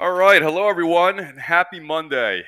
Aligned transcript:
All 0.00 0.12
right. 0.12 0.40
Hello, 0.40 0.68
everyone, 0.68 1.18
and 1.18 1.40
happy 1.40 1.80
Monday. 1.80 2.44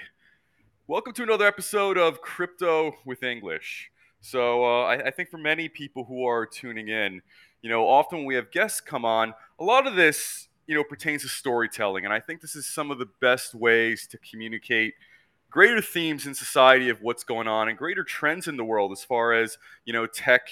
Welcome 0.87 1.13
to 1.15 1.25
another 1.25 1.49
episode 1.49 1.99
of 1.99 2.21
Crypto 2.21 2.95
with 3.05 3.25
English. 3.25 3.91
So, 4.21 4.65
uh, 4.65 4.83
I, 4.85 5.07
I 5.07 5.11
think 5.11 5.31
for 5.31 5.39
many 5.39 5.69
people 5.69 6.05
who 6.05 6.25
are 6.25 6.47
tuning 6.47 6.91
in, 6.91 7.21
you 7.61 7.69
know, 7.69 7.89
often 7.89 8.19
when 8.19 8.27
we 8.27 8.37
have 8.37 8.53
guests 8.53 8.81
come 8.81 9.05
on, 9.05 9.35
a 9.59 9.65
lot 9.65 9.89
of 9.89 9.97
this, 9.97 10.47
you 10.69 10.77
know, 10.77 10.85
pertains 10.85 11.23
to 11.23 11.29
storytelling. 11.29 12.05
And 12.05 12.15
I 12.15 12.21
think 12.21 12.41
this 12.41 12.55
is 12.55 12.67
some 12.67 12.93
of 12.93 13.01
the 13.01 13.09
best 13.21 13.53
ways 13.53 14.07
to 14.13 14.19
communicate 14.19 14.95
greater 15.51 15.83
themes 15.83 16.29
in 16.29 16.35
society 16.37 16.89
of 16.89 17.03
what's 17.03 17.25
going 17.25 17.49
on 17.49 17.69
and 17.69 17.77
greater 17.77 18.05
trends 18.05 18.47
in 18.47 18.57
the 18.57 18.65
world 18.65 18.93
as 18.93 19.03
far 19.03 19.33
as, 19.33 19.59
you 19.85 19.93
know, 19.93 20.07
tech 20.07 20.43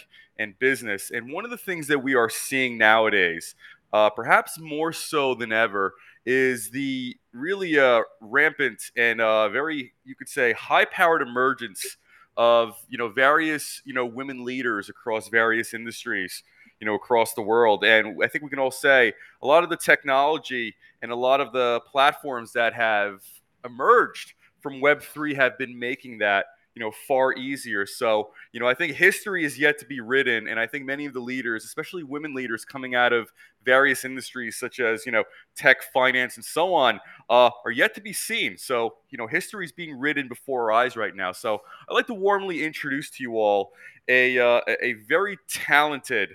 and 0.41 0.59
business. 0.59 1.13
And 1.13 1.33
one 1.33 1.45
of 1.45 1.53
the 1.53 1.59
things 1.59 1.87
that 1.87 2.03
we 2.03 2.17
are 2.17 2.29
seeing 2.29 2.77
nowadays, 2.77 3.55
uh, 3.93 4.11
perhaps 4.11 4.59
more 4.59 4.93
so 4.93 5.37
than 5.37 5.53
ever, 5.53 5.95
is 6.27 6.71
the 6.71 7.17
really 7.33 7.79
uh, 7.79 8.03
rampant 8.21 8.83
and 8.97 9.21
uh, 9.21 9.49
very, 9.49 9.93
you 10.05 10.15
could 10.15 10.29
say, 10.29 10.53
high-powered 10.53 11.23
emergence 11.23 11.97
of 12.39 12.81
you 12.89 12.97
know 12.97 13.09
various 13.09 13.83
you 13.85 13.93
know 13.93 14.07
women 14.07 14.45
leaders 14.45 14.89
across 14.89 15.29
various 15.29 15.75
industries 15.75 16.45
you 16.81 16.87
know 16.87 16.95
across 16.95 17.35
the 17.35 17.43
world. 17.43 17.85
And 17.85 18.23
i 18.23 18.29
think 18.29 18.45
we 18.45 18.51
can 18.51 18.61
all 18.61 18.71
say 18.71 19.13
a 19.43 19.47
lot 19.47 19.65
of 19.65 19.71
the 19.71 19.77
technology 19.77 20.77
and 21.03 21.11
a 21.11 21.17
lot 21.17 21.41
of 21.41 21.53
the 21.53 21.81
platforms 21.91 22.53
that 22.53 22.73
have 22.75 23.23
emerged 23.65 24.35
from 24.61 24.75
web3 24.75 25.35
have 25.35 25.59
been 25.59 25.77
making 25.77 26.19
that 26.19 26.47
you 26.79 26.85
know 26.85 26.93
far 27.09 27.35
easier. 27.35 27.85
So 27.87 28.31
you 28.53 28.61
know 28.61 28.69
i 28.69 28.75
think 28.75 28.95
history 28.95 29.45
is 29.45 29.59
yet 29.59 29.79
to 29.79 29.85
be 29.85 30.01
written 30.01 30.47
and 30.47 30.61
i 30.61 30.67
think 30.67 30.85
many 30.85 31.07
of 31.07 31.13
the 31.13 31.21
leaders 31.21 31.65
especially 31.65 32.05
women 32.05 32.35
leaders 32.35 32.65
coming 32.65 32.95
out 32.95 33.13
of 33.13 33.33
various 33.65 34.05
industries 34.05 34.57
such 34.57 34.79
as 34.79 35.05
you 35.05 35.11
know 35.11 35.25
tech 35.57 35.83
finance 35.93 36.37
and 36.37 36.45
so 36.45 36.73
on 36.73 37.01
uh, 37.29 37.51
are 37.65 37.73
yet 37.73 37.95
to 37.95 38.01
be 38.01 38.13
seen. 38.13 38.57
So 38.57 38.95
you 39.11 39.19
know 39.19 39.27
history 39.27 39.65
is 39.65 39.73
being 39.73 39.99
written 39.99 40.29
before 40.29 40.71
our 40.71 40.73
eyes 40.85 40.97
right 40.97 41.17
now. 41.17 41.33
So 41.33 41.63
i'd 41.91 41.95
like 41.95 42.07
to 42.07 42.15
warmly 42.15 42.63
introduce 42.63 43.11
to 43.11 43.25
you 43.25 43.39
all 43.39 43.73
a, 44.07 44.39
uh, 44.39 44.61
a 44.81 44.93
very 45.09 45.37
talented 45.49 46.31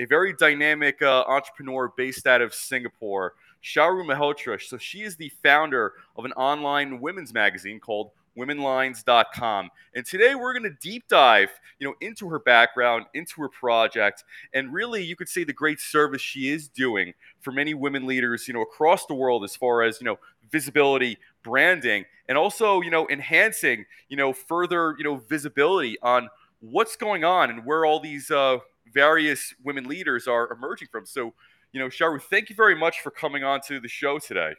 a 0.00 0.04
very 0.04 0.34
dynamic 0.34 1.00
uh, 1.00 1.22
entrepreneur 1.28 1.92
based 1.96 2.26
out 2.26 2.42
of 2.42 2.52
singapore 2.52 3.34
Charu 3.62 4.04
Mehrotra. 4.04 4.62
So 4.62 4.78
she 4.78 5.02
is 5.02 5.16
the 5.16 5.32
founder 5.42 5.94
of 6.14 6.24
an 6.24 6.32
online 6.32 7.00
women's 7.00 7.34
magazine 7.34 7.80
called 7.80 8.10
womenlines.com. 8.36 9.70
And 9.94 10.04
today 10.04 10.34
we're 10.34 10.52
going 10.52 10.70
to 10.70 10.76
deep 10.80 11.08
dive, 11.08 11.50
you 11.78 11.86
know, 11.86 11.94
into 12.00 12.28
her 12.28 12.38
background, 12.38 13.06
into 13.14 13.40
her 13.42 13.48
project, 13.48 14.24
and 14.52 14.72
really 14.72 15.02
you 15.02 15.16
could 15.16 15.28
say 15.28 15.44
the 15.44 15.52
great 15.52 15.80
service 15.80 16.22
she 16.22 16.50
is 16.50 16.68
doing 16.68 17.12
for 17.40 17.52
many 17.52 17.74
women 17.74 18.06
leaders, 18.06 18.46
you 18.46 18.54
know, 18.54 18.62
across 18.62 19.06
the 19.06 19.14
world 19.14 19.44
as 19.44 19.56
far 19.56 19.82
as, 19.82 20.00
you 20.00 20.04
know, 20.04 20.18
visibility, 20.50 21.18
branding, 21.42 22.04
and 22.28 22.36
also, 22.38 22.80
you 22.80 22.90
know, 22.90 23.08
enhancing, 23.08 23.84
you 24.08 24.16
know, 24.16 24.32
further, 24.32 24.94
you 24.98 25.04
know, 25.04 25.16
visibility 25.16 25.96
on 26.02 26.28
what's 26.60 26.96
going 26.96 27.24
on 27.24 27.50
and 27.50 27.64
where 27.64 27.84
all 27.84 28.00
these 28.00 28.30
uh, 28.30 28.58
various 28.92 29.54
women 29.64 29.84
leaders 29.84 30.26
are 30.26 30.52
emerging 30.52 30.88
from. 30.90 31.06
So, 31.06 31.34
you 31.72 31.80
know, 31.80 31.88
Charu, 31.88 32.20
thank 32.20 32.48
you 32.48 32.56
very 32.56 32.74
much 32.74 33.00
for 33.00 33.10
coming 33.10 33.44
on 33.44 33.60
to 33.68 33.80
the 33.80 33.88
show 33.88 34.18
today. 34.18 34.54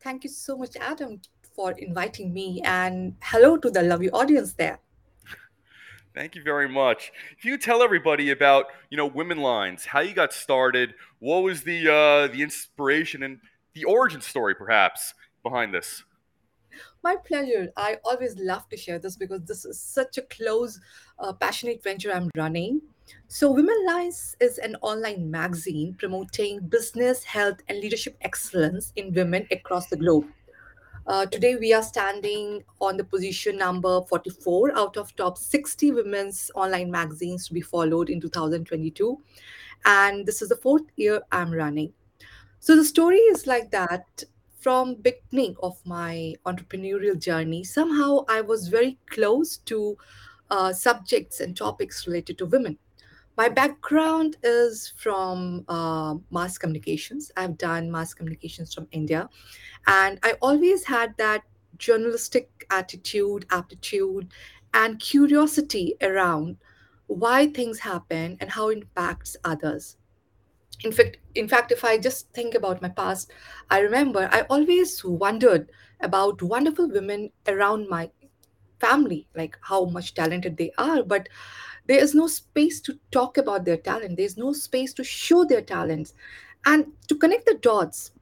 Thank 0.00 0.24
you 0.24 0.30
so 0.30 0.56
much, 0.56 0.76
Adam, 0.76 1.20
for 1.54 1.72
inviting 1.72 2.32
me, 2.32 2.60
and 2.64 3.14
hello 3.22 3.56
to 3.56 3.70
the 3.70 3.82
lovely 3.82 4.10
audience 4.10 4.52
there. 4.54 4.78
Thank 6.14 6.34
you 6.34 6.42
very 6.42 6.68
much. 6.68 7.12
If 7.38 7.44
you 7.44 7.56
tell 7.56 7.82
everybody 7.82 8.30
about, 8.30 8.66
you 8.90 8.96
know, 8.96 9.06
Women 9.06 9.38
Lines, 9.38 9.84
how 9.84 10.00
you 10.00 10.12
got 10.12 10.32
started, 10.32 10.94
what 11.20 11.42
was 11.42 11.62
the 11.62 11.88
uh, 11.88 12.26
the 12.32 12.42
inspiration 12.42 13.22
and 13.22 13.38
the 13.74 13.84
origin 13.84 14.20
story, 14.20 14.54
perhaps, 14.54 15.14
behind 15.42 15.72
this? 15.72 16.02
My 17.02 17.16
pleasure. 17.16 17.70
I 17.76 17.98
always 18.04 18.36
love 18.38 18.68
to 18.70 18.76
share 18.76 18.98
this 18.98 19.16
because 19.16 19.42
this 19.44 19.64
is 19.64 19.80
such 19.80 20.18
a 20.18 20.22
close, 20.22 20.80
uh, 21.18 21.32
passionate 21.32 21.82
venture 21.82 22.12
I'm 22.12 22.30
running. 22.34 22.82
So, 23.28 23.50
Women 23.50 23.86
Lines 23.86 24.36
is 24.40 24.58
an 24.58 24.76
online 24.82 25.30
magazine 25.30 25.94
promoting 25.94 26.60
business, 26.60 27.24
health, 27.24 27.58
and 27.68 27.78
leadership 27.80 28.16
excellence 28.22 28.92
in 28.96 29.12
women 29.12 29.46
across 29.50 29.86
the 29.86 29.96
globe. 29.96 30.26
Uh, 31.06 31.26
today, 31.26 31.56
we 31.56 31.72
are 31.72 31.82
standing 31.82 32.62
on 32.80 32.96
the 32.96 33.04
position 33.04 33.56
number 33.56 34.02
44 34.02 34.76
out 34.76 34.96
of 34.96 35.14
top 35.16 35.38
60 35.38 35.92
women's 35.92 36.50
online 36.54 36.90
magazines 36.90 37.48
to 37.48 37.54
be 37.54 37.60
followed 37.60 38.10
in 38.10 38.20
2022. 38.20 39.18
And 39.86 40.26
this 40.26 40.42
is 40.42 40.50
the 40.50 40.56
fourth 40.56 40.84
year 40.96 41.22
I'm 41.32 41.50
running. 41.50 41.92
So 42.60 42.76
the 42.76 42.84
story 42.84 43.16
is 43.16 43.46
like 43.46 43.70
that 43.70 44.24
from 44.60 44.96
beginning 44.96 45.56
of 45.62 45.80
my 45.86 46.34
entrepreneurial 46.44 47.18
journey. 47.18 47.64
Somehow 47.64 48.26
I 48.28 48.42
was 48.42 48.68
very 48.68 48.98
close 49.08 49.56
to 49.56 49.96
uh, 50.50 50.72
subjects 50.72 51.40
and 51.40 51.56
topics 51.56 52.06
related 52.06 52.36
to 52.38 52.46
women. 52.46 52.78
My 53.36 53.48
background 53.48 54.36
is 54.42 54.92
from 54.96 55.64
uh, 55.68 56.16
mass 56.30 56.58
communications. 56.58 57.30
I've 57.36 57.56
done 57.56 57.90
mass 57.90 58.12
communications 58.12 58.74
from 58.74 58.86
India. 58.92 59.28
And 59.86 60.18
I 60.22 60.34
always 60.42 60.84
had 60.84 61.16
that 61.16 61.42
journalistic 61.78 62.66
attitude, 62.70 63.46
aptitude, 63.50 64.28
and 64.74 65.00
curiosity 65.00 65.94
around 66.02 66.56
why 67.06 67.46
things 67.48 67.78
happen 67.78 68.36
and 68.40 68.50
how 68.50 68.68
it 68.68 68.78
impacts 68.78 69.36
others. 69.44 69.96
In 70.84 70.92
fact, 70.92 71.18
in 71.34 71.48
fact, 71.48 71.72
if 71.72 71.84
I 71.84 71.98
just 71.98 72.32
think 72.32 72.54
about 72.54 72.80
my 72.80 72.88
past, 72.88 73.32
I 73.70 73.80
remember 73.80 74.28
I 74.32 74.42
always 74.42 75.04
wondered 75.04 75.70
about 76.00 76.42
wonderful 76.42 76.88
women 76.88 77.30
around 77.48 77.88
my 77.88 78.10
family, 78.80 79.28
like 79.34 79.58
how 79.60 79.84
much 79.84 80.14
talented 80.14 80.56
they 80.56 80.72
are, 80.78 81.02
but 81.02 81.28
there 81.90 81.98
is 81.98 82.14
no 82.14 82.28
space 82.28 82.80
to 82.80 82.96
talk 83.10 83.36
about 83.36 83.64
their 83.64 83.76
talent. 83.76 84.16
There's 84.16 84.36
no 84.36 84.52
space 84.52 84.94
to 84.94 85.02
show 85.02 85.44
their 85.44 85.60
talents. 85.60 86.14
And 86.64 86.86
to 87.08 87.16
connect 87.16 87.46
the 87.46 87.54
dots, 87.54 88.12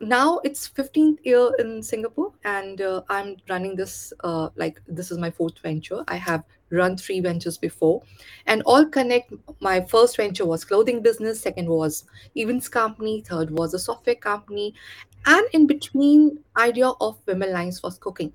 now 0.00 0.40
it's 0.44 0.68
15th 0.68 1.16
year 1.24 1.50
in 1.60 1.82
Singapore 1.82 2.34
and 2.44 2.82
uh, 2.82 3.00
I'm 3.08 3.36
running 3.48 3.74
this 3.74 4.12
uh, 4.22 4.50
like 4.56 4.82
this 4.86 5.10
is 5.10 5.16
my 5.16 5.30
fourth 5.30 5.58
venture. 5.60 6.04
I 6.08 6.16
have 6.16 6.44
run 6.68 6.98
three 6.98 7.20
ventures 7.20 7.56
before 7.56 8.02
and 8.44 8.62
all 8.66 8.84
connect 8.84 9.32
my 9.60 9.80
first 9.80 10.18
venture 10.18 10.44
was 10.44 10.62
clothing 10.62 11.00
business, 11.00 11.40
second 11.40 11.70
was 11.70 12.04
events 12.36 12.68
company, 12.68 13.22
third 13.22 13.50
was 13.50 13.72
a 13.72 13.78
software 13.78 14.14
company 14.14 14.74
and 15.24 15.46
in 15.54 15.66
between 15.66 16.38
idea 16.58 16.90
of 17.00 17.18
women 17.26 17.50
lines 17.50 17.82
was 17.82 17.96
cooking. 17.96 18.30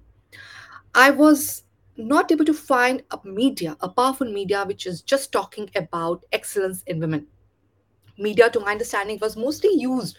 I 0.95 1.11
was 1.11 1.65
not 1.97 2.31
able 2.31 2.45
to 2.45 2.53
find 2.53 3.03
a 3.11 3.19
media, 3.23 3.77
a 3.81 3.89
powerful 3.89 4.31
media 4.31 4.63
which 4.65 4.85
is 4.87 5.01
just 5.01 5.31
talking 5.31 5.69
about 5.75 6.23
excellence 6.31 6.83
in 6.87 6.99
women. 6.99 7.27
Media, 8.17 8.49
to 8.49 8.59
my 8.59 8.71
understanding, 8.71 9.17
was 9.21 9.35
mostly 9.35 9.73
used 9.73 10.17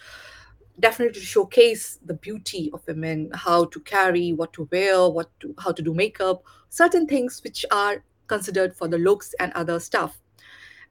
definitely 0.79 1.19
to 1.19 1.25
showcase 1.25 1.99
the 2.05 2.13
beauty 2.13 2.69
of 2.73 2.85
women, 2.87 3.29
how 3.33 3.65
to 3.65 3.79
carry, 3.81 4.33
what 4.33 4.51
to 4.53 4.67
wear, 4.71 5.07
what 5.09 5.29
to, 5.39 5.53
how 5.59 5.71
to 5.71 5.81
do 5.81 5.93
makeup, 5.93 6.43
certain 6.69 7.07
things 7.07 7.41
which 7.43 7.65
are 7.71 8.03
considered 8.27 8.75
for 8.75 8.87
the 8.87 8.97
looks 8.97 9.33
and 9.39 9.53
other 9.53 9.79
stuff. 9.79 10.19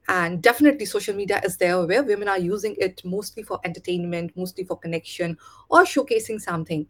And 0.07 0.41
definitely, 0.41 0.85
social 0.85 1.15
media 1.15 1.41
is 1.43 1.57
there 1.57 1.85
where 1.85 2.03
women 2.03 2.27
are 2.27 2.39
using 2.39 2.75
it 2.77 3.01
mostly 3.03 3.43
for 3.43 3.59
entertainment, 3.63 4.31
mostly 4.35 4.63
for 4.63 4.77
connection, 4.77 5.37
or 5.69 5.83
showcasing 5.83 6.39
something. 6.39 6.85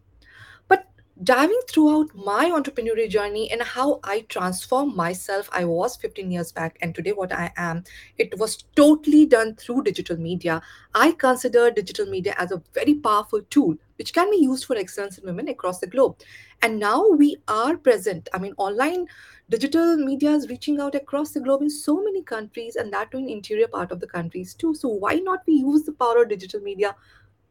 Diving 1.24 1.60
throughout 1.70 2.14
my 2.16 2.50
entrepreneurial 2.50 3.10
journey 3.10 3.50
and 3.52 3.62
how 3.62 4.00
I 4.04 4.22
transformed 4.30 4.96
myself, 4.96 5.50
I 5.52 5.64
was 5.66 5.96
15 5.98 6.32
years 6.32 6.52
back, 6.54 6.78
and 6.82 6.96
today 6.96 7.12
what 7.12 7.34
I 7.34 7.52
am, 7.58 7.84
it 8.18 8.38
was 8.38 8.64
totally 8.78 9.26
done 9.26 9.56
through 9.56 9.84
digital 9.84 10.16
media. 10.18 10.62
I 10.94 11.12
consider 11.12 11.70
digital 11.72 12.06
media 12.06 12.34
as 12.38 12.52
a 12.52 12.62
very 12.74 12.94
powerful 12.96 13.42
tool 13.50 13.76
which 13.98 14.14
can 14.14 14.30
be 14.30 14.38
used 14.38 14.66
for 14.66 14.76
excellence 14.78 15.18
in 15.18 15.26
women 15.26 15.48
across 15.50 15.80
the 15.80 15.88
globe. 15.88 16.18
And 16.62 16.80
now 16.80 17.08
we 17.10 17.38
are 17.48 17.76
present. 17.78 18.28
I 18.34 18.38
mean, 18.40 18.54
online 18.58 19.08
digital 19.50 19.98
media 19.98 20.32
is 20.32 20.50
reaching 20.50 20.80
out 20.82 20.96
across 20.96 21.32
the 21.32 21.42
globe 21.42 21.62
in 21.62 21.70
so 21.70 22.02
many 22.04 22.24
countries, 22.24 22.76
and 22.78 22.92
that 22.94 23.12
to 23.12 23.18
in 23.18 23.30
interior 23.30 23.68
part 23.68 23.92
of 23.92 24.00
the 24.02 24.08
countries 24.08 24.54
too. 24.54 24.74
So 24.74 24.88
why 24.90 25.16
not 25.16 25.44
we 25.46 25.56
use 25.56 25.84
the 25.84 25.94
power 25.94 26.24
of 26.24 26.30
digital 26.30 26.62
media 26.62 26.96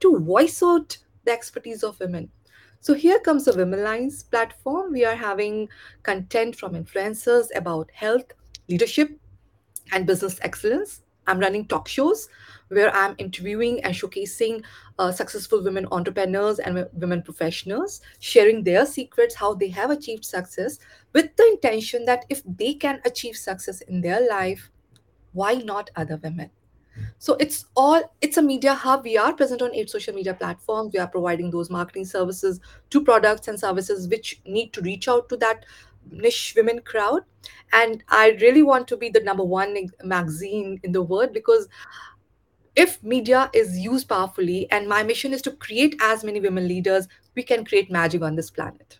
to 0.00 0.18
voice 0.18 0.62
out 0.62 0.98
the 1.24 1.32
expertise 1.32 1.82
of 1.82 2.00
women? 2.00 2.30
So 2.84 2.92
here 2.92 3.18
comes 3.18 3.46
the 3.46 3.54
Women 3.54 3.82
Lines 3.82 4.24
platform. 4.24 4.92
We 4.92 5.06
are 5.06 5.14
having 5.14 5.70
content 6.02 6.54
from 6.54 6.74
influencers 6.74 7.46
about 7.56 7.90
health, 7.94 8.26
leadership, 8.68 9.18
and 9.92 10.06
business 10.06 10.38
excellence. 10.42 11.00
I'm 11.26 11.38
running 11.38 11.66
talk 11.66 11.88
shows 11.88 12.28
where 12.68 12.94
I'm 12.94 13.14
interviewing 13.16 13.82
and 13.84 13.94
showcasing 13.94 14.64
uh, 14.98 15.12
successful 15.12 15.64
women 15.64 15.88
entrepreneurs 15.92 16.58
and 16.58 16.74
wo- 16.74 16.90
women 16.92 17.22
professionals, 17.22 18.02
sharing 18.18 18.62
their 18.62 18.84
secrets, 18.84 19.34
how 19.34 19.54
they 19.54 19.68
have 19.68 19.88
achieved 19.88 20.26
success, 20.26 20.78
with 21.14 21.34
the 21.36 21.46
intention 21.52 22.04
that 22.04 22.26
if 22.28 22.42
they 22.44 22.74
can 22.74 23.00
achieve 23.06 23.34
success 23.34 23.80
in 23.80 24.02
their 24.02 24.28
life, 24.28 24.70
why 25.32 25.54
not 25.54 25.88
other 25.96 26.20
women? 26.22 26.50
So 27.18 27.36
it's 27.40 27.66
all 27.74 28.02
it's 28.20 28.36
a 28.36 28.42
media 28.42 28.74
hub. 28.74 29.04
We 29.04 29.16
are 29.16 29.32
present 29.32 29.62
on 29.62 29.74
eight 29.74 29.90
social 29.90 30.14
media 30.14 30.34
platforms. 30.34 30.92
We 30.92 30.98
are 30.98 31.08
providing 31.08 31.50
those 31.50 31.70
marketing 31.70 32.04
services 32.04 32.60
to 32.90 33.02
products 33.02 33.48
and 33.48 33.58
services 33.58 34.08
which 34.08 34.40
need 34.44 34.72
to 34.74 34.82
reach 34.82 35.08
out 35.08 35.28
to 35.30 35.36
that 35.38 35.64
niche 36.10 36.54
women 36.56 36.80
crowd. 36.82 37.22
And 37.72 38.02
I 38.08 38.36
really 38.40 38.62
want 38.62 38.88
to 38.88 38.96
be 38.96 39.08
the 39.08 39.20
number 39.20 39.44
one 39.44 39.76
magazine 40.02 40.80
in 40.82 40.92
the 40.92 41.02
world 41.02 41.32
because 41.32 41.68
if 42.76 43.02
media 43.02 43.50
is 43.52 43.78
used 43.78 44.08
powerfully, 44.08 44.68
and 44.70 44.88
my 44.88 45.02
mission 45.02 45.32
is 45.32 45.42
to 45.42 45.52
create 45.52 45.96
as 46.00 46.24
many 46.24 46.40
women 46.40 46.66
leaders, 46.66 47.06
we 47.34 47.42
can 47.42 47.64
create 47.64 47.90
magic 47.90 48.22
on 48.22 48.34
this 48.34 48.50
planet. 48.50 48.98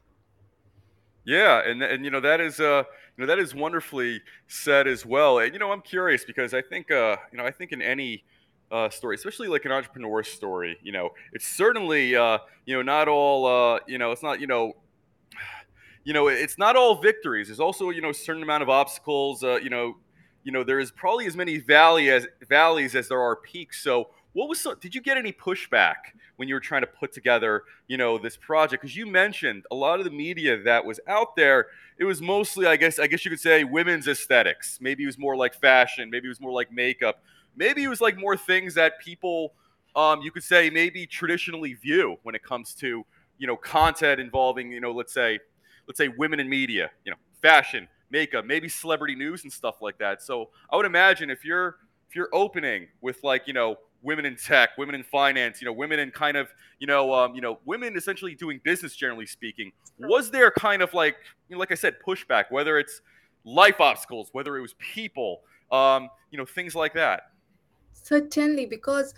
Yeah, 1.25 1.61
and 1.67 1.83
and 1.83 2.05
you 2.05 2.11
know 2.11 2.21
that 2.21 2.41
is 2.41 2.61
uh 2.61 2.85
you 3.17 3.23
know 3.23 3.27
that 3.27 3.39
is 3.39 3.55
wonderfully 3.55 4.21
said 4.49 4.87
as 4.87 5.07
well. 5.07 5.39
And 5.39 5.53
you 5.53 5.59
know 5.59 5.73
I'm 5.73 5.83
curious 5.83 6.25
because 6.25 6.55
I 6.55 6.63
think 6.63 6.91
uh 6.91 7.17
you 7.33 7.39
know 7.39 7.45
I 7.45 7.51
think 7.51 7.73
in 7.73 7.83
any 7.83 8.25
uh, 8.73 8.89
story, 8.89 9.15
especially 9.15 9.47
like 9.47 9.65
an 9.67 9.73
entrepreneur 9.73 10.23
story, 10.23 10.79
you 10.83 10.93
know 10.93 11.11
it's 11.33 11.47
certainly 11.47 12.17
uh 12.17 12.39
you 12.67 12.75
know 12.75 12.83
not 12.83 13.09
all 13.09 13.47
uh 13.47 13.81
you 13.87 13.99
know 13.99 14.11
it's 14.11 14.23
not 14.23 14.41
you 14.41 14.47
know 14.47 14.73
you 16.05 16.13
know 16.13 16.29
it's 16.29 16.59
not 16.59 16.77
all 16.77 16.97
victories. 17.01 17.49
There's 17.49 17.61
also 17.61 17.91
you 17.91 18.01
know 18.01 18.11
a 18.11 18.15
certain 18.15 18.43
amount 18.43 18.63
of 18.63 18.69
obstacles. 18.69 19.43
Uh, 19.43 19.57
you 19.57 19.71
know 19.71 19.97
you 20.43 20.53
know 20.53 20.65
there 20.65 20.81
is 20.81 20.91
probably 20.91 21.27
as 21.27 21.37
many 21.37 21.59
valley 21.59 22.11
as 22.11 22.27
valleys 22.49 22.95
as 22.95 23.09
there 23.09 23.21
are 23.21 23.37
peaks. 23.37 23.83
So 23.83 24.11
what 24.33 24.49
was 24.49 24.61
so, 24.61 24.75
did 24.75 24.95
you 24.95 25.01
get 25.01 25.17
any 25.17 25.33
pushback 25.33 25.95
when 26.37 26.49
you 26.49 26.55
were 26.55 26.61
trying 26.61 26.83
to 26.83 26.89
put 26.89 27.13
together 27.13 27.63
you 27.89 27.97
know 27.97 28.19
this 28.19 28.37
project 28.37 28.83
because 28.83 28.97
you 28.97 29.07
mentioned 29.07 29.65
a 29.71 29.75
lot 29.75 29.99
of 29.99 30.05
the 30.05 30.11
media 30.11 30.63
that 30.63 30.85
was 30.85 31.01
out 31.09 31.37
there 31.37 31.69
it 31.99 32.05
was 32.05 32.20
mostly 32.20 32.67
i 32.67 32.76
guess 32.76 32.99
i 32.99 33.06
guess 33.06 33.25
you 33.25 33.31
could 33.31 33.41
say 33.41 33.64
women's 33.64 34.08
aesthetics. 34.08 34.79
Maybe 34.81 35.05
it 35.05 35.06
was 35.06 35.19
more 35.19 35.37
like 35.37 35.55
fashion. 35.55 36.11
Maybe 36.11 36.26
it 36.26 36.31
was 36.31 36.41
more 36.41 36.52
like 36.52 36.73
makeup. 36.73 37.23
Maybe 37.56 37.85
it 37.85 37.88
was 37.88 38.00
like 38.00 38.19
more 38.19 38.37
things 38.37 38.75
that 38.75 38.99
people 38.99 39.55
um, 39.96 40.23
you 40.23 40.32
could 40.32 40.43
say 40.43 40.70
maybe 40.70 41.06
traditionally 41.06 41.75
view 41.75 42.17
when 42.25 42.35
it 42.35 42.43
comes 42.43 42.75
to 42.76 43.05
you 43.38 43.46
know 43.46 43.56
content 43.56 44.20
involving 44.20 44.73
you 44.73 44.81
know 44.81 44.93
let's 44.93 45.12
say 45.12 45.38
let's 45.87 45.99
say 45.99 46.08
women 46.08 46.41
in 46.41 46.49
media 46.49 46.91
you 47.05 47.11
know 47.12 47.19
fashion 47.41 47.88
makeup 48.11 48.44
maybe 48.44 48.69
celebrity 48.69 49.14
news 49.14 49.44
and 49.44 49.52
stuff 49.52 49.76
like 49.81 49.99
that. 49.99 50.23
So 50.23 50.50
i 50.70 50.76
would 50.76 50.87
imagine 50.87 51.31
if 51.31 51.44
you're 51.44 51.76
if 52.08 52.17
you're 52.17 52.31
opening 52.32 52.88
with 53.00 53.23
like 53.23 53.46
you 53.46 53.52
know 53.52 53.76
women 54.05 54.27
in 54.27 54.37
tech, 54.37 54.71
women 54.79 54.95
in 54.95 55.03
finance, 55.03 55.61
you 55.61 55.65
know, 55.65 55.73
women 55.73 55.99
in 55.99 56.11
kind 56.11 56.37
of, 56.37 56.49
you 56.79 56.87
know, 56.87 57.12
um, 57.12 57.35
you 57.35 57.41
know, 57.41 57.59
women 57.65 57.97
essentially 57.97 58.35
doing 58.35 58.61
business, 58.62 58.95
generally 58.95 59.27
speaking. 59.27 59.73
Was 59.99 60.31
there 60.31 60.51
kind 60.51 60.83
of 60.83 60.95
like, 60.95 61.17
you 61.49 61.56
know, 61.56 61.61
like 61.61 61.73
I 61.73 61.75
said, 61.75 61.97
pushback, 62.06 62.45
whether 62.51 62.79
it's 62.79 63.01
life 63.45 63.81
obstacles, 63.81 64.29
whether 64.33 64.56
it 64.56 64.61
was 64.61 64.75
people, 64.75 65.41
um, 65.73 66.09
you 66.31 66.39
know, 66.39 66.45
things 66.45 66.75
like 66.75 66.95
that? 66.95 67.31
Certainly, 67.93 68.67
because 68.67 69.15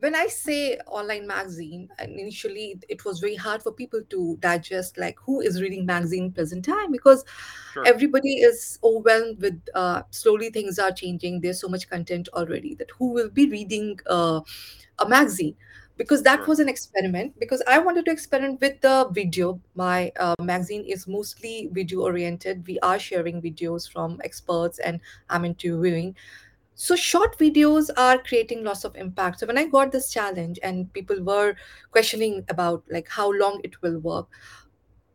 when 0.00 0.14
I 0.14 0.26
say 0.28 0.78
online 0.86 1.26
magazine, 1.26 1.88
initially 1.98 2.80
it 2.88 3.04
was 3.04 3.18
very 3.20 3.34
hard 3.34 3.62
for 3.62 3.72
people 3.72 4.00
to 4.10 4.36
digest 4.40 4.96
like 4.98 5.18
who 5.20 5.40
is 5.40 5.60
reading 5.60 5.84
magazine 5.86 6.32
present 6.32 6.64
time 6.64 6.92
because 6.92 7.24
Sure, 7.72 7.86
everybody 7.86 8.34
is 8.34 8.78
overwhelmed 8.84 9.40
with 9.40 9.60
uh, 9.74 10.02
slowly 10.10 10.50
things 10.50 10.78
are 10.78 10.92
changing. 10.92 11.40
There's 11.40 11.60
so 11.60 11.68
much 11.68 11.88
content 11.88 12.28
already 12.34 12.74
that 12.76 12.90
who 12.92 13.12
will 13.12 13.30
be 13.30 13.50
reading 13.50 13.98
uh, 14.06 14.40
a 14.98 15.08
magazine 15.08 15.56
because 15.96 16.22
that 16.22 16.46
was 16.46 16.60
an 16.60 16.68
experiment 16.68 17.38
because 17.40 17.62
I 17.66 17.78
wanted 17.80 18.04
to 18.04 18.12
experiment 18.12 18.60
with 18.60 18.80
the 18.80 19.08
video. 19.10 19.60
My 19.74 20.12
uh, 20.18 20.36
magazine 20.40 20.84
is 20.84 21.08
mostly 21.08 21.68
video 21.72 22.02
oriented. 22.02 22.66
We 22.66 22.78
are 22.80 22.98
sharing 22.98 23.42
videos 23.42 23.90
from 23.90 24.20
experts 24.22 24.78
and 24.78 25.00
I'm 25.28 25.44
interviewing 25.44 26.14
so 26.80 26.94
short 26.94 27.36
videos 27.38 27.90
are 27.96 28.18
creating 28.18 28.62
lots 28.62 28.84
of 28.84 28.94
impact. 28.94 29.40
So 29.40 29.46
when 29.46 29.58
i 29.58 29.66
got 29.66 29.90
this 29.90 30.10
challenge 30.12 30.60
and 30.62 30.92
people 30.92 31.20
were 31.22 31.56
questioning 31.90 32.44
about 32.48 32.84
like 32.88 33.08
how 33.08 33.32
long 33.32 33.60
it 33.64 33.82
will 33.82 33.98
work 33.98 34.28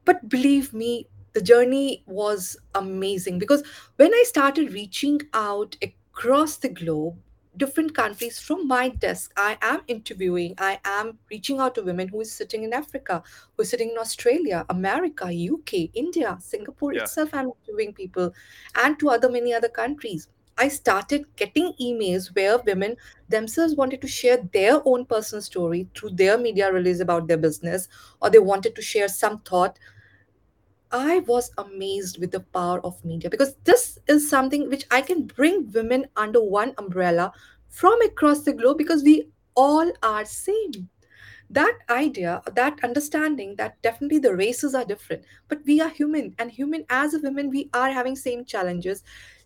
but 0.05 0.27
believe 0.29 0.73
me 0.73 1.07
the 1.33 1.41
journey 1.41 2.03
was 2.05 2.57
amazing 2.75 3.39
because 3.39 3.63
when 3.95 4.13
i 4.13 4.23
started 4.27 4.73
reaching 4.73 5.19
out 5.33 5.75
across 5.81 6.57
the 6.57 6.69
globe 6.69 7.15
different 7.55 7.93
countries 7.95 8.39
from 8.39 8.67
my 8.67 8.89
desk 8.89 9.31
i 9.37 9.57
am 9.61 9.81
interviewing 9.87 10.53
i 10.57 10.79
am 10.85 11.17
reaching 11.29 11.59
out 11.59 11.75
to 11.75 11.83
women 11.83 12.07
who 12.07 12.21
is 12.21 12.31
sitting 12.31 12.63
in 12.63 12.73
africa 12.73 13.21
who 13.55 13.63
is 13.63 13.69
sitting 13.69 13.91
in 13.91 13.97
australia 13.97 14.65
america 14.69 15.25
uk 15.53 15.73
india 15.93 16.37
singapore 16.41 16.93
yeah, 16.93 17.03
itself 17.03 17.29
i'm 17.33 17.51
interviewing 17.59 17.93
people 17.93 18.31
and 18.83 18.99
to 18.99 19.09
other 19.09 19.29
many 19.29 19.53
other 19.53 19.69
countries 19.69 20.27
i 20.57 20.67
started 20.67 21.25
getting 21.35 21.73
emails 21.81 22.35
where 22.35 22.57
women 22.59 22.95
themselves 23.29 23.75
wanted 23.75 24.01
to 24.01 24.07
share 24.07 24.37
their 24.53 24.81
own 24.85 25.05
personal 25.05 25.41
story 25.41 25.87
through 25.95 26.11
their 26.11 26.37
media 26.37 26.71
release 26.71 26.99
about 26.99 27.27
their 27.27 27.37
business 27.37 27.87
or 28.21 28.29
they 28.29 28.39
wanted 28.39 28.75
to 28.75 28.81
share 28.81 29.07
some 29.07 29.39
thought 29.39 29.77
I 30.93 31.19
was 31.21 31.49
amazed 31.57 32.19
with 32.19 32.31
the 32.31 32.41
power 32.41 32.79
of 32.85 33.03
media 33.03 33.27
because 33.27 33.55
this 33.63 33.97
is 34.07 34.29
something 34.29 34.69
which 34.69 34.85
I 34.91 35.01
can 35.01 35.25
bring 35.25 35.71
women 35.71 36.05
under 36.15 36.41
one 36.41 36.75
umbrella 36.77 37.33
from 37.67 37.99
across 38.03 38.43
the 38.43 38.53
globe 38.53 38.77
because 38.77 39.01
we 39.01 39.27
all 39.55 39.91
are 40.03 40.23
same. 40.23 40.89
That 41.49 41.79
idea, 41.89 42.43
that 42.55 42.79
understanding 42.83 43.55
that 43.57 43.81
definitely 43.81 44.19
the 44.19 44.35
races 44.35 44.75
are 44.75 44.85
different, 44.85 45.23
but 45.47 45.59
we 45.65 45.81
are 45.81 45.89
human 45.89 46.35
and 46.37 46.51
human 46.51 46.85
as 46.89 47.15
a 47.15 47.19
women 47.19 47.49
we 47.49 47.69
are 47.73 47.91
having 47.91 48.15
same 48.15 48.45
challenges, 48.45 49.03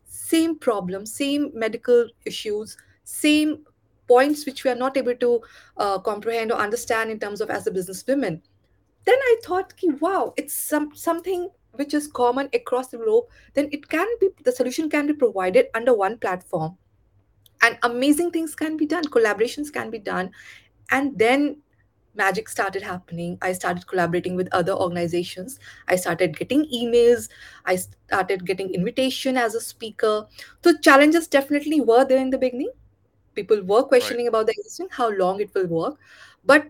same 0.08 0.58
problems, 0.58 1.14
same 1.14 1.52
medical 1.54 2.08
issues, 2.26 2.78
same 3.04 3.66
points 4.08 4.46
which 4.46 4.64
we 4.64 4.72
are 4.72 4.76
not 4.76 4.98
able 4.98 5.16
to 5.16 5.42
uh, 5.78 6.00
comprehend 6.00 6.52
or 6.52 6.58
understand 6.58 7.12
in 7.12 7.20
terms 7.20 7.42
of 7.42 7.50
as 7.50 7.68
a 7.68 7.72
business 7.72 8.06
women 8.08 8.42
then 9.08 9.18
I 9.18 9.38
thought, 9.42 9.74
wow, 10.02 10.34
it's 10.36 10.54
some 10.54 10.94
something 10.94 11.50
which 11.72 11.94
is 11.94 12.08
common 12.08 12.50
across 12.54 12.90
the 12.90 12.98
globe. 12.98 13.24
Then 13.54 13.70
it 13.72 13.88
can 13.88 14.06
be 14.20 14.28
the 14.44 14.52
solution 14.52 14.90
can 14.90 15.08
be 15.08 15.14
provided 15.14 15.68
under 15.74 15.94
one 15.94 16.18
platform, 16.18 16.78
and 17.62 17.78
amazing 17.84 18.32
things 18.32 18.54
can 18.54 18.76
be 18.76 18.86
done. 18.86 19.06
Collaborations 19.06 19.72
can 19.72 19.90
be 19.90 19.98
done, 19.98 20.32
and 20.92 21.18
then 21.18 21.62
magic 22.18 22.50
started 22.50 22.82
happening. 22.82 23.38
I 23.42 23.54
started 23.54 23.88
collaborating 23.88 24.36
with 24.36 24.50
other 24.52 24.74
organizations. 24.74 25.60
I 25.88 25.96
started 25.96 26.38
getting 26.38 26.66
emails. 26.66 27.30
I 27.66 27.76
started 27.76 28.46
getting 28.46 28.74
invitation 28.74 29.38
as 29.38 29.56
a 29.56 29.62
speaker. 29.62 30.26
So 30.64 30.78
challenges 30.80 31.28
definitely 31.28 31.82
were 31.82 32.06
there 32.06 32.20
in 32.20 32.32
the 32.32 32.38
beginning. 32.38 32.72
People 33.36 33.62
were 33.64 33.82
right, 33.82 33.88
questioning 33.88 34.28
about 34.28 34.48
the 34.48 34.54
existence, 34.54 34.90
how 34.92 35.10
long 35.12 35.40
it 35.40 35.54
will 35.54 35.68
work, 35.68 36.00
but 36.44 36.68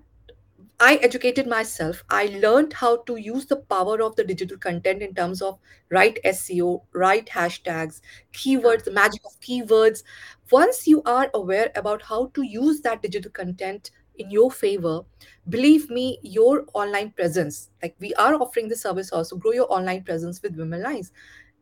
I 0.80 0.98
educated 0.98 1.48
myself. 1.48 2.04
I 2.08 2.26
learned 2.40 2.74
how 2.74 2.98
to 2.98 3.16
use 3.16 3.48
the 3.48 3.56
power 3.56 4.00
of 4.00 4.16
the 4.16 4.24
digital 4.24 4.58
content 4.58 5.02
in 5.02 5.16
terms 5.16 5.42
of 5.42 5.58
right 5.90 6.20
SEO, 6.24 6.84
right 6.94 7.26
hashtags, 7.26 8.02
keywords, 8.32 8.84
the 8.84 8.92
magic 8.92 9.22
of 9.26 9.40
keywords. 9.40 10.04
Once 10.52 10.86
you 10.86 11.02
are 11.04 11.32
aware 11.34 11.72
about 11.76 12.04
how 12.04 12.28
to 12.36 12.44
use 12.44 12.82
that 12.82 13.02
digital 13.02 13.32
content 13.32 13.90
in 14.18 14.32
your 14.32 14.52
favor, 14.52 15.02
believe 15.50 15.90
me, 15.90 16.20
your 16.22 16.66
online 16.74 17.12
presence, 17.12 17.70
like 17.82 17.96
we 18.00 18.14
are 18.16 18.36
offering 18.36 18.68
the 18.68 18.76
service 18.76 19.12
also, 19.12 19.36
grow 19.36 19.52
your 19.52 19.72
online 19.72 20.04
presence 20.04 20.42
with 20.42 20.56
Women 20.56 20.84
Lines. 20.84 21.12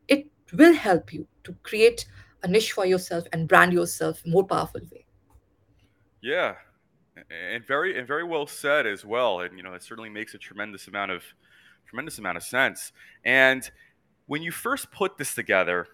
It 0.08 0.28
will 0.54 0.74
help 0.74 1.14
you 1.14 1.28
to 1.44 1.54
create 1.64 2.06
a 2.44 2.48
niche 2.48 2.72
for 2.74 2.86
yourself 2.86 3.26
and 3.34 3.48
brand 3.48 3.74
yourself 3.74 4.22
in 4.26 4.32
more 4.32 4.46
powerful 4.46 4.82
way. 4.92 5.06
Yeah, 6.22 6.56
and 7.30 7.66
very 7.66 7.98
and 7.98 8.08
very 8.08 8.24
well 8.24 8.48
said 8.48 8.86
as 8.86 9.06
well. 9.06 9.42
And 9.42 9.58
you 9.58 9.64
know, 9.64 9.74
it 9.74 9.84
certainly 9.84 10.10
makes 10.10 10.34
a 10.34 10.38
tremendous 10.38 10.88
amount 10.88 11.12
of 11.12 11.24
tremendous 11.88 12.18
amount 12.18 12.38
of 12.38 12.44
sense. 12.44 12.92
And 13.24 13.70
when 14.28 14.42
you 14.42 14.52
first 14.52 14.92
put 14.92 15.18
this 15.18 15.36
together, 15.36 15.88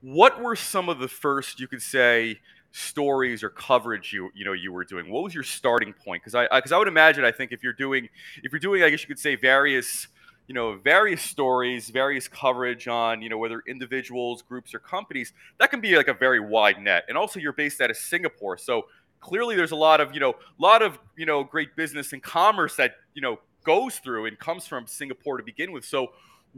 what 0.00 0.40
were 0.40 0.56
some 0.56 0.88
of 0.88 0.98
the 0.98 1.08
first 1.08 1.60
you 1.60 1.68
could 1.68 1.82
say 1.82 2.40
stories 2.72 3.42
or 3.42 3.50
coverage 3.50 4.12
you 4.12 4.30
you 4.34 4.44
know 4.44 4.52
you 4.52 4.72
were 4.72 4.84
doing? 4.84 5.10
What 5.10 5.22
was 5.22 5.34
your 5.34 5.44
starting 5.44 5.92
point? 5.92 6.22
Because 6.22 6.34
I 6.34 6.48
because 6.48 6.72
I, 6.72 6.76
I 6.76 6.78
would 6.78 6.88
imagine 6.88 7.24
I 7.24 7.32
think 7.32 7.52
if 7.52 7.62
you're 7.62 7.72
doing 7.72 8.08
if 8.42 8.52
you're 8.52 8.60
doing 8.60 8.82
I 8.82 8.90
guess 8.90 9.02
you 9.02 9.08
could 9.08 9.18
say 9.18 9.36
various 9.36 10.08
you 10.48 10.54
know 10.54 10.76
various 10.76 11.22
stories 11.22 11.88
various 11.90 12.28
coverage 12.28 12.88
on 12.88 13.22
you 13.22 13.28
know 13.28 13.38
whether 13.38 13.62
individuals 13.66 14.42
groups 14.42 14.74
or 14.74 14.78
companies 14.78 15.32
that 15.58 15.70
can 15.70 15.80
be 15.80 15.96
like 15.96 16.08
a 16.08 16.14
very 16.14 16.40
wide 16.40 16.80
net 16.80 17.04
and 17.08 17.16
also 17.16 17.38
you're 17.38 17.52
based 17.52 17.80
out 17.80 17.90
of 17.90 17.96
singapore 17.96 18.58
so 18.58 18.86
clearly 19.20 19.54
there's 19.54 19.70
a 19.70 19.76
lot 19.76 20.00
of 20.00 20.12
you 20.12 20.20
know 20.20 20.30
a 20.30 20.62
lot 20.62 20.82
of 20.82 20.98
you 21.16 21.24
know 21.24 21.44
great 21.44 21.74
business 21.76 22.12
and 22.12 22.22
commerce 22.22 22.76
that 22.76 22.96
you 23.14 23.22
know 23.22 23.38
goes 23.64 23.98
through 24.00 24.26
and 24.26 24.38
comes 24.38 24.66
from 24.66 24.86
singapore 24.86 25.36
to 25.36 25.44
begin 25.44 25.72
with 25.72 25.84
so 25.84 26.08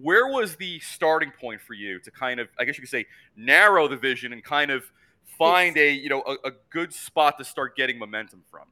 where 0.01 0.27
was 0.27 0.57
the 0.57 0.81
starting 0.81 1.31
point 1.31 1.61
for 1.61 1.75
you 1.75 2.01
to 2.01 2.11
kind 2.11 2.41
of 2.41 2.49
i 2.59 2.65
guess 2.65 2.77
you 2.77 2.83
could 2.83 2.91
say 2.91 3.05
narrow 3.37 3.87
the 3.87 3.97
vision 3.97 4.33
and 4.33 4.43
kind 4.43 4.71
of 4.71 4.91
find 5.25 5.77
a 5.77 5.91
you 5.93 6.09
know 6.09 6.23
a, 6.23 6.49
a 6.49 6.53
good 6.71 6.93
spot 6.93 7.39
to 7.39 7.45
start 7.45 7.77
getting 7.77 7.99
momentum 7.99 8.45
from 8.51 8.69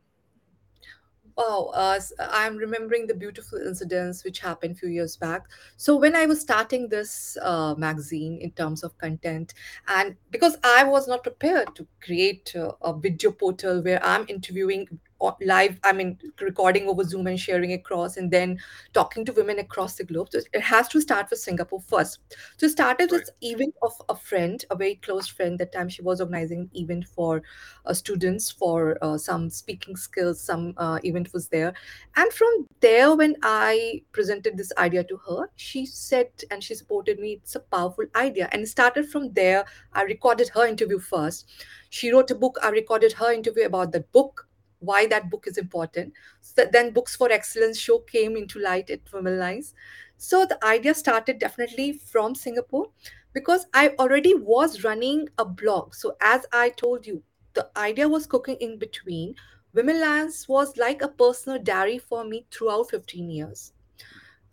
Wow, 1.37 1.71
uh, 1.73 1.99
I'm 2.18 2.56
remembering 2.56 3.06
the 3.06 3.14
beautiful 3.14 3.59
incidents 3.59 4.23
which 4.23 4.40
happened 4.40 4.73
a 4.76 4.78
few 4.78 4.90
years 4.90 5.16
back. 5.16 5.47
So 5.78 5.97
when 5.97 6.14
I 6.14 6.26
was 6.26 6.40
starting 6.42 6.88
this 6.88 7.38
uh, 7.40 7.75
magazine 7.78 8.38
in 8.42 8.50
terms 8.50 8.82
of 8.82 8.99
content, 8.99 9.54
and 9.88 10.16
because 10.30 10.59
I 10.62 10.85
was 10.85 11.09
not 11.09 11.23
prepared 11.23 11.75
to 11.76 11.87
create 12.02 12.54
uh, 12.54 12.73
a 12.82 12.92
video 12.99 13.30
portal 13.32 13.82
where 13.82 14.04
I'm 14.04 14.26
interviewing 14.28 15.00
live, 15.40 15.78
I 15.84 15.92
mean 15.92 16.18
recording 16.40 16.88
over 16.88 17.04
Zoom 17.04 17.26
and 17.26 17.38
sharing 17.38 17.72
across, 17.72 18.16
and 18.16 18.30
then 18.30 18.58
talking 18.92 19.24
to 19.24 19.32
women 19.32 19.58
across 19.58 19.96
the 19.96 20.04
globe. 20.04 20.28
So 20.30 20.40
it 20.52 20.60
has 20.60 20.88
to 20.88 21.00
start 21.00 21.30
with 21.30 21.38
Singapore 21.40 21.80
first. 21.80 22.18
So 22.58 22.66
it 22.66 22.70
started 22.70 23.10
Right. 23.10 23.12
with 23.12 23.30
event 23.40 23.74
of 23.82 23.92
a 24.08 24.16
friend, 24.16 24.64
a 24.70 24.76
very 24.76 24.96
close 24.96 25.28
friend. 25.28 25.58
That 25.58 25.72
time 25.72 25.88
she 25.88 26.02
was 26.02 26.20
organizing 26.20 26.60
an 26.60 26.70
event 26.74 27.06
for 27.06 27.42
uh, 27.86 27.94
students 27.94 28.50
for 28.50 28.98
uh, 29.02 29.18
some 29.18 29.50
speaking 29.50 29.96
skills 29.96 30.40
some 30.40 30.74
uh, 30.76 30.98
event 31.04 31.32
was 31.32 31.48
there 31.48 31.72
and 32.16 32.32
from 32.32 32.66
there 32.80 33.14
when 33.14 33.34
i 33.42 34.00
presented 34.12 34.56
this 34.56 34.72
idea 34.78 35.04
to 35.04 35.16
her 35.28 35.48
she 35.56 35.84
said 35.86 36.28
and 36.50 36.62
she 36.62 36.74
supported 36.74 37.18
me 37.18 37.32
it's 37.34 37.54
a 37.54 37.60
powerful 37.60 38.04
idea 38.14 38.48
and 38.52 38.62
it 38.62 38.66
started 38.66 39.08
from 39.08 39.32
there 39.32 39.64
i 39.92 40.02
recorded 40.02 40.48
her 40.50 40.66
interview 40.66 40.98
first 40.98 41.48
she 41.90 42.12
wrote 42.12 42.30
a 42.30 42.34
book 42.34 42.58
i 42.62 42.68
recorded 42.68 43.12
her 43.12 43.32
interview 43.32 43.64
about 43.64 43.92
that 43.92 44.10
book 44.12 44.48
why 44.82 45.06
that 45.06 45.30
book 45.30 45.46
is 45.46 45.58
important 45.58 46.12
so 46.40 46.64
then 46.72 46.92
books 46.92 47.16
for 47.16 47.30
excellence 47.30 47.78
show 47.78 47.98
came 48.00 48.36
into 48.36 48.58
light 48.58 48.90
at 48.90 49.00
women 49.12 49.38
lines 49.38 49.74
so 50.16 50.44
the 50.46 50.62
idea 50.64 50.94
started 50.94 51.38
definitely 51.38 51.92
from 51.92 52.34
singapore 52.34 52.86
because 53.32 53.66
i 53.72 53.88
already 53.98 54.34
was 54.34 54.84
running 54.84 55.28
a 55.38 55.44
blog 55.44 55.94
so 55.94 56.16
as 56.20 56.46
i 56.52 56.68
told 56.70 57.06
you 57.06 57.22
the 57.54 57.68
idea 57.76 58.08
was 58.08 58.26
cooking 58.26 58.56
in 58.60 58.78
between. 58.78 59.34
Women 59.74 60.00
Lines 60.00 60.48
was 60.48 60.76
like 60.76 61.02
a 61.02 61.08
personal 61.08 61.58
diary 61.62 61.98
for 61.98 62.24
me 62.24 62.46
throughout 62.50 62.90
15 62.90 63.30
years. 63.30 63.72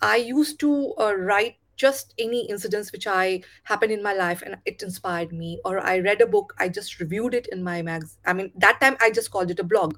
I 0.01 0.17
used 0.17 0.59
to 0.62 0.93
uh, 1.00 1.13
write 1.15 1.57
just 1.75 2.13
any 2.19 2.50
incidents 2.50 2.91
which 2.91 3.07
I 3.07 3.41
happened 3.63 3.91
in 3.93 4.03
my 4.03 4.13
life 4.13 4.41
and 4.41 4.57
it 4.65 4.81
inspired 4.83 5.31
me, 5.31 5.62
or 5.65 5.79
I 5.79 6.00
read 6.00 6.21
a 6.21 6.27
book, 6.27 6.53
I 6.59 6.69
just 6.69 7.00
reviewed 7.00 7.33
it 7.33 7.48
in 7.48 7.63
my 7.63 7.81
mags. 7.81 8.17
I 8.25 8.33
mean, 8.33 8.51
that 8.57 8.81
time 8.81 8.98
I 9.00 9.12
just 9.12 9.31
called 9.31 9.51
it 9.51 9.59
a 9.59 9.63
blog. 9.63 9.98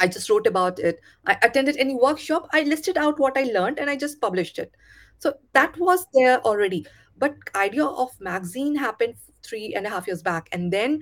I 0.00 0.08
just 0.08 0.28
wrote 0.30 0.46
about 0.46 0.78
it. 0.78 1.00
I 1.26 1.36
attended 1.42 1.76
any 1.76 1.94
workshop, 1.94 2.48
I 2.52 2.62
listed 2.62 2.96
out 2.96 3.18
what 3.18 3.36
I 3.36 3.44
learned 3.44 3.78
and 3.78 3.90
I 3.90 3.96
just 3.96 4.20
published 4.20 4.58
it. 4.58 4.72
So 5.18 5.34
that 5.52 5.78
was 5.78 6.06
there 6.14 6.40
already. 6.40 6.86
But 7.18 7.34
idea 7.54 7.84
of 7.84 8.18
magazine 8.20 8.74
happened 8.74 9.14
three 9.42 9.74
and 9.74 9.86
a 9.86 9.90
half 9.90 10.06
years 10.06 10.22
back. 10.22 10.48
And 10.52 10.72
then 10.72 11.00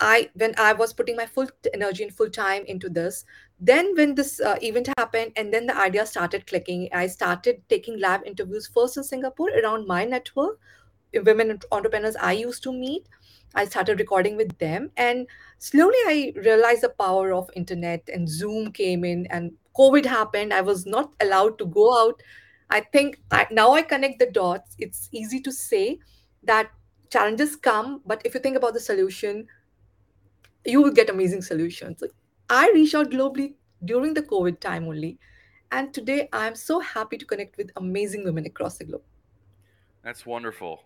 I 0.00 0.30
when 0.34 0.54
I 0.58 0.72
was 0.72 0.92
putting 0.92 1.16
my 1.16 1.26
full 1.26 1.48
energy 1.72 2.02
and 2.02 2.12
full 2.12 2.30
time 2.30 2.64
into 2.66 2.88
this, 2.88 3.24
then 3.60 3.94
when 3.94 4.14
this 4.14 4.40
uh, 4.40 4.56
event 4.60 4.88
happened 4.98 5.32
and 5.36 5.54
then 5.54 5.66
the 5.66 5.76
idea 5.76 6.04
started 6.06 6.46
clicking, 6.46 6.88
I 6.92 7.06
started 7.06 7.62
taking 7.68 8.00
lab 8.00 8.22
interviews 8.26 8.66
first 8.66 8.96
in 8.96 9.04
Singapore 9.04 9.50
around 9.50 9.86
my 9.86 10.04
network, 10.04 10.58
women 11.24 11.58
entrepreneurs 11.70 12.16
I 12.16 12.32
used 12.32 12.62
to 12.64 12.72
meet. 12.72 13.08
I 13.54 13.64
started 13.66 14.00
recording 14.00 14.36
with 14.36 14.56
them, 14.58 14.90
and 14.96 15.26
slowly 15.58 15.98
I 16.06 16.32
realized 16.36 16.82
the 16.82 16.88
power 16.88 17.32
of 17.32 17.50
internet 17.54 18.08
and 18.12 18.28
Zoom 18.28 18.72
came 18.72 19.04
in, 19.04 19.26
and 19.26 19.52
COVID 19.76 20.04
happened. 20.06 20.52
I 20.52 20.60
was 20.60 20.86
not 20.86 21.14
allowed 21.20 21.58
to 21.58 21.66
go 21.66 21.86
out. 21.98 22.22
I 22.70 22.80
think 22.80 23.20
I, 23.30 23.46
now 23.50 23.72
I 23.72 23.82
connect 23.82 24.18
the 24.18 24.30
dots. 24.30 24.74
It's 24.78 25.08
easy 25.12 25.40
to 25.40 25.52
say 25.52 25.98
that 26.42 26.70
challenges 27.10 27.56
come, 27.56 28.02
but 28.06 28.22
if 28.24 28.34
you 28.34 28.40
think 28.40 28.56
about 28.56 28.74
the 28.74 28.80
solution, 28.80 29.46
you 30.64 30.82
will 30.82 30.90
get 30.90 31.10
amazing 31.10 31.42
solutions. 31.42 32.02
I 32.48 32.70
reached 32.70 32.94
out 32.94 33.10
globally 33.10 33.54
during 33.84 34.14
the 34.14 34.22
COVID 34.22 34.60
time 34.60 34.84
only. 34.84 35.18
And 35.70 35.92
today 35.92 36.28
I'm 36.32 36.54
so 36.54 36.80
happy 36.80 37.18
to 37.18 37.24
connect 37.24 37.56
with 37.56 37.70
amazing 37.76 38.24
women 38.24 38.46
across 38.46 38.78
the 38.78 38.84
globe. 38.84 39.02
That's 40.02 40.24
wonderful. 40.26 40.82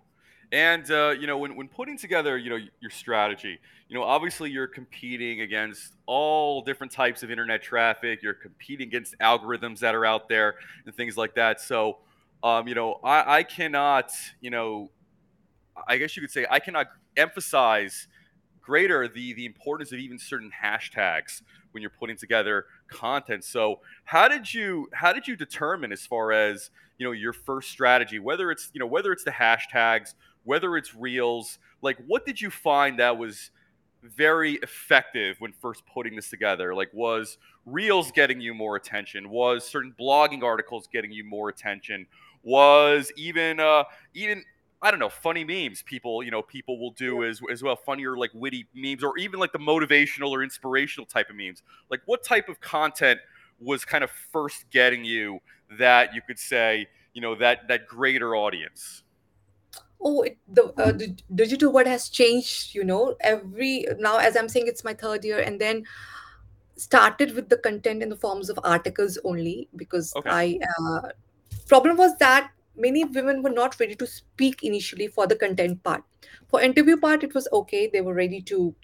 And 0.52 0.90
uh, 0.90 1.14
you 1.18 1.26
know, 1.26 1.38
when 1.38 1.56
when 1.56 1.68
putting 1.68 1.98
together, 1.98 2.38
you 2.38 2.50
know, 2.50 2.58
your 2.80 2.90
strategy, 2.90 3.58
you 3.88 3.98
know, 3.98 4.02
obviously 4.02 4.50
you're 4.50 4.66
competing 4.66 5.42
against 5.42 5.94
all 6.06 6.62
different 6.62 6.92
types 6.92 7.22
of 7.22 7.30
internet 7.30 7.62
traffic. 7.62 8.22
You're 8.22 8.34
competing 8.34 8.88
against 8.88 9.18
algorithms 9.18 9.78
that 9.80 9.94
are 9.94 10.06
out 10.06 10.28
there 10.28 10.54
and 10.86 10.94
things 10.94 11.16
like 11.16 11.34
that. 11.34 11.60
So, 11.60 11.98
um, 12.42 12.66
you 12.66 12.74
know, 12.74 12.98
I, 13.04 13.38
I 13.38 13.42
cannot, 13.42 14.10
you 14.40 14.50
know, 14.50 14.90
I 15.86 15.98
guess 15.98 16.16
you 16.16 16.22
could 16.22 16.30
say 16.30 16.46
I 16.50 16.60
cannot 16.60 16.86
emphasize 17.16 18.08
greater 18.60 19.08
the 19.08 19.34
the 19.34 19.46
importance 19.46 19.92
of 19.92 19.98
even 19.98 20.18
certain 20.18 20.50
hashtags 20.62 21.42
when 21.72 21.82
you're 21.82 21.90
putting 21.90 22.16
together 22.16 22.66
content. 22.88 23.44
So 23.44 23.80
how 24.04 24.28
did 24.28 24.52
you 24.52 24.88
how 24.92 25.12
did 25.12 25.28
you 25.28 25.36
determine 25.36 25.92
as 25.92 26.06
far 26.06 26.32
as 26.32 26.70
you 26.98 27.06
know 27.06 27.12
your 27.12 27.32
first 27.32 27.70
strategy, 27.70 28.18
whether 28.18 28.50
it's 28.50 28.70
you 28.72 28.80
know 28.80 28.86
whether 28.86 29.12
it's 29.12 29.24
the 29.24 29.30
hashtags, 29.30 30.14
whether 30.44 30.76
it's 30.76 30.94
reels, 30.94 31.58
like 31.82 31.98
what 32.06 32.24
did 32.26 32.40
you 32.40 32.50
find 32.50 32.98
that 32.98 33.18
was 33.18 33.50
very 34.02 34.54
effective 34.54 35.36
when 35.40 35.52
first 35.52 35.82
putting 35.86 36.16
this 36.16 36.30
together? 36.30 36.74
Like 36.74 36.90
was 36.92 37.38
reels 37.66 38.10
getting 38.12 38.40
you 38.40 38.54
more 38.54 38.76
attention? 38.76 39.28
Was 39.30 39.66
certain 39.66 39.94
blogging 39.98 40.42
articles 40.42 40.88
getting 40.92 41.12
you 41.12 41.24
more 41.24 41.48
attention? 41.48 42.06
Was 42.42 43.12
even 43.16 43.60
uh 43.60 43.84
even 44.14 44.44
I 44.80 44.92
don't 44.92 45.00
know, 45.00 45.08
funny 45.08 45.42
memes 45.42 45.82
people, 45.82 46.22
you 46.22 46.30
know, 46.30 46.40
people 46.42 46.78
will 46.78 46.92
do 46.92 47.24
as 47.24 47.40
as 47.50 47.62
well, 47.62 47.76
funnier 47.76 48.16
like 48.16 48.30
witty 48.34 48.66
memes 48.74 49.02
or 49.02 49.18
even 49.18 49.40
like 49.40 49.52
the 49.52 49.58
motivational 49.58 50.30
or 50.30 50.42
inspirational 50.42 51.06
type 51.06 51.30
of 51.30 51.36
memes. 51.36 51.62
Like 51.90 52.00
what 52.06 52.22
type 52.22 52.48
of 52.48 52.60
content 52.60 53.20
was 53.60 53.84
kind 53.84 54.04
of 54.04 54.10
first 54.10 54.70
getting 54.70 55.04
you 55.04 55.40
that 55.78 56.14
you 56.14 56.22
could 56.22 56.38
say, 56.38 56.86
you 57.12 57.20
know, 57.20 57.34
that 57.34 57.66
that 57.68 57.88
greater 57.88 58.36
audience? 58.36 59.02
Oh, 60.00 60.22
it, 60.22 60.38
the 60.46 60.64
uh, 60.74 60.92
the 60.92 61.16
digital 61.34 61.72
world 61.72 61.86
has 61.86 62.08
changed. 62.08 62.74
You 62.74 62.84
know, 62.84 63.16
every 63.20 63.86
now 63.98 64.18
as 64.18 64.36
I'm 64.36 64.48
saying, 64.48 64.66
it's 64.68 64.84
my 64.84 64.94
third 64.94 65.24
year, 65.24 65.40
and 65.40 65.60
then 65.60 65.84
started 66.76 67.34
with 67.34 67.48
the 67.48 67.58
content 67.58 68.02
in 68.02 68.08
the 68.08 68.16
forms 68.16 68.48
of 68.48 68.58
articles 68.62 69.18
only 69.24 69.68
because 69.76 70.16
Okay. 70.16 70.30
I 70.30 70.58
uh, 70.80 71.08
problem 71.66 71.96
was 71.96 72.16
that 72.18 72.50
many 72.76 73.04
women 73.04 73.42
were 73.42 73.50
not 73.50 73.78
ready 73.80 73.96
to 73.96 74.06
speak 74.06 74.62
initially 74.62 75.08
for 75.08 75.26
the 75.26 75.36
content 75.36 75.82
part. 75.82 76.04
For 76.48 76.60
interview 76.60 76.96
part, 76.96 77.24
it 77.24 77.34
was 77.34 77.48
okay; 77.52 77.88
they 77.92 78.00
were 78.00 78.14
ready 78.14 78.40
to 78.42 78.74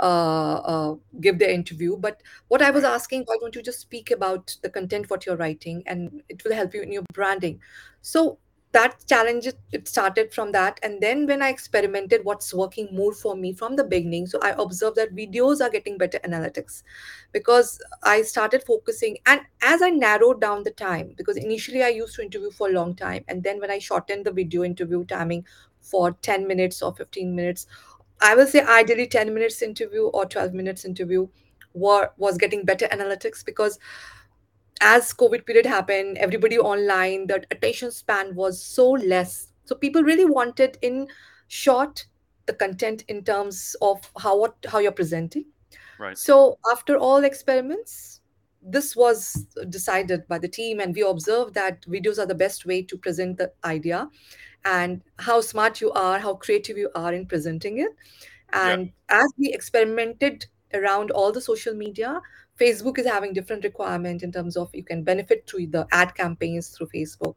uh, 0.00 0.54
uh, 0.56 0.94
give 1.20 1.38
their 1.38 1.50
interview. 1.50 1.96
But 1.96 2.22
what 2.48 2.62
I 2.62 2.70
was 2.70 2.84
asking, 2.84 3.24
why 3.24 3.36
don't 3.40 3.54
you 3.54 3.62
just 3.62 3.80
speak 3.80 4.10
about 4.10 4.56
the 4.62 4.70
content 4.70 5.10
what 5.10 5.26
you're 5.26 5.36
writing, 5.36 5.82
and 5.86 6.22
it 6.28 6.44
will 6.44 6.54
help 6.54 6.74
you 6.74 6.82
in 6.82 6.92
your 6.92 7.04
branding. 7.12 7.60
So 8.02 8.38
that 8.74 8.96
challenge 9.06 9.46
it 9.72 9.88
started 9.88 10.32
from 10.34 10.52
that. 10.52 10.78
And 10.82 11.00
then 11.00 11.26
when 11.26 11.42
i 11.42 11.48
experimented 11.48 12.24
what's 12.24 12.52
working 12.52 12.88
more 12.92 13.12
for 13.12 13.34
me 13.36 13.52
from 13.52 13.76
the 13.76 13.84
beginning 13.84 14.26
so 14.26 14.38
i 14.42 14.50
observed 14.58 14.96
that 14.96 15.14
videos 15.14 15.60
are 15.60 15.70
getting 15.70 15.96
better 15.98 16.18
analytics 16.24 16.82
because 17.32 17.78
i 18.02 18.20
started 18.22 18.62
focusing 18.62 19.16
and 19.26 19.40
as 19.62 19.82
i 19.82 19.90
narrowed 19.90 20.40
down 20.40 20.62
the 20.64 20.70
time 20.72 21.14
because 21.16 21.36
initially 21.36 21.82
i 21.82 21.88
used 21.88 22.16
to 22.16 22.22
interview 22.22 22.50
for 22.50 22.68
a 22.68 22.72
long 22.72 22.94
time. 22.94 23.24
And 23.28 23.42
then 23.42 23.60
when 23.60 23.70
i 23.70 23.78
shortened 23.78 24.26
the 24.26 24.32
video 24.32 24.64
interview 24.64 25.04
timing 25.04 25.44
for 25.80 26.12
10 26.22 26.46
minutes 26.46 26.82
or 26.82 26.94
15 26.94 27.34
minutes 27.34 27.66
i 28.20 28.34
will 28.34 28.46
say 28.46 28.62
ideally 28.64 29.06
10 29.06 29.32
minutes 29.32 29.62
interview 29.62 30.06
or 30.08 30.26
12 30.26 30.52
minutes 30.52 30.84
interview 30.84 31.26
were, 31.74 32.10
was 32.16 32.38
getting 32.38 32.64
better 32.64 32.86
analytics 32.88 33.44
because 33.44 33.78
as 34.80 35.12
covid 35.14 35.44
period 35.46 35.66
happened 35.66 36.18
everybody 36.18 36.58
online 36.58 37.26
the 37.26 37.42
attention 37.50 37.90
span 37.90 38.34
was 38.34 38.62
so 38.62 38.90
less 38.90 39.48
so 39.64 39.74
people 39.74 40.02
really 40.02 40.24
wanted 40.24 40.78
in 40.82 41.06
short 41.48 42.06
the 42.46 42.52
content 42.52 43.04
in 43.08 43.22
terms 43.24 43.76
of 43.80 44.10
how 44.18 44.36
what 44.38 44.54
how 44.68 44.78
you're 44.78 44.92
presenting 44.92 45.44
Right. 45.98 46.18
so 46.18 46.58
after 46.72 46.96
all 46.96 47.22
experiments 47.24 48.20
this 48.62 48.96
was 48.96 49.46
decided 49.68 50.26
by 50.26 50.38
the 50.38 50.48
team 50.48 50.80
and 50.80 50.94
we 50.94 51.02
observed 51.02 51.54
that 51.54 51.82
videos 51.82 52.18
are 52.18 52.26
the 52.26 52.34
best 52.34 52.66
way 52.66 52.82
to 52.82 52.96
present 52.98 53.38
the 53.38 53.52
idea 53.64 54.08
and 54.64 55.02
how 55.18 55.40
smart 55.40 55.80
you 55.80 55.92
are 55.92 56.18
how 56.18 56.34
creative 56.34 56.76
you 56.76 56.90
are 56.96 57.12
in 57.14 57.26
presenting 57.26 57.78
it 57.78 57.92
Yeah. 58.52 58.68
and 58.72 58.92
as 59.08 59.26
we 59.38 59.52
experimented 59.52 60.46
around 60.72 61.12
all 61.12 61.30
the 61.30 61.40
social 61.40 61.72
media, 61.74 62.20
Facebook 62.60 62.98
is 62.98 63.06
having 63.06 63.32
different 63.32 63.64
requirement 63.64 64.22
in 64.22 64.30
terms 64.32 64.56
of 64.56 64.70
you 64.74 64.84
can 64.84 65.02
benefit 65.02 65.48
through 65.48 65.66
the 65.68 65.86
ad 65.92 66.14
campaigns 66.14 66.68
through 66.68 66.88
Facebook. 66.94 67.34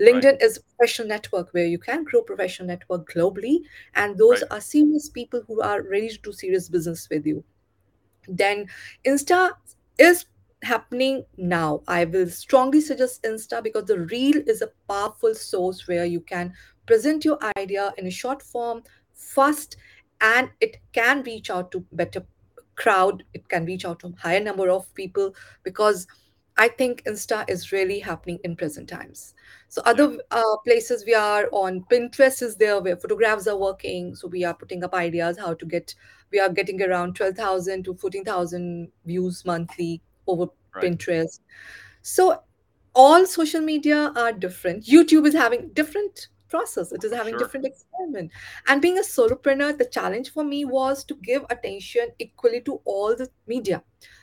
Right. 0.00 0.22
LinkedIn 0.22 0.42
is 0.42 0.58
a 0.58 0.62
professional 0.76 1.08
network 1.08 1.52
where 1.52 1.66
you 1.66 1.78
can 1.78 2.04
grow 2.04 2.22
professional 2.22 2.68
network 2.68 3.10
globally, 3.10 3.60
and 3.94 4.18
those 4.18 4.42
Right. 4.42 4.52
are 4.52 4.60
serious 4.60 5.08
people 5.08 5.42
who 5.46 5.60
are 5.62 5.82
ready 5.82 6.08
to 6.10 6.18
do 6.18 6.32
serious 6.32 6.68
business 6.68 7.08
with 7.10 7.26
you 7.26 7.44
then 8.28 8.68
insta 9.04 9.50
is 9.98 10.26
happening 10.62 11.24
now 11.36 11.82
i 11.88 12.04
will 12.04 12.28
strongly 12.28 12.80
suggest 12.80 13.22
insta 13.24 13.62
because 13.62 13.84
the 13.86 13.98
reel 14.00 14.36
is 14.46 14.62
a 14.62 14.70
powerful 14.88 15.34
source 15.34 15.88
where 15.88 16.04
you 16.04 16.20
can 16.20 16.52
present 16.86 17.24
your 17.24 17.38
idea 17.58 17.92
in 17.98 18.06
a 18.06 18.10
short 18.10 18.40
form 18.40 18.82
fast 19.12 19.76
and 20.20 20.48
it 20.60 20.76
can 20.92 21.22
reach 21.24 21.50
out 21.50 21.72
to 21.72 21.84
better 21.92 22.24
crowd 22.82 23.24
it 23.34 23.48
can 23.48 23.64
reach 23.64 23.84
out 23.84 24.00
to 24.00 24.08
a 24.08 24.20
higher 24.20 24.40
number 24.40 24.68
of 24.70 24.92
people 24.94 25.34
because 25.62 26.06
i 26.58 26.68
think 26.68 27.02
insta 27.04 27.38
is 27.54 27.72
really 27.72 27.98
happening 27.98 28.38
in 28.44 28.54
present 28.56 28.88
times. 28.88 29.34
So 29.68 29.82
other 29.86 30.18
uh, 30.30 30.56
places 30.64 31.04
we 31.06 31.14
are 31.14 31.48
on 31.50 31.84
pinterest 31.90 32.42
is 32.42 32.56
there 32.56 32.78
where 32.80 32.96
photographs 32.96 33.46
are 33.46 33.56
working. 33.56 34.14
So 34.14 34.28
we 34.28 34.44
are 34.44 34.52
putting 34.52 34.84
up 34.84 34.92
ideas 34.92 35.38
how 35.38 35.54
to 35.54 35.64
get 35.64 35.94
we 36.30 36.40
are 36.40 36.50
getting 36.50 36.82
around 36.82 37.14
12000 37.16 37.84
to 37.84 37.94
14000 37.94 38.92
views 39.06 39.44
monthly 39.46 40.02
over 40.26 40.48
Right. 40.74 40.84
pinterest. 40.84 41.40
So 42.02 42.42
all 42.94 43.26
social 43.26 43.60
media 43.60 44.12
are 44.16 44.32
different. 44.32 44.84
Youtube 44.84 45.26
is 45.26 45.34
having 45.34 45.70
different 45.72 46.28
process. 46.52 46.92
It 46.98 47.04
is 47.08 47.12
having 47.20 47.36
Sure. 47.36 47.42
different 47.42 47.66
experiment. 47.70 48.32
And 48.68 48.82
being 48.86 48.98
a 48.98 49.06
solopreneur 49.10 49.70
the 49.82 49.88
challenge 49.98 50.30
for 50.38 50.44
me 50.44 50.64
was 50.78 51.04
to 51.12 51.16
give 51.30 51.44
attention 51.56 52.12
equally 52.26 52.62
to 52.70 52.80
all 52.84 53.16
the 53.22 53.28
media 53.54 53.82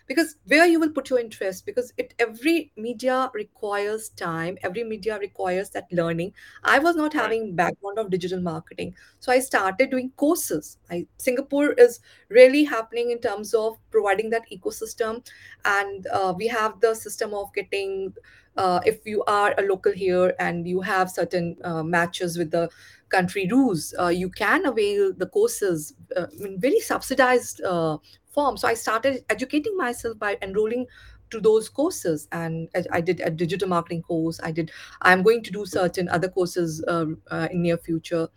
because 0.10 0.36
where 0.48 0.66
you 0.66 0.80
will 0.80 0.92
put 0.92 1.10
your 1.10 1.20
interest 1.20 1.66
because 1.66 1.94
it 1.98 2.13
every 2.20 2.74
media 2.75 3.32
requires 3.34 4.10
time 4.10 4.58
every 4.63 4.84
media 4.84 5.20
requires 5.20 5.70
that 5.72 5.86
learning. 5.92 6.34
I 6.63 6.80
was 6.80 6.96
not 6.96 7.13
Right. 7.16 7.24
having 7.24 7.56
background 7.56 8.00
of 8.00 8.10
digital 8.10 8.42
marketing. 8.42 8.96
So 9.20 9.32
i 9.32 9.39
started 9.39 9.92
doing 9.92 10.12
courses. 10.18 10.78
I, 10.89 11.08
singapore 11.18 11.74
is 11.74 12.00
really 12.30 12.63
happening 12.66 13.12
in 13.12 13.20
terms 13.20 13.54
of 13.54 13.78
providing 13.92 14.32
that 14.32 14.50
ecosystem. 14.51 15.25
And 15.66 16.08
uh, 16.08 16.34
we 16.38 16.48
have 16.48 16.80
the 16.82 16.94
system 16.96 17.34
of 17.34 17.54
getting 17.54 18.13
uh, 18.58 18.82
if 18.86 19.06
you 19.06 19.24
are 19.25 19.54
a 19.58 19.62
local 19.62 19.92
here 19.94 20.34
and 20.39 20.68
you 20.68 20.82
have 20.82 21.10
certain 21.10 21.56
uh, 21.63 21.84
matches 21.84 22.38
with 22.38 22.51
the 22.51 22.70
country 23.10 23.48
rules 23.51 23.94
uh, 24.00 24.08
you 24.08 24.30
can 24.30 24.66
avail 24.66 25.13
the 25.13 25.25
courses 25.28 25.94
uh, 26.16 26.28
in 26.39 26.60
very 26.60 26.80
subsidized 26.80 27.62
uh, 27.63 27.98
form 28.29 28.57
so 28.57 28.67
i 28.67 28.74
started 28.74 29.24
educating 29.29 29.75
myself 29.77 30.17
by 30.19 30.38
enrolling 30.41 30.86
to 31.29 31.39
those 31.39 31.69
courses 31.69 32.27
and 32.31 32.69
i 32.91 33.00
did 33.00 33.19
a 33.21 33.29
digital 33.29 33.67
marketing 33.67 34.01
course 34.01 34.39
i 34.43 34.51
did 34.51 34.71
i'm 35.01 35.21
going 35.24 35.43
to 35.43 35.51
do 35.51 35.65
certain 35.65 36.09
other 36.09 36.27
courses 36.27 36.83
uh, 36.88 37.05
uh, 37.31 37.48
in 37.51 37.62
near 37.62 37.77
future 37.77 38.27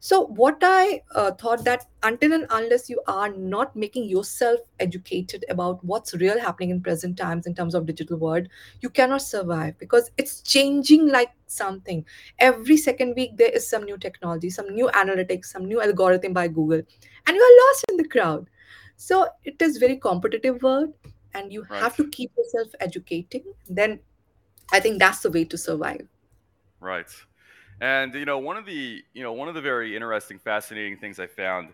so 0.00 0.26
what 0.26 0.58
I 0.62 1.02
uh, 1.16 1.32
thought 1.32 1.64
that 1.64 1.86
until 2.04 2.32
and 2.32 2.46
unless 2.50 2.88
you 2.88 3.02
are 3.08 3.30
not 3.30 3.74
making 3.74 4.04
yourself 4.08 4.60
educated 4.78 5.44
about 5.48 5.84
what's 5.84 6.14
real 6.14 6.38
happening 6.38 6.70
in 6.70 6.80
present 6.80 7.16
times 7.16 7.46
in 7.46 7.54
terms 7.54 7.74
of 7.74 7.84
digital 7.84 8.16
world, 8.16 8.46
you 8.80 8.90
cannot 8.90 9.22
survive 9.22 9.76
because 9.78 10.12
it's 10.16 10.40
changing 10.42 11.08
like 11.08 11.30
something. 11.48 12.04
Every 12.38 12.76
second 12.76 13.14
week 13.16 13.36
there 13.36 13.50
is 13.50 13.68
some 13.68 13.82
new 13.82 13.98
technology, 13.98 14.50
some 14.50 14.72
new 14.72 14.88
analytics, 14.94 15.46
some 15.46 15.64
new 15.64 15.82
algorithm 15.82 16.32
by 16.32 16.46
Google, 16.46 16.82
and 17.26 17.36
you 17.36 17.42
are 17.42 17.66
lost 17.66 17.84
in 17.90 17.96
the 17.96 18.08
crowd. 18.08 18.48
So 18.98 19.28
it 19.44 19.62
is 19.62 19.78
very 19.78 19.96
competitive 19.96 20.62
world, 20.62 20.94
and 21.34 21.52
you 21.52 21.66
Right. 21.70 21.80
have 21.80 21.96
to 21.98 22.08
keep 22.08 22.32
yourself 22.36 22.68
educating. 22.80 23.44
Then 23.68 24.00
I 24.72 24.80
think 24.80 25.00
that's 25.00 25.20
the 25.22 25.30
way 25.30 25.44
to 25.46 25.58
survive. 25.58 26.08
Right. 26.80 27.08
And 27.80 28.14
you 28.14 28.24
know, 28.24 28.38
one 28.38 28.56
of 28.56 28.66
the 28.66 29.02
you 29.14 29.22
know 29.22 29.32
one 29.32 29.48
of 29.48 29.54
the 29.54 29.60
very 29.60 29.94
interesting, 29.96 30.38
fascinating 30.38 30.98
things 30.98 31.18
I 31.20 31.26
found 31.26 31.70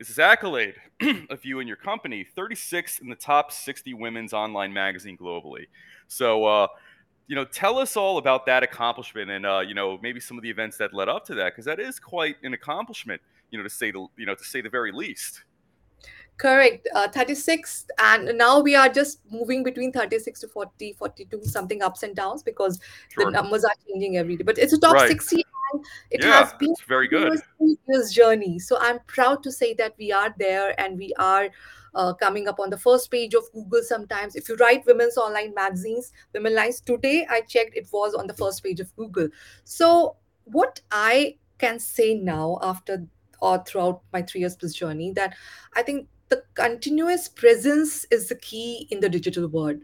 is 0.00 0.08
this 0.08 0.18
accolade 0.18 0.76
of 1.30 1.44
you 1.44 1.60
and 1.60 1.68
your 1.68 1.76
company, 1.76 2.24
36 2.36 3.00
in 3.00 3.08
the 3.08 3.16
top 3.16 3.52
60 3.52 3.94
women's 3.94 4.32
online 4.32 4.72
magazine 4.72 5.16
globally. 5.18 5.66
So, 6.08 6.44
uh, 6.46 6.68
you 7.28 7.36
know, 7.36 7.44
tell 7.44 7.78
us 7.78 7.96
all 7.96 8.18
about 8.18 8.46
that 8.46 8.62
accomplishment, 8.64 9.30
and 9.30 9.46
uh, 9.46 9.60
you 9.60 9.74
know, 9.74 9.98
maybe 10.02 10.20
some 10.20 10.38
of 10.38 10.42
the 10.42 10.50
events 10.50 10.78
that 10.78 10.94
led 10.94 11.08
up 11.08 11.26
to 11.26 11.34
that, 11.36 11.52
because 11.52 11.66
that 11.66 11.80
is 11.80 12.00
quite 12.00 12.36
an 12.44 12.54
accomplishment, 12.54 13.22
you 13.50 13.58
know, 13.58 13.64
to 13.64 13.70
say 13.70 13.92
the 13.92 14.06
you 14.18 14.26
know 14.26 14.36
to 14.36 14.44
say 14.44 14.62
the 14.62 14.70
very 14.70 14.92
least. 14.92 15.44
Correct. 16.40 16.88
Uh, 16.94 17.06
36, 17.06 17.84
and 17.98 18.38
now 18.38 18.60
we 18.60 18.74
are 18.74 18.88
just 18.88 19.20
moving 19.30 19.62
between 19.62 19.92
36 19.92 20.40
to 20.40 20.48
40, 20.48 20.94
42, 20.94 21.44
something 21.44 21.82
ups 21.82 22.02
and 22.02 22.16
downs 22.16 22.42
because 22.42 22.80
the 23.18 23.30
numbers 23.30 23.62
are 23.62 23.74
changing 23.86 24.16
every 24.16 24.38
day. 24.38 24.44
But 24.44 24.56
it's 24.56 24.72
a 24.72 24.78
top 24.78 24.94
Right. 24.94 25.08
60, 25.08 25.44
and 25.74 25.84
it 26.10 26.24
Yeah, 26.24 26.38
has 26.38 26.54
been 26.54 26.70
it's 26.70 26.80
very 26.88 27.08
a 27.08 27.10
good. 27.10 27.42
three 27.58 27.76
years 27.86 28.10
journey. 28.12 28.58
So 28.58 28.78
I'm 28.80 29.00
proud 29.06 29.42
to 29.42 29.52
say 29.52 29.74
that 29.74 29.94
we 29.98 30.12
are 30.12 30.34
there 30.38 30.80
and 30.80 30.96
we 30.96 31.12
are 31.18 31.50
uh, 31.94 32.14
coming 32.14 32.48
up 32.48 32.58
on 32.58 32.70
the 32.70 32.78
first 32.78 33.10
page 33.10 33.34
of 33.34 33.44
Google 33.52 33.82
sometimes. 33.82 34.34
If 34.34 34.48
you 34.48 34.56
write 34.56 34.86
women's 34.86 35.18
online 35.18 35.52
magazines, 35.52 36.10
Women 36.32 36.54
Lines, 36.54 36.80
today 36.80 37.26
I 37.28 37.42
checked 37.42 37.76
it 37.76 37.88
was 37.92 38.14
on 38.14 38.26
the 38.26 38.34
first 38.34 38.62
page 38.64 38.80
of 38.80 38.96
Google. 38.96 39.28
So 39.64 40.16
what 40.44 40.80
I 40.90 41.36
can 41.58 41.78
say 41.78 42.14
now 42.14 42.58
after 42.62 43.06
or 43.42 43.62
throughout 43.64 44.00
my 44.14 44.22
three 44.22 44.40
years 44.40 44.56
plus 44.56 44.72
journey 44.72 45.12
that 45.12 45.34
I 45.74 45.82
think 45.82 46.08
the 46.30 46.42
continuous 46.54 47.28
presence 47.28 48.06
is 48.10 48.28
the 48.28 48.36
key 48.36 48.86
in 48.90 49.00
the 49.00 49.08
digital 49.08 49.48
world. 49.48 49.80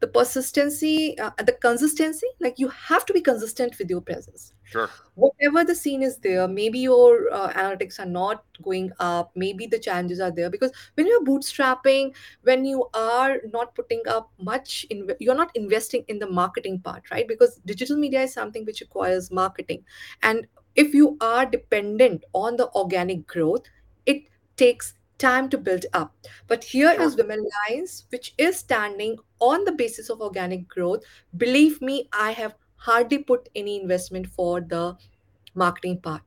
The 0.00 0.08
persistency, 0.08 1.16
uh, 1.20 1.30
the 1.38 1.52
consistency, 1.52 2.26
like 2.40 2.58
you 2.58 2.68
have 2.68 3.06
to 3.06 3.12
be 3.12 3.20
consistent 3.20 3.78
with 3.78 3.88
your 3.88 4.00
presence. 4.00 4.52
Sure. 4.64 4.90
Whatever 5.14 5.64
the 5.64 5.76
scene 5.76 6.02
is 6.02 6.16
there, 6.16 6.48
maybe 6.48 6.80
your 6.80 7.32
uh, 7.32 7.52
analytics 7.52 8.00
are 8.00 8.06
not 8.06 8.42
going 8.62 8.90
up, 8.98 9.30
maybe 9.36 9.66
the 9.66 9.78
challenges 9.78 10.18
are 10.18 10.32
there 10.32 10.50
because 10.50 10.72
when 10.94 11.06
you're 11.06 11.22
bootstrapping, 11.22 12.14
when 12.42 12.64
you 12.64 12.88
are 12.94 13.36
not 13.52 13.76
putting 13.76 14.02
up 14.08 14.32
much, 14.40 14.84
in, 14.90 15.08
you're 15.20 15.36
not 15.36 15.54
investing 15.54 16.04
in 16.08 16.18
the 16.18 16.28
marketing 16.28 16.80
part, 16.80 17.04
right? 17.12 17.28
Because 17.28 17.60
digital 17.64 17.96
media 17.96 18.22
is 18.22 18.32
something 18.32 18.64
which 18.64 18.80
requires 18.80 19.30
marketing. 19.30 19.84
And 20.22 20.48
if 20.74 20.94
you 20.94 21.16
are 21.20 21.46
dependent 21.46 22.24
on 22.32 22.56
the 22.56 22.70
organic 22.70 23.26
growth, 23.28 23.66
it 24.06 24.22
takes 24.56 24.94
time 25.22 25.48
to 25.50 25.58
build 25.58 25.86
up. 25.92 26.14
But 26.48 26.64
here 26.64 26.94
is 27.00 27.16
Women 27.16 27.46
Lines, 27.68 28.06
which 28.10 28.34
is 28.38 28.58
standing 28.58 29.16
on 29.38 29.64
the 29.64 29.72
basis 29.72 30.10
of 30.10 30.20
organic 30.20 30.68
growth. 30.68 31.04
Believe 31.36 31.80
me, 31.80 32.08
I 32.12 32.32
have 32.32 32.56
hardly 32.76 33.18
put 33.18 33.48
any 33.54 33.80
investment 33.80 34.26
for 34.26 34.60
the 34.60 34.96
marketing 35.54 36.00
part. 36.00 36.22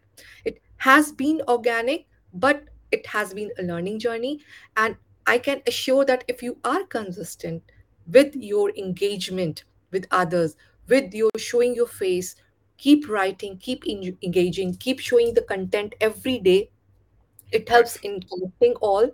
It 0.45 0.61
has 0.77 1.11
been 1.11 1.41
organic, 1.47 2.07
but 2.33 2.63
it 2.91 3.05
has 3.07 3.33
been 3.33 3.51
a 3.59 3.63
learning 3.63 3.99
journey. 3.99 4.39
And 4.77 4.95
I 5.27 5.39
can 5.39 5.61
assure 5.67 6.05
that 6.05 6.23
if 6.27 6.41
you 6.41 6.57
are 6.63 6.83
consistent 6.85 7.63
with 8.07 8.35
your 8.35 8.69
engagement 8.77 9.65
with 9.91 10.07
others, 10.11 10.55
with 10.87 11.13
your 11.13 11.31
showing 11.37 11.75
your 11.75 11.87
face, 11.87 12.35
keep 12.77 13.09
writing, 13.09 13.57
keep 13.57 13.83
en- 13.87 14.17
engaging, 14.21 14.75
keep 14.75 14.99
showing 14.99 15.33
the 15.33 15.41
content 15.41 15.95
every 15.99 16.39
day, 16.39 16.69
it 17.51 17.67
helps 17.69 17.95
in 17.97 18.21
connecting 18.21 18.73
all 18.81 19.09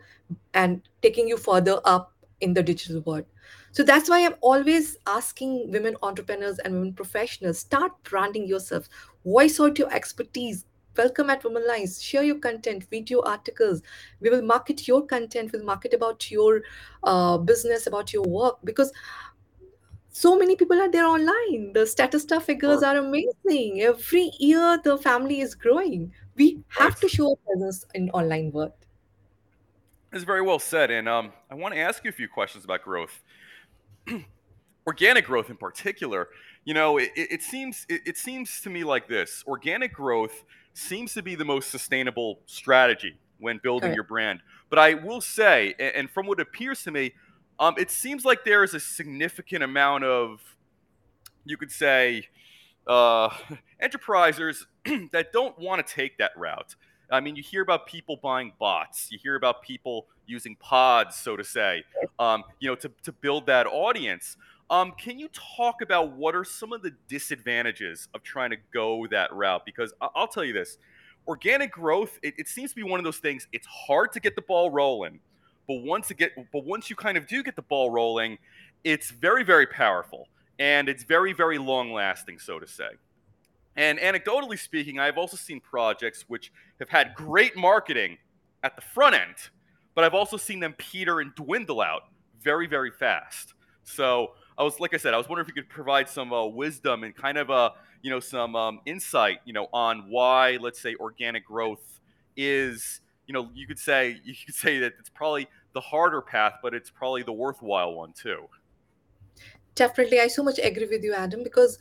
and 0.53 0.81
taking 1.01 1.27
you 1.27 1.37
further 1.37 1.79
up 1.85 2.13
in 2.41 2.53
the 2.53 2.63
digital 2.63 3.01
world. 3.01 3.25
So 3.71 3.83
that's 3.83 4.09
why 4.09 4.25
I'm 4.25 4.35
always 4.41 4.97
asking 5.07 5.71
women 5.71 5.95
entrepreneurs 6.03 6.59
and 6.59 6.73
women 6.73 6.93
professionals 6.93 7.59
start 7.59 7.91
branding 8.03 8.45
yourself, 8.47 8.89
voice 9.25 9.59
out 9.59 9.79
your 9.79 9.93
expertise. 9.93 10.65
Welcome 10.97 11.29
at 11.29 11.41
Women 11.45 11.65
Lines. 11.65 12.01
Share 12.03 12.23
your 12.23 12.39
content, 12.39 12.85
video 12.89 13.21
articles. 13.21 13.81
We 14.19 14.29
will 14.29 14.41
market 14.41 14.89
your 14.89 15.05
content. 15.05 15.53
We'll 15.53 15.63
market 15.63 15.93
about 15.93 16.29
your 16.29 16.63
uh, 17.03 17.37
business, 17.37 17.87
about 17.87 18.11
your 18.11 18.23
work, 18.23 18.57
because 18.65 18.91
so 20.09 20.37
many 20.37 20.57
people 20.57 20.77
are 20.81 20.91
there 20.91 21.05
online. 21.05 21.71
The 21.71 21.85
Statista 21.85 22.41
figures 22.41 22.83
are 22.83 22.97
amazing. 22.97 23.81
Every 23.81 24.31
year, 24.37 24.81
the 24.83 24.97
family 24.97 25.39
is 25.39 25.55
growing. 25.55 26.11
We 26.35 26.63
Right. 26.79 26.85
have 26.85 26.99
to 27.01 27.09
show 27.09 27.33
a 27.33 27.35
presence 27.37 27.85
in 27.93 28.09
online 28.11 28.51
world. 28.51 28.73
It's 30.13 30.23
very 30.23 30.41
well 30.41 30.59
said, 30.59 30.91
and 30.91 31.07
um, 31.07 31.31
I 31.49 31.55
want 31.55 31.73
to 31.73 31.79
ask 31.79 32.03
you 32.03 32.09
a 32.09 32.13
few 32.13 32.27
questions 32.27 32.65
about 32.65 32.83
growth. 32.83 33.21
organic 34.87 35.25
growth 35.25 35.49
in 35.49 35.57
particular 35.57 36.29
you 36.65 36.73
know 36.73 36.97
it, 36.97 37.11
it 37.15 37.41
seems 37.41 37.85
it, 37.87 38.01
it 38.05 38.17
seems 38.17 38.61
to 38.61 38.69
me 38.69 38.83
like 38.83 39.07
this 39.07 39.43
organic 39.47 39.93
growth 39.93 40.43
seems 40.73 41.13
to 41.13 41.21
be 41.21 41.35
the 41.35 41.45
most 41.45 41.69
sustainable 41.69 42.39
strategy 42.47 43.15
when 43.39 43.59
building 43.61 43.89
Correct. 43.89 43.95
your 43.95 44.03
brand 44.03 44.39
but 44.69 44.79
i 44.79 44.95
will 44.95 45.21
say 45.21 45.75
and 45.79 46.09
from 46.09 46.25
what 46.25 46.39
appears 46.39 46.83
to 46.83 46.91
me 46.91 47.13
um, 47.59 47.75
it 47.77 47.91
seems 47.91 48.25
like 48.25 48.43
there 48.43 48.63
is 48.63 48.73
a 48.73 48.79
significant 48.79 49.63
amount 49.63 50.03
of 50.03 50.39
you 51.45 51.57
could 51.57 51.71
say 51.71 52.27
uh, 52.87 53.29
enterprisers 53.83 54.65
that 55.11 55.31
don't 55.31 55.57
want 55.59 55.85
to 55.85 55.93
take 55.93 56.17
that 56.17 56.31
route. 56.37 56.75
I 57.11 57.19
mean, 57.19 57.35
you 57.35 57.43
hear 57.43 57.61
about 57.61 57.87
people 57.87 58.17
buying 58.21 58.53
bots. 58.57 59.09
You 59.11 59.19
hear 59.21 59.35
about 59.35 59.61
people 59.61 60.07
using 60.27 60.55
pods, 60.55 61.17
so 61.17 61.35
to 61.35 61.43
say, 61.43 61.83
um, 62.19 62.43
you 62.59 62.69
know, 62.69 62.75
to, 62.75 62.91
to 63.03 63.11
build 63.11 63.45
that 63.47 63.67
audience. 63.67 64.37
Um, 64.69 64.93
can 64.97 65.19
you 65.19 65.27
talk 65.57 65.81
about 65.81 66.13
what 66.13 66.33
are 66.33 66.45
some 66.45 66.71
of 66.71 66.81
the 66.81 66.93
disadvantages 67.09 68.07
of 68.13 68.23
trying 68.23 68.51
to 68.51 68.57
go 68.73 69.05
that 69.11 69.33
route? 69.33 69.65
Because 69.65 69.93
I'll 69.99 70.29
tell 70.29 70.45
you 70.45 70.53
this: 70.53 70.77
organic 71.27 71.71
growth, 71.71 72.17
it, 72.23 72.35
it 72.37 72.47
seems 72.47 72.69
to 72.69 72.77
be 72.77 72.83
one 72.83 72.99
of 72.99 73.03
those 73.03 73.17
things. 73.17 73.47
It's 73.51 73.67
hard 73.67 74.13
to 74.13 74.21
get 74.21 74.35
the 74.35 74.41
ball 74.41 74.71
rolling, 74.71 75.19
but 75.67 75.83
once 75.83 76.09
it 76.11 76.17
get, 76.17 76.31
but 76.53 76.63
once 76.63 76.89
you 76.89 76.95
kind 76.95 77.17
of 77.17 77.27
do 77.27 77.43
get 77.43 77.57
the 77.57 77.61
ball 77.61 77.89
rolling, 77.89 78.37
it's 78.85 79.11
very, 79.11 79.43
very 79.43 79.67
powerful 79.67 80.27
and 80.59 80.87
it's 80.87 81.03
very, 81.03 81.33
very 81.33 81.57
long 81.57 81.91
lasting, 81.91 82.39
so 82.39 82.59
to 82.59 82.67
say. 82.67 82.89
And 83.75 83.99
anecdotally 83.99 84.59
speaking, 84.59 84.99
I've 84.99 85.17
also 85.17 85.37
seen 85.37 85.61
projects 85.61 86.25
which 86.27 86.51
have 86.79 86.89
had 86.89 87.13
great 87.15 87.55
marketing 87.55 88.17
at 88.63 88.75
the 88.75 88.81
front 88.81 89.15
end, 89.15 89.35
but 89.95 90.03
I've 90.03 90.13
also 90.13 90.37
seen 90.37 90.59
them 90.59 90.73
peter 90.77 91.21
and 91.21 91.33
dwindle 91.35 91.81
out 91.81 92.03
very, 92.41 92.67
very 92.67 92.91
fast. 92.91 93.53
So 93.83 94.31
I 94.57 94.63
was, 94.63 94.79
like 94.79 94.93
I 94.93 94.97
said, 94.97 95.13
I 95.13 95.17
was 95.17 95.29
wondering 95.29 95.47
if 95.47 95.55
you 95.55 95.61
could 95.61 95.69
provide 95.69 96.09
some 96.09 96.33
uh, 96.33 96.45
wisdom 96.45 97.03
and 97.03 97.15
kind 97.15 97.37
of 97.37 97.49
uh, 97.49 97.71
you 98.01 98.09
know, 98.09 98.19
some 98.19 98.55
um, 98.55 98.79
insight, 98.85 99.39
you 99.45 99.53
know, 99.53 99.67
on 99.73 100.09
why, 100.09 100.57
let's 100.59 100.79
say, 100.81 100.95
organic 100.95 101.45
growth 101.45 101.99
is, 102.35 103.01
you 103.27 103.33
know, 103.33 103.49
you 103.53 103.67
could 103.67 103.79
say 103.79 104.19
you 104.23 104.33
could 104.45 104.55
say 104.55 104.79
that 104.79 104.93
it's 104.99 105.09
probably 105.09 105.47
the 105.73 105.81
harder 105.81 106.21
path, 106.21 106.53
but 106.61 106.73
it's 106.73 106.89
probably 106.89 107.23
the 107.23 107.33
worthwhile 107.33 107.93
one 107.93 108.13
too. 108.13 108.47
Definitely, 109.75 110.19
I 110.19 110.27
so 110.27 110.43
much 110.43 110.59
agree 110.61 110.87
with 110.87 111.03
you, 111.03 111.13
Adam, 111.13 111.43
because 111.43 111.79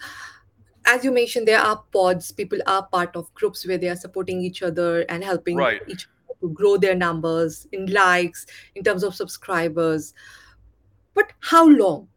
as 0.90 1.04
you 1.04 1.12
mentioned, 1.12 1.46
there 1.46 1.60
are 1.60 1.82
pods. 1.92 2.32
People 2.32 2.58
are 2.66 2.86
part 2.88 3.14
of 3.14 3.32
groups 3.34 3.66
where 3.66 3.78
they 3.78 3.88
are 3.88 3.96
supporting 3.96 4.40
each 4.42 4.62
other 4.62 5.02
and 5.08 5.22
helping 5.22 5.56
Right. 5.56 5.80
each 5.86 6.06
other 6.28 6.34
to 6.40 6.48
grow 6.52 6.76
their 6.76 6.94
numbers 6.96 7.66
in 7.72 7.86
likes, 7.92 8.46
in 8.74 8.82
terms 8.82 9.04
of 9.04 9.14
subscribers. 9.14 10.14
But 11.14 11.32
how 11.40 11.68
long? 11.68 12.08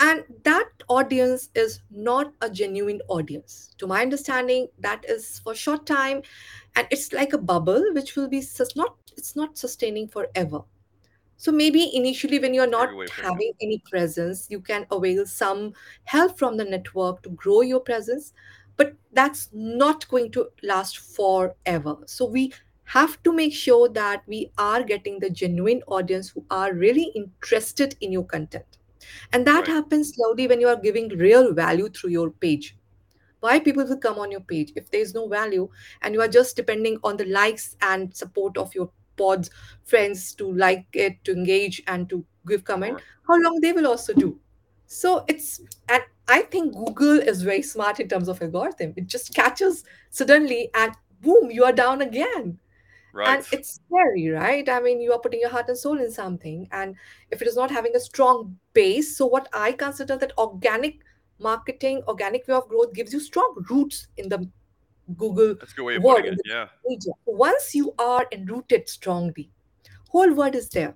And 0.00 0.24
that 0.44 0.70
audience 0.88 1.50
is 1.54 1.80
not 1.90 2.32
a 2.40 2.50
genuine 2.50 3.00
audience. 3.08 3.70
To 3.78 3.86
my 3.86 4.02
understanding, 4.02 4.68
that 4.78 5.04
is 5.08 5.38
for 5.40 5.54
short 5.54 5.86
time, 5.86 6.22
and 6.74 6.88
it's 6.90 7.12
like 7.12 7.32
a 7.34 7.38
bubble 7.38 7.84
which 7.92 8.16
will 8.16 8.28
be 8.28 8.40
sus- 8.40 8.74
not. 8.74 8.96
It's 9.16 9.36
not 9.36 9.58
sustaining 9.58 10.08
forever 10.08 10.62
so 11.42 11.52
maybe 11.52 11.90
initially, 11.96 12.38
when 12.38 12.54
you're 12.54 12.66
not 12.68 12.90
good 12.90 12.96
way 12.96 13.06
of 13.06 13.16
putting 13.16 13.38
it. 13.38 13.40
having 13.40 13.52
any 13.60 13.78
presence, 13.90 14.46
you 14.50 14.60
can 14.60 14.86
avail 14.90 15.26
some 15.26 15.72
help 16.04 16.38
from 16.38 16.56
the 16.56 16.64
network 16.64 17.22
to 17.22 17.30
grow 17.30 17.62
your 17.62 17.80
presence, 17.80 18.32
but 18.76 18.94
that's 19.12 19.48
not 19.52 20.06
going 20.08 20.30
to 20.32 20.48
last 20.62 20.98
forever. 20.98 21.96
So 22.06 22.26
we 22.26 22.52
have 22.84 23.22
to 23.24 23.32
make 23.32 23.54
sure 23.54 23.88
that 23.88 24.22
we 24.26 24.52
are 24.58 24.82
getting 24.84 25.18
the 25.18 25.30
genuine 25.30 25.82
audience 25.88 26.30
who 26.30 26.44
are 26.50 26.72
really 26.74 27.10
interested 27.14 27.96
in 28.00 28.12
your 28.12 28.24
content. 28.24 28.78
And 29.32 29.46
that 29.46 29.66
Right. 29.66 29.68
happens 29.68 30.14
slowly 30.14 30.46
when 30.48 30.60
you 30.60 30.68
are 30.68 30.76
giving 30.80 31.08
real 31.08 31.54
value 31.54 31.88
through 31.88 32.10
your 32.10 32.30
page 32.30 32.76
why 33.40 33.58
people 33.60 33.84
will 33.84 33.98
come 33.98 34.18
on 34.18 34.30
your 34.30 34.40
page 34.40 34.72
if 34.76 34.90
there 34.90 35.00
is 35.00 35.14
no 35.14 35.28
value 35.28 35.68
and 36.02 36.14
you 36.14 36.20
are 36.20 36.28
just 36.28 36.56
depending 36.56 36.98
on 37.04 37.16
the 37.16 37.24
likes 37.26 37.76
and 37.82 38.14
support 38.16 38.56
of 38.56 38.74
your 38.74 38.90
pods 39.16 39.50
friends 39.84 40.34
to 40.34 40.52
like 40.52 40.86
it 40.92 41.22
to 41.24 41.32
engage 41.32 41.82
and 41.86 42.08
to 42.08 42.24
give 42.46 42.64
comment 42.64 42.98
how 43.26 43.40
long 43.40 43.60
they 43.60 43.72
will 43.72 43.86
also 43.86 44.12
do. 44.12 44.38
So 44.86 45.24
it's 45.28 45.60
and 45.88 46.02
i 46.28 46.42
think 46.42 46.72
google 46.74 47.18
is 47.18 47.42
very 47.42 47.62
smart 47.62 47.98
in 48.00 48.08
terms 48.08 48.28
of 48.28 48.42
algorithm. 48.42 48.94
It 48.96 49.06
just 49.06 49.34
catches 49.34 49.84
suddenly 50.10 50.70
and 50.74 50.92
boom 51.20 51.50
you 51.50 51.64
are 51.64 51.72
down 51.72 52.02
again. 52.02 52.58
Right. 53.14 53.28
and 53.28 53.46
it's 53.52 53.78
scary 53.86 54.30
right? 54.30 54.66
I 54.66 54.80
mean 54.80 55.02
you 55.02 55.12
are 55.12 55.18
putting 55.18 55.40
your 55.40 55.50
heart 55.50 55.68
and 55.68 55.76
soul 55.76 55.98
in 55.98 56.10
something 56.10 56.66
and 56.72 56.96
if 57.30 57.42
it 57.42 57.48
is 57.48 57.56
not 57.56 57.70
having 57.70 57.94
a 57.94 58.00
strong 58.00 58.56
base 58.72 59.16
so 59.18 59.26
what 59.26 59.48
i 59.52 59.72
consider 59.72 60.16
that 60.16 60.32
organic 60.38 61.00
marketing 61.38 62.02
organic 62.08 62.48
way 62.48 62.54
of 62.54 62.68
growth 62.68 62.94
gives 62.94 63.12
you 63.12 63.20
strong 63.20 63.54
roots 63.68 64.06
in 64.16 64.30
the 64.30 64.48
google 65.16 65.54
That's 65.54 65.72
a 65.72 65.76
good 65.76 65.84
way 65.84 65.96
of 65.96 66.02
world 66.02 66.18
putting 66.18 66.34
it. 66.34 66.40
Yeah. 66.44 66.68
once 67.26 67.74
you 67.74 67.94
are 67.98 68.26
enrooted 68.32 68.88
strongly 68.88 69.50
whole 70.08 70.32
world 70.32 70.54
is 70.54 70.68
there 70.68 70.94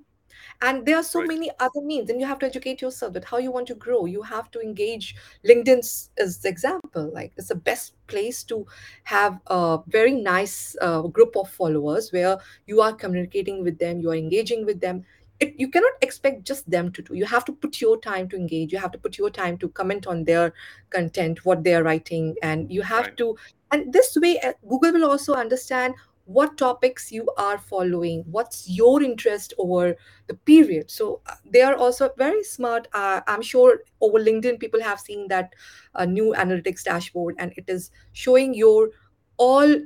and 0.63 0.87
there 0.87 0.97
are 0.97 1.03
so 1.03 1.21
Right. 1.21 1.29
many 1.29 1.51
other 1.61 1.81
means 1.83 2.11
and 2.11 2.21
you 2.21 2.27
have 2.27 2.39
to 2.39 2.47
educate 2.47 2.81
yourself 2.81 3.13
that 3.13 3.25
how 3.25 3.39
you 3.39 3.51
want 3.51 3.67
to 3.67 3.75
grow 3.75 4.05
you 4.07 4.23
have 4.23 4.51
to 4.51 4.61
engage 4.61 5.15
linkedin's 5.45 6.11
is 6.19 6.39
the 6.39 6.49
example 6.49 7.11
like 7.13 7.33
it's 7.37 7.49
the 7.49 7.55
best 7.55 7.95
place 8.07 8.43
to 8.45 8.67
have 9.05 9.39
a 9.49 9.79
very 9.89 10.13
nice 10.13 10.77
uh, 10.81 11.03
group 11.03 11.37
of 11.37 11.51
followers 11.51 12.13
where 12.13 12.39
you 12.67 12.81
are 12.81 12.93
communicating 12.93 13.63
with 13.63 13.79
them 13.79 14.01
you 14.01 14.11
are 14.11 14.15
engaging 14.17 14.65
with 14.65 14.81
them 14.81 15.05
it, 15.41 15.55
you 15.59 15.69
cannot 15.69 15.93
expect 16.01 16.45
just 16.45 16.69
them 16.71 16.91
to 16.93 17.03
do 17.03 17.15
you 17.15 17.27
have 17.27 17.45
to 17.45 17.53
put 17.53 17.81
your 17.81 17.99
time 18.01 18.29
to 18.29 18.37
engage 18.37 18.73
you 18.73 18.79
have 18.79 18.93
to 18.93 18.99
put 18.99 19.19
your 19.19 19.31
time 19.31 19.59
to 19.59 19.69
comment 19.71 20.07
on 20.07 20.25
their 20.25 20.53
content 20.91 21.45
what 21.45 21.63
they 21.63 21.75
are 21.75 21.83
writing 21.83 22.35
and 22.43 22.71
you 22.73 22.81
have 22.83 23.07
Right. 23.07 23.17
to 23.19 23.37
and 23.73 23.93
this 23.93 24.17
way 24.21 24.39
uh, 24.41 24.53
google 24.69 24.93
will 24.93 25.11
also 25.11 25.35
understand 25.35 25.95
what 26.25 26.57
topics 26.59 27.13
you 27.13 27.29
are 27.39 27.57
following 27.57 28.25
what's 28.31 28.69
your 28.69 29.01
interest 29.01 29.55
over 29.59 29.95
the 30.27 30.35
period. 30.35 30.91
So 30.91 31.21
uh, 31.27 31.37
they 31.49 31.63
are 31.63 31.77
also 31.77 32.11
very 32.19 32.43
smart. 32.43 32.89
Uh, 32.93 33.21
i'm 33.29 33.43
sure 33.43 33.83
over 34.01 34.19
linkedin 34.19 34.59
people 34.59 34.83
have 34.83 34.99
seen 34.99 35.29
that 35.29 35.55
uh, 35.95 36.05
new 36.05 36.35
analytics 36.37 36.83
dashboard 36.83 37.37
and 37.39 37.53
it 37.57 37.65
is 37.69 37.93
showing 38.13 38.55
your 38.55 38.91
all 39.37 39.77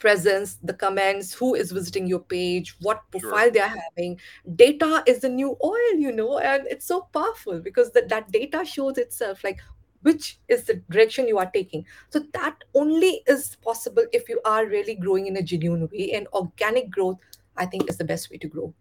presence 0.00 0.56
the 0.64 0.74
comments 0.74 1.32
who 1.32 1.54
is 1.54 1.70
visiting 1.70 2.06
your 2.06 2.18
page 2.18 2.74
what 2.80 3.00
Sure. 3.12 3.30
profile 3.30 3.50
they 3.52 3.60
are 3.60 3.74
having. 3.86 4.18
Data 4.56 5.04
is 5.06 5.20
the 5.20 5.28
new 5.28 5.56
oil 5.62 5.94
you 5.96 6.10
know 6.12 6.38
and 6.38 6.66
it's 6.66 6.84
so 6.86 7.02
powerful 7.12 7.60
because 7.60 7.92
that, 7.92 8.08
that 8.08 8.30
data 8.32 8.64
shows 8.64 8.98
itself 8.98 9.44
like 9.44 9.60
which 10.04 10.38
is 10.48 10.64
the 10.64 10.74
direction 10.90 11.28
you 11.28 11.38
are 11.38 11.50
taking 11.58 11.84
so 12.10 12.20
that 12.32 12.56
only 12.74 13.22
is 13.26 13.56
possible 13.68 14.04
if 14.12 14.28
you 14.28 14.40
are 14.44 14.66
really 14.66 14.94
growing 14.94 15.26
in 15.26 15.36
a 15.36 15.42
genuine 15.42 15.88
way 15.92 16.12
and 16.12 16.28
organic 16.32 16.90
growth 16.90 17.18
i 17.56 17.66
think 17.66 17.90
is 17.90 17.98
the 17.98 18.04
best 18.14 18.30
way 18.30 18.38
to 18.38 18.48
grow 18.48 18.72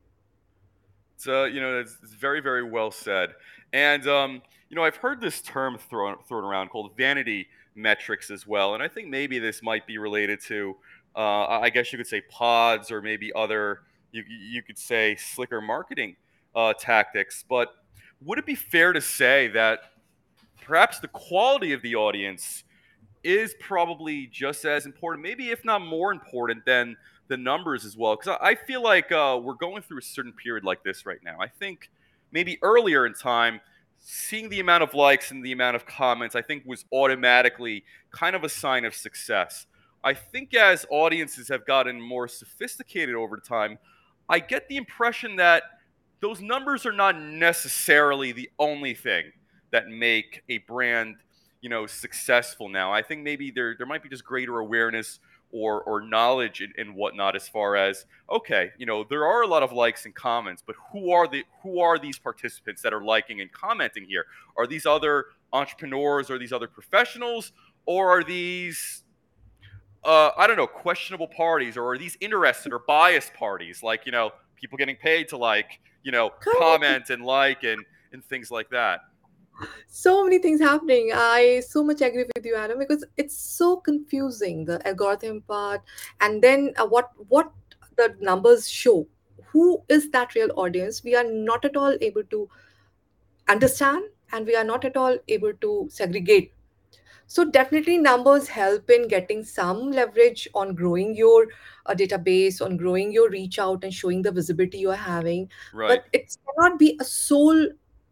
It's 1.16 1.28
uh, 1.28 1.46
you 1.46 1.62
know, 1.62 1.80
it's, 1.80 1.98
it's 2.04 2.14
very, 2.14 2.42
very 2.42 2.64
well 2.64 2.92
said. 2.92 3.36
And 3.72 4.08
um, 4.08 4.42
you 4.70 4.76
know, 4.76 4.84
I've 4.84 4.98
heard 4.98 5.22
this 5.22 5.42
term 5.42 5.78
thrown 5.78 6.18
thrown 6.28 6.44
around 6.44 6.70
called 6.70 6.98
vanity 6.98 7.48
metrics 7.76 8.30
as 8.30 8.46
well. 8.46 8.74
And 8.74 8.84
I 8.84 8.88
think 8.88 9.08
maybe 9.10 9.40
this 9.40 9.64
might 9.64 9.88
be 9.88 9.98
related 9.98 10.42
to, 10.48 10.76
uh, 11.16 11.46
I 11.46 11.62
I 11.66 11.70
guess 11.70 11.92
you 11.92 11.98
could 11.98 12.08
say 12.08 12.22
pods 12.30 12.92
or 12.92 13.02
maybe 13.02 13.32
other, 13.36 13.82
you 14.12 14.24
you 14.28 14.62
could 14.64 14.78
say 14.78 15.16
slicker 15.16 15.62
marketing 15.62 16.16
uh, 16.56 16.74
tactics. 16.74 17.44
But 17.48 17.70
would 18.22 18.40
it 18.40 18.46
be 18.46 18.56
fair 18.56 18.94
to 18.94 19.02
say 19.02 19.48
that 19.50 19.93
perhaps 20.64 21.00
the 21.00 21.08
quality 21.08 21.74
of 21.74 21.82
the 21.82 21.96
audience 21.96 22.64
is 23.24 23.56
probably 23.60 24.28
just 24.28 24.66
as 24.66 24.86
important, 24.86 25.24
maybe 25.24 25.50
if 25.50 25.64
not 25.64 25.82
more 25.82 26.12
important 26.12 26.66
than 26.66 26.98
the 27.28 27.38
numbers 27.38 27.86
as 27.86 27.96
well. 27.96 28.16
Because 28.16 28.38
I 28.42 28.56
feel 28.56 28.84
like 28.84 29.12
uh, 29.12 29.40
we're 29.42 29.54
going 29.54 29.82
through 29.82 30.00
a 30.00 30.04
certain 30.04 30.34
period 30.34 30.64
like 30.64 30.84
this 30.84 31.06
right 31.06 31.24
now. 31.24 31.38
I 31.40 31.48
think 31.48 31.90
maybe 32.32 32.58
earlier 32.62 33.06
in 33.06 33.14
time, 33.14 33.62
seeing 34.00 34.50
the 34.50 34.60
amount 34.60 34.84
of 34.84 34.94
likes 34.94 35.32
and 35.32 35.46
the 35.46 35.54
amount 35.54 35.78
of 35.78 35.86
comments, 35.86 36.36
I 36.36 36.42
think 36.42 36.64
was 36.66 36.84
automatically 36.92 37.86
kind 38.12 38.36
of 38.36 38.44
a 38.44 38.50
sign 38.50 38.84
of 38.84 38.94
success. 38.94 39.66
I 40.04 40.14
think 40.14 40.54
as 40.54 40.86
audiences 40.90 41.48
have 41.48 41.66
gotten 41.66 42.02
more 42.02 42.28
sophisticated 42.28 43.16
over 43.16 43.38
time, 43.38 43.80
I 44.28 44.40
get 44.40 44.68
the 44.68 44.76
impression 44.76 45.38
that 45.38 45.64
those 46.20 46.42
numbers 46.42 46.86
are 46.86 46.92
not 46.92 47.18
necessarily 47.18 48.34
the 48.34 48.50
only 48.60 48.94
thing 48.94 49.32
that 49.74 49.90
make 49.90 50.44
a 50.48 50.60
brand 50.60 51.18
you 51.60 51.70
know 51.70 51.86
successful 51.86 52.70
now. 52.70 52.94
I 52.94 53.02
think 53.02 53.24
maybe 53.24 53.52
there 53.52 53.76
there 53.78 53.88
might 53.88 54.04
be 54.04 54.10
just 54.10 54.24
greater 54.24 54.60
awareness 54.60 55.20
or 55.52 55.82
or 55.82 56.02
knowledge 56.02 56.62
and, 56.62 56.74
and 56.78 56.96
whatnot 56.96 57.36
as 57.36 57.50
far 57.50 57.76
as 57.76 58.06
okay, 58.30 58.72
you 58.78 58.86
know 58.86 59.04
there 59.10 59.26
are 59.26 59.42
a 59.42 59.48
lot 59.48 59.64
of 59.64 59.72
likes 59.72 60.06
and 60.06 60.14
comments, 60.14 60.64
but 60.66 60.76
who 60.92 61.12
are 61.12 61.28
the 61.28 61.44
who 61.64 61.80
are 61.80 61.98
these 61.98 62.20
participants 62.20 62.82
that 62.82 62.94
are 62.94 63.04
liking 63.04 63.42
and 63.42 63.52
commenting 63.52 64.06
here? 64.06 64.26
Are 64.56 64.68
these 64.68 64.86
other 64.86 65.26
entrepreneurs? 65.52 66.30
or 66.30 66.38
these 66.38 66.54
other 66.54 66.68
professionals? 66.68 67.52
Or 67.86 68.10
are 68.10 68.24
these 68.24 69.04
uh, 70.04 70.32
I 70.38 70.48
don't 70.48 70.58
know 70.58 70.68
questionable 70.68 71.28
parties? 71.28 71.78
Or 71.78 71.94
are 71.94 71.98
these 71.98 72.18
interested 72.20 72.74
or 72.74 72.80
biased 72.80 73.34
parties? 73.34 73.82
Like 73.82 74.06
you 74.06 74.12
know 74.12 74.32
people 74.56 74.78
getting 74.78 74.98
paid 74.98 75.30
to 75.30 75.38
like 75.38 75.80
you 76.04 76.12
know 76.12 76.30
comment 76.60 77.10
and 77.10 77.24
like 77.24 77.64
and 77.64 77.84
and 78.12 78.24
things 78.26 78.52
like 78.52 78.70
that. 78.72 79.02
So 79.88 80.24
many 80.24 80.40
things 80.40 80.60
happening. 80.60 81.12
I 81.14 81.62
so 81.68 81.84
much 81.84 82.02
agree 82.02 82.26
with 82.36 82.46
you 82.46 82.56
adam 82.56 82.80
because 82.80 83.06
it's 83.18 83.38
so 83.38 83.78
confusing 83.78 84.66
the 84.66 84.86
algorithm 84.88 85.42
part. 85.42 85.82
And 86.22 86.42
then 86.42 86.74
uh, 86.78 86.88
what 86.88 87.12
what 87.30 87.52
the 87.98 88.16
numbers 88.20 88.70
show 88.70 89.08
who 89.46 89.84
is 89.88 90.10
that 90.12 90.34
real 90.36 90.52
audience? 90.56 91.04
We 91.04 91.16
are 91.16 91.24
not 91.24 91.64
at 91.64 91.78
all 91.78 91.96
able 92.02 92.24
to 92.24 92.50
understand 93.48 94.04
and 94.32 94.48
we 94.48 94.56
are 94.56 94.64
not 94.64 94.84
at 94.86 94.98
all 94.98 95.18
able 95.28 95.54
to 95.62 95.88
segregate. 95.92 96.54
So 97.28 97.46
definitely 97.46 97.98
numbers 97.98 98.48
help 98.48 98.90
in 98.90 99.08
getting 99.08 99.44
some 99.44 99.92
leverage 99.92 100.48
on 100.54 100.76
growing 100.76 101.16
your 101.16 101.48
uh, 101.86 101.94
database 101.94 102.62
on 102.64 102.78
growing 102.78 103.12
your 103.12 103.30
reach 103.30 103.60
out 103.60 103.84
and 103.84 103.94
showing 103.94 104.22
the 104.22 104.32
visibility 104.32 104.80
you 104.80 104.92
are 104.92 104.96
having. 104.96 105.50
Right, 105.74 106.02
but 106.02 106.06
it 106.14 106.36
cannot 106.46 106.80
be 106.80 106.98
a 107.00 107.04
sole 107.04 107.68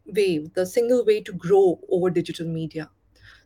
way 0.05 0.39
the 0.39 0.65
single 0.65 1.05
way 1.05 1.21
to 1.21 1.33
grow 1.33 1.79
over 1.89 2.09
digital 2.09 2.47
media. 2.47 2.89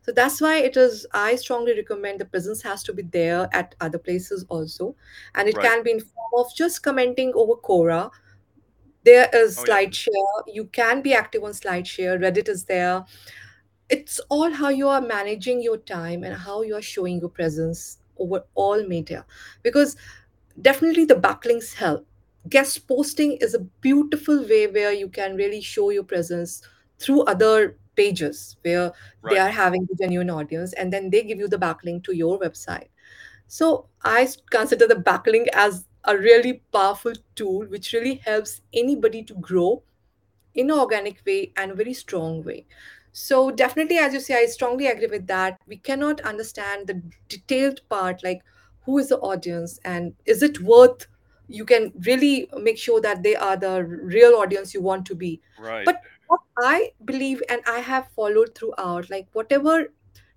So 0.02 0.12
that's 0.12 0.40
why 0.40 0.58
it 0.58 0.76
is 0.76 1.04
i 1.12 1.34
strongly 1.34 1.74
recommend 1.74 2.20
the 2.20 2.24
presence 2.24 2.62
has 2.62 2.84
to 2.84 2.92
be 2.92 3.02
there 3.02 3.48
at 3.52 3.74
other 3.80 3.98
places 3.98 4.44
also. 4.48 4.94
And 5.34 5.48
it 5.48 5.56
right. 5.56 5.64
can 5.66 5.82
be 5.82 5.90
in 5.92 6.00
form 6.00 6.46
of 6.46 6.54
just 6.54 6.82
commenting 6.82 7.32
over 7.34 7.54
quora. 7.54 8.10
There 9.04 9.28
is 9.32 9.58
Oh 9.58 9.64
yeah, 9.66 9.74
slideshare. 9.74 10.42
You 10.46 10.66
can 10.66 11.02
be 11.02 11.14
active 11.14 11.42
on 11.44 11.52
slideshare. 11.52 12.20
Reddit 12.20 12.48
is 12.48 12.64
there. 12.64 13.04
It's 13.88 14.20
all 14.28 14.50
how 14.50 14.68
you 14.68 14.88
are 14.88 15.00
managing 15.00 15.62
your 15.62 15.76
time 15.78 16.24
and 16.24 16.34
how 16.34 16.62
you 16.62 16.74
are 16.76 16.82
showing 16.82 17.20
your 17.20 17.28
presence 17.28 17.98
over 18.18 18.44
all 18.54 18.82
media. 18.84 19.24
Because 19.62 19.96
definitely 20.60 21.04
the 21.04 21.14
backlinks 21.14 21.74
help 21.74 22.06
guest 22.48 22.86
posting 22.88 23.32
is 23.40 23.54
a 23.54 23.60
beautiful 23.80 24.42
way 24.46 24.66
where 24.66 24.92
you 24.92 25.08
can 25.08 25.36
really 25.36 25.60
show 25.60 25.90
your 25.90 26.04
presence 26.04 26.62
through 26.98 27.22
other 27.22 27.76
pages 27.96 28.56
where 28.62 28.92
they 29.28 29.38
are 29.38 29.48
having 29.48 29.86
the 29.86 29.96
genuine 29.96 30.30
audience 30.30 30.72
and 30.74 30.92
then 30.92 31.08
they 31.10 31.22
give 31.22 31.38
you 31.38 31.48
the 31.48 31.58
backlink 31.58 32.04
to 32.04 32.14
your 32.14 32.38
website 32.38 32.88
so 33.46 33.86
i 34.04 34.28
consider 34.50 34.86
the 34.86 34.94
backlink 34.94 35.46
as 35.54 35.86
a 36.04 36.16
really 36.16 36.62
powerful 36.72 37.12
tool 37.34 37.64
which 37.66 37.92
really 37.92 38.16
helps 38.16 38.60
anybody 38.74 39.22
to 39.22 39.34
grow 39.34 39.82
in 40.56 40.70
an 40.70 40.78
organic 40.78 41.22
way 41.26 41.52
and 41.56 41.70
a 41.70 41.74
very 41.74 41.94
strong 41.94 42.42
way. 42.42 42.66
So 43.12 43.50
definitely, 43.50 43.98
as 43.98 44.12
you 44.12 44.20
say, 44.20 44.34
I 44.34 44.46
strongly 44.46 44.86
agree 44.86 45.06
with 45.06 45.26
that. 45.26 45.58
We 45.66 45.76
cannot 45.76 46.20
understand 46.22 46.86
the 46.86 47.02
detailed 47.28 47.80
part, 47.88 48.22
like 48.24 48.42
who 48.84 48.98
is 48.98 49.08
the 49.08 49.18
audience 49.18 49.78
and 49.84 50.14
is 50.26 50.42
it 50.42 50.60
worth. 50.60 51.06
You 51.48 51.64
can 51.64 51.92
really 52.04 52.48
make 52.58 52.78
sure 52.78 53.00
that 53.00 53.22
they 53.22 53.36
are 53.36 53.56
the 53.56 53.84
real 53.84 54.34
audience 54.34 54.74
you 54.74 54.82
want 54.82 55.06
to 55.06 55.14
be. 55.14 55.40
Right. 55.58 55.84
But 55.84 56.00
what 56.26 56.40
I 56.58 56.92
believe 57.04 57.42
and 57.48 57.60
I 57.66 57.78
have 57.80 58.08
followed 58.14 58.54
throughout, 58.54 59.10
like 59.10 59.28
whatever 59.32 59.92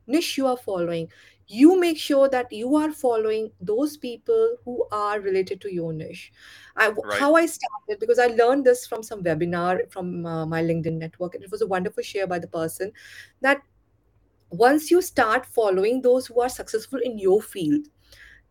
niche 0.08 0.38
you 0.38 0.48
are 0.48 0.58
following, 0.58 1.10
you 1.48 1.80
make 1.80 1.98
sure 1.98 2.30
that 2.30 2.52
you 2.52 2.76
are 2.76 2.92
following 2.92 3.52
those 3.60 3.98
people 3.98 4.58
who 4.64 4.86
are 4.92 5.20
related 5.20 5.60
to 5.62 5.74
your 5.74 5.92
niche. 5.92 6.32
I, 6.76 6.90
Right. 6.90 7.20
how 7.20 7.36
I 7.36 7.48
started 7.48 8.00
because 8.00 8.20
I 8.20 8.28
learned 8.28 8.66
this 8.66 8.86
from 8.86 9.02
some 9.02 9.24
webinar 9.24 9.92
from 9.92 10.26
uh, 10.26 10.46
my 10.46 10.62
LinkedIn 10.62 10.94
network, 10.94 11.34
and 11.36 11.44
it 11.44 11.52
was 11.52 11.64
a 11.64 11.68
wonderful 11.68 12.04
share 12.04 12.28
by 12.28 12.38
the 12.38 12.48
person 12.48 12.92
that 13.42 13.62
once 14.52 14.90
you 14.92 15.02
start 15.02 15.46
following 15.46 16.02
those 16.02 16.28
who 16.28 16.40
are 16.42 16.50
successful 16.50 17.00
in 17.04 17.18
your 17.18 17.42
field, 17.42 17.88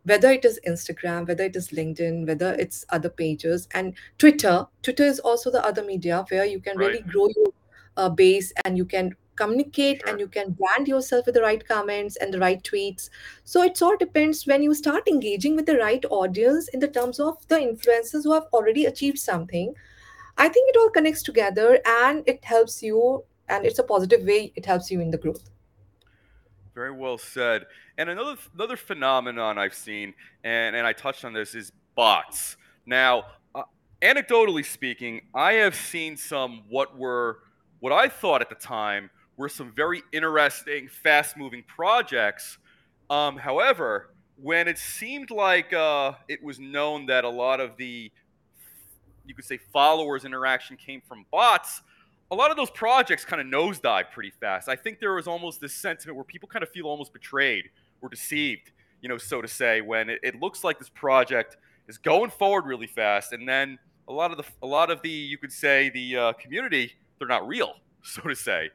whether 0.08 0.30
it 0.30 0.44
is 0.44 0.58
Instagram, 0.66 1.28
whether 1.28 1.44
it 1.44 1.56
is 1.56 1.68
LinkedIn, 1.68 2.26
whether 2.26 2.54
it's 2.54 2.84
other 2.88 3.08
pages, 3.10 3.68
and 3.74 3.94
Twitter. 4.18 4.66
Twitter 4.82 5.04
is 5.04 5.20
also 5.20 5.50
the 5.50 5.64
other 5.64 5.84
media 5.84 6.24
where 6.30 6.44
you 6.44 6.60
can 6.60 6.78
Right. 6.78 6.86
really 6.86 7.02
grow 7.02 7.28
your 7.36 7.52
uh, 7.96 8.08
base 8.08 8.52
and 8.64 8.76
you 8.78 8.84
can 8.84 9.14
communicate 9.36 10.02
and 10.06 10.18
you 10.20 10.26
can 10.26 10.50
brand 10.52 10.88
yourself 10.88 11.26
with 11.26 11.34
the 11.34 11.42
right 11.42 11.66
comments 11.66 12.16
and 12.16 12.32
the 12.34 12.38
right 12.38 12.62
tweets. 12.62 13.08
So 13.44 13.62
it 13.62 13.80
all 13.82 13.96
depends 13.96 14.46
when 14.46 14.62
you 14.62 14.74
start 14.74 15.06
engaging 15.08 15.56
with 15.56 15.66
the 15.66 15.76
right 15.78 16.04
audience 16.10 16.68
in 16.68 16.80
the 16.80 16.88
terms 16.88 17.20
of 17.20 17.36
the 17.48 17.56
influencers 17.56 18.24
who 18.24 18.32
have 18.32 18.46
already 18.52 18.86
achieved 18.86 19.18
something. 19.18 19.74
I 20.36 20.48
think 20.48 20.70
it 20.70 20.76
all 20.78 20.90
connects 20.90 21.22
together 21.22 21.78
and 21.86 22.22
it 22.26 22.44
helps 22.44 22.82
you, 22.82 23.24
and 23.48 23.66
it's 23.66 23.78
a 23.78 23.84
positive 23.84 24.24
way, 24.24 24.52
it 24.56 24.66
helps 24.66 24.90
you 24.90 25.00
in 25.00 25.10
the 25.10 25.18
growth. 25.18 25.50
Very 26.78 26.92
well 26.92 27.18
said. 27.18 27.66
And 27.98 28.08
another 28.08 28.36
another 28.54 28.76
phenomenon 28.76 29.58
I've 29.58 29.74
seen, 29.74 30.14
and 30.44 30.76
and 30.76 30.86
I 30.86 30.92
touched 30.92 31.24
on 31.24 31.32
this, 31.32 31.56
is 31.56 31.72
bots. 31.96 32.56
Now, 32.86 33.24
uh, 33.52 33.64
anecdotally 34.00 34.64
speaking, 34.64 35.22
I 35.34 35.54
have 35.54 35.74
seen 35.74 36.16
some 36.16 36.62
what 36.68 36.96
were 36.96 37.40
what 37.80 37.92
I 37.92 38.08
thought 38.08 38.42
at 38.42 38.48
the 38.48 38.54
time 38.54 39.10
were 39.36 39.48
some 39.48 39.72
very 39.72 40.04
interesting, 40.12 40.86
fast-moving 40.86 41.64
projects. 41.66 42.58
Um, 43.10 43.36
however, 43.38 44.10
when 44.40 44.68
it 44.68 44.78
seemed 44.78 45.32
like 45.32 45.72
uh, 45.72 46.12
it 46.28 46.40
was 46.44 46.60
known 46.60 47.06
that 47.06 47.24
a 47.24 47.28
lot 47.28 47.58
of 47.58 47.76
the 47.76 48.12
you 49.26 49.34
could 49.34 49.44
say 49.44 49.58
followers 49.72 50.24
interaction 50.24 50.76
came 50.76 51.02
from 51.08 51.26
bots 51.32 51.82
a 52.30 52.34
lot 52.34 52.50
of 52.50 52.56
those 52.56 52.70
projects 52.70 53.24
kind 53.24 53.40
of 53.40 53.46
nosedive 53.46 54.10
pretty 54.12 54.30
fast. 54.30 54.68
I 54.68 54.76
think 54.76 55.00
there 55.00 55.14
was 55.14 55.26
almost 55.26 55.60
this 55.60 55.74
sentiment 55.74 56.16
where 56.16 56.24
people 56.24 56.48
kind 56.48 56.62
of 56.62 56.68
feel 56.70 56.86
almost 56.86 57.12
betrayed 57.12 57.70
or 58.02 58.08
deceived 58.08 58.72
you 59.00 59.08
know 59.08 59.18
so 59.18 59.40
to 59.40 59.48
say 59.48 59.80
when 59.80 60.10
it, 60.10 60.20
it 60.22 60.40
looks 60.40 60.64
like 60.64 60.78
this 60.78 60.88
project 60.88 61.56
is 61.88 61.98
going 61.98 62.30
forward 62.30 62.66
really 62.66 62.86
fast 62.86 63.32
and 63.32 63.48
then 63.48 63.78
a 64.08 64.12
lot 64.12 64.30
of 64.30 64.36
the 64.36 64.44
a 64.62 64.66
lot 64.66 64.90
of 64.90 65.02
the 65.02 65.10
you 65.10 65.38
could 65.38 65.52
say 65.52 65.90
the 65.90 66.16
uh, 66.16 66.32
community 66.34 66.92
they're 67.18 67.28
not 67.28 67.46
real 67.46 67.74
so 68.02 68.22
to 68.22 68.34
say. 68.34 68.70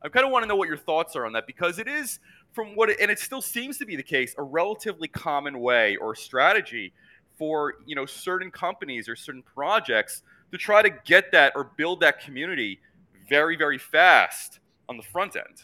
I 0.00 0.08
kind 0.08 0.24
of 0.24 0.30
want 0.30 0.44
to 0.44 0.46
know 0.46 0.54
what 0.54 0.68
your 0.68 0.76
thoughts 0.76 1.16
are 1.16 1.26
on 1.26 1.32
that 1.32 1.46
because 1.46 1.80
it 1.80 1.88
is 1.88 2.20
from 2.52 2.76
what 2.76 2.88
it, 2.88 2.98
and 3.00 3.10
it 3.10 3.18
still 3.18 3.42
seems 3.42 3.78
to 3.78 3.86
be 3.86 3.96
the 3.96 4.02
case 4.02 4.34
a 4.38 4.42
relatively 4.42 5.08
common 5.08 5.58
way 5.58 5.96
or 5.96 6.14
strategy 6.14 6.92
for 7.36 7.74
you 7.84 7.96
know 7.96 8.06
certain 8.06 8.50
companies 8.50 9.08
or 9.08 9.16
certain 9.16 9.42
projects 9.42 10.22
to 10.52 10.58
try 10.58 10.80
to 10.80 10.90
get 11.04 11.32
that 11.32 11.52
or 11.56 11.64
build 11.76 12.00
that 12.00 12.20
community 12.20 12.80
very 13.28 13.56
very 13.56 13.78
fast 13.78 14.60
on 14.88 14.96
the 14.96 15.02
front 15.02 15.36
end 15.36 15.62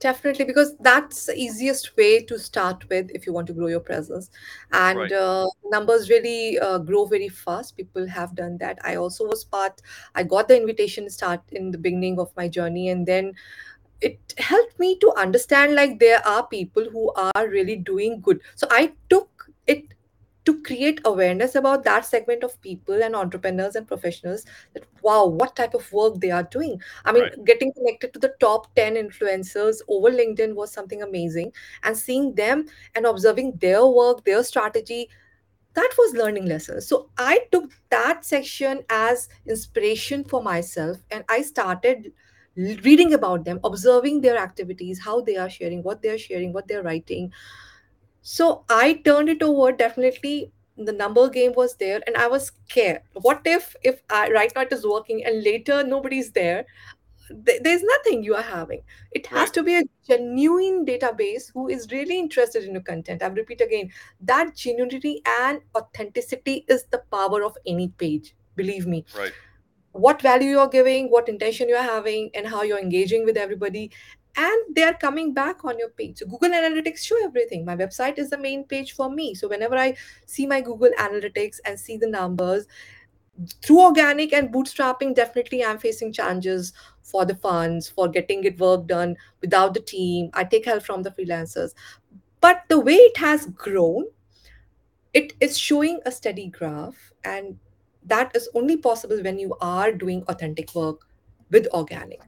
Definitely, 0.00 0.46
because 0.46 0.76
that's 0.78 1.26
the 1.26 1.36
easiest 1.36 1.94
way 1.98 2.22
to 2.22 2.38
start 2.38 2.88
with 2.88 3.10
if 3.10 3.26
you 3.26 3.34
want 3.34 3.46
to 3.48 3.52
grow 3.52 3.66
your 3.66 3.80
presence. 3.80 4.30
And 4.72 4.98
right 4.98 5.12
uh, 5.12 5.46
numbers 5.66 6.08
really 6.08 6.58
uh, 6.58 6.78
grow 6.78 7.04
very 7.04 7.28
fast. 7.28 7.76
People 7.76 8.08
have 8.08 8.34
done 8.34 8.56
that. 8.58 8.78
I 8.82 8.96
also 8.96 9.26
was 9.26 9.44
part, 9.44 9.82
I 10.14 10.22
got 10.22 10.48
the 10.48 10.56
invitation 10.56 11.04
to 11.04 11.10
start 11.10 11.42
in 11.52 11.70
the 11.70 11.76
beginning 11.76 12.18
of 12.18 12.34
my 12.34 12.48
journey. 12.48 12.88
And 12.88 13.04
then 13.04 13.34
it 14.00 14.18
helped 14.38 14.78
me 14.78 14.98
to 15.00 15.12
understand 15.18 15.74
like 15.74 15.98
there 15.98 16.26
are 16.26 16.46
people 16.46 16.88
who 16.90 17.12
are 17.12 17.48
really 17.48 17.76
doing 17.76 18.22
good. 18.22 18.40
So 18.54 18.66
I 18.70 18.92
took 19.10 19.50
it 19.66 19.84
to 20.44 20.62
create 20.62 21.00
awareness 21.04 21.54
about 21.54 21.84
that 21.84 22.04
segment 22.04 22.42
of 22.42 22.60
people 22.62 23.02
and 23.02 23.14
entrepreneurs 23.14 23.74
and 23.74 23.86
professionals 23.86 24.44
that 24.74 24.84
wow 25.02 25.26
what 25.26 25.54
type 25.54 25.74
of 25.74 25.92
work 25.92 26.20
they 26.20 26.30
are 26.30 26.42
doing. 26.44 26.80
I 27.04 27.12
mean 27.12 27.24
right. 27.24 27.44
getting 27.44 27.72
connected 27.72 28.12
to 28.14 28.18
the 28.18 28.34
top 28.40 28.74
10 28.74 28.94
influencers 28.94 29.80
over 29.88 30.10
linkedin 30.10 30.54
was 30.54 30.72
something 30.72 31.02
amazing 31.02 31.52
and 31.82 31.96
seeing 31.96 32.34
them 32.34 32.66
and 32.94 33.06
observing 33.06 33.58
their 33.60 33.86
work 33.86 34.24
their 34.24 34.42
strategy 34.42 35.08
that 35.74 35.90
was 35.96 36.14
learning 36.14 36.46
lessons. 36.46 36.86
So 36.86 37.10
i 37.18 37.40
took 37.52 37.70
that 37.90 38.24
section 38.24 38.82
as 38.88 39.28
inspiration 39.46 40.24
for 40.24 40.42
myself 40.42 40.98
and 41.10 41.24
i 41.28 41.42
started 41.42 42.12
reading 42.56 43.14
about 43.14 43.44
them 43.44 43.60
observing 43.64 44.20
their 44.20 44.36
activities 44.36 44.98
how 44.98 45.20
they 45.20 45.36
are 45.36 45.48
sharing 45.48 45.82
what 45.82 46.02
they 46.02 46.08
are 46.08 46.18
sharing 46.18 46.52
what 46.52 46.66
they're 46.66 46.82
writing 46.82 47.32
so 48.22 48.64
I 48.68 48.94
turned 49.04 49.28
it 49.28 49.42
over. 49.42 49.72
Definitely, 49.72 50.52
the 50.76 50.92
number 50.92 51.28
game 51.28 51.52
was 51.56 51.76
there, 51.76 52.00
and 52.06 52.16
I 52.16 52.26
was 52.26 52.52
scared. 52.68 53.02
What 53.14 53.42
if, 53.44 53.74
if 53.82 54.02
I, 54.10 54.30
right 54.30 54.52
now 54.54 54.62
it 54.62 54.72
is 54.72 54.86
working, 54.86 55.24
and 55.24 55.42
later 55.42 55.82
nobody's 55.84 56.30
there? 56.32 56.64
Th- 57.46 57.60
there's 57.62 57.82
nothing 57.82 58.24
you 58.24 58.34
are 58.34 58.42
having. 58.42 58.82
It 59.12 59.26
has 59.26 59.48
right 59.48 59.54
to 59.54 59.62
be 59.62 59.76
a 59.76 59.84
genuine 60.08 60.84
database 60.84 61.52
who 61.52 61.68
is 61.68 61.90
really 61.92 62.18
interested 62.18 62.64
in 62.64 62.72
your 62.72 62.82
content. 62.82 63.22
I 63.22 63.26
repeat 63.26 63.60
again, 63.60 63.90
that 64.22 64.54
genuinity 64.56 65.18
and 65.24 65.60
authenticity 65.76 66.64
is 66.68 66.84
the 66.90 67.02
power 67.12 67.44
of 67.44 67.56
any 67.66 67.88
page. 67.88 68.34
Believe 68.56 68.86
me 68.86 69.04
right 69.16 69.32
what 69.92 70.22
value 70.22 70.50
you're 70.50 70.68
giving, 70.68 71.08
what 71.08 71.28
intention 71.28 71.68
you're 71.68 71.82
having, 71.82 72.30
and 72.34 72.46
how 72.46 72.62
you're 72.62 72.78
engaging 72.78 73.24
with 73.24 73.36
everybody. 73.36 73.90
And 74.36 74.76
they 74.76 74.82
are 74.84 74.94
coming 74.94 75.34
back 75.34 75.64
on 75.64 75.78
your 75.78 75.88
page. 75.88 76.18
So 76.18 76.26
Google 76.26 76.50
Analytics 76.50 77.04
show 77.04 77.22
everything. 77.24 77.64
My 77.64 77.76
website 77.76 78.18
is 78.18 78.30
the 78.30 78.38
main 78.38 78.64
page 78.64 78.92
for 78.92 79.10
me. 79.10 79.34
So 79.34 79.48
whenever 79.48 79.76
I 79.76 79.96
see 80.26 80.46
my 80.46 80.60
Google 80.60 80.90
Analytics 80.98 81.58
and 81.64 81.78
see 81.78 81.96
the 81.96 82.06
numbers 82.06 82.66
through 83.62 83.80
organic 83.80 84.32
and 84.32 84.52
bootstrapping, 84.52 85.14
definitely 85.14 85.64
I'm 85.64 85.78
facing 85.78 86.12
challenges 86.12 86.72
for 87.02 87.24
the 87.24 87.34
funds, 87.34 87.88
for 87.88 88.08
getting 88.08 88.44
it 88.44 88.58
work 88.58 88.86
done 88.86 89.16
without 89.40 89.74
the 89.74 89.80
team. 89.80 90.30
I 90.32 90.44
take 90.44 90.64
help 90.64 90.84
from 90.84 91.02
the 91.02 91.10
freelancers. 91.10 91.74
But 92.40 92.62
the 92.68 92.78
way 92.78 92.94
it 92.94 93.16
has 93.16 93.46
grown, 93.46 94.06
it 95.12 95.32
is 95.40 95.58
showing 95.58 96.00
a 96.06 96.12
steady 96.12 96.48
graph 96.48 97.12
and 97.24 97.58
that 98.04 98.34
is 98.34 98.48
only 98.54 98.76
possible 98.76 99.20
when 99.22 99.38
you 99.38 99.56
are 99.60 99.92
doing 99.92 100.24
authentic 100.28 100.74
work 100.74 101.06
with 101.50 101.66
organic 101.72 102.20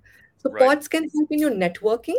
so 0.42 0.50
right. 0.50 0.66
pods 0.66 0.88
can 0.88 1.08
help 1.08 1.30
in 1.30 1.38
your 1.38 1.50
networking. 1.50 2.16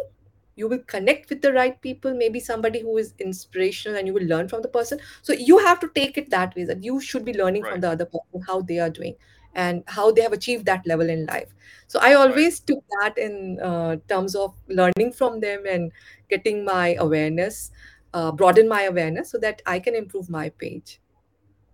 You 0.56 0.68
will 0.68 0.80
connect 0.80 1.30
with 1.30 1.42
the 1.42 1.52
right 1.52 1.80
people 1.82 2.14
maybe 2.14 2.40
somebody 2.40 2.80
who 2.80 2.98
is 2.98 3.14
inspirational 3.20 3.98
and 3.98 4.08
you 4.08 4.14
will 4.14 4.26
learn 4.26 4.48
from 4.48 4.62
the 4.62 4.68
person. 4.68 5.00
So 5.24 5.34
you 5.34 5.58
have 5.58 5.80
to 5.80 5.90
take 5.96 6.18
it 6.18 6.30
that 6.30 6.56
way 6.56 6.64
that 6.66 6.84
you 6.84 7.02
should 7.02 7.26
be 7.26 7.34
learning 7.34 7.64
from 7.66 7.82
the 7.82 7.90
other 7.90 8.06
person 8.06 8.44
how 8.48 8.62
they 8.62 8.80
are 8.80 8.90
doing 8.90 9.16
and 9.56 9.84
how 9.88 10.12
they 10.12 10.22
have 10.22 10.34
achieved 10.34 10.66
that 10.66 10.86
level 10.86 11.10
in 11.10 11.26
life. 11.26 11.54
So 11.88 12.00
i 12.00 12.06
right. 12.06 12.16
always 12.16 12.60
took 12.60 12.84
that 13.00 13.18
in 13.18 13.60
uh, 13.60 13.98
terms 14.08 14.36
of 14.36 14.54
learning 14.68 15.14
from 15.14 15.40
them 15.40 15.66
and 15.66 15.92
getting 16.30 16.64
my 16.64 16.96
awareness 16.96 17.72
uh, 18.14 18.32
broaden 18.32 18.68
my 18.68 18.84
awareness 18.84 19.32
so 19.32 19.38
that 19.40 19.62
I 19.66 19.80
can 19.80 19.96
improve 19.96 20.30
my 20.30 20.50
page. 20.50 21.00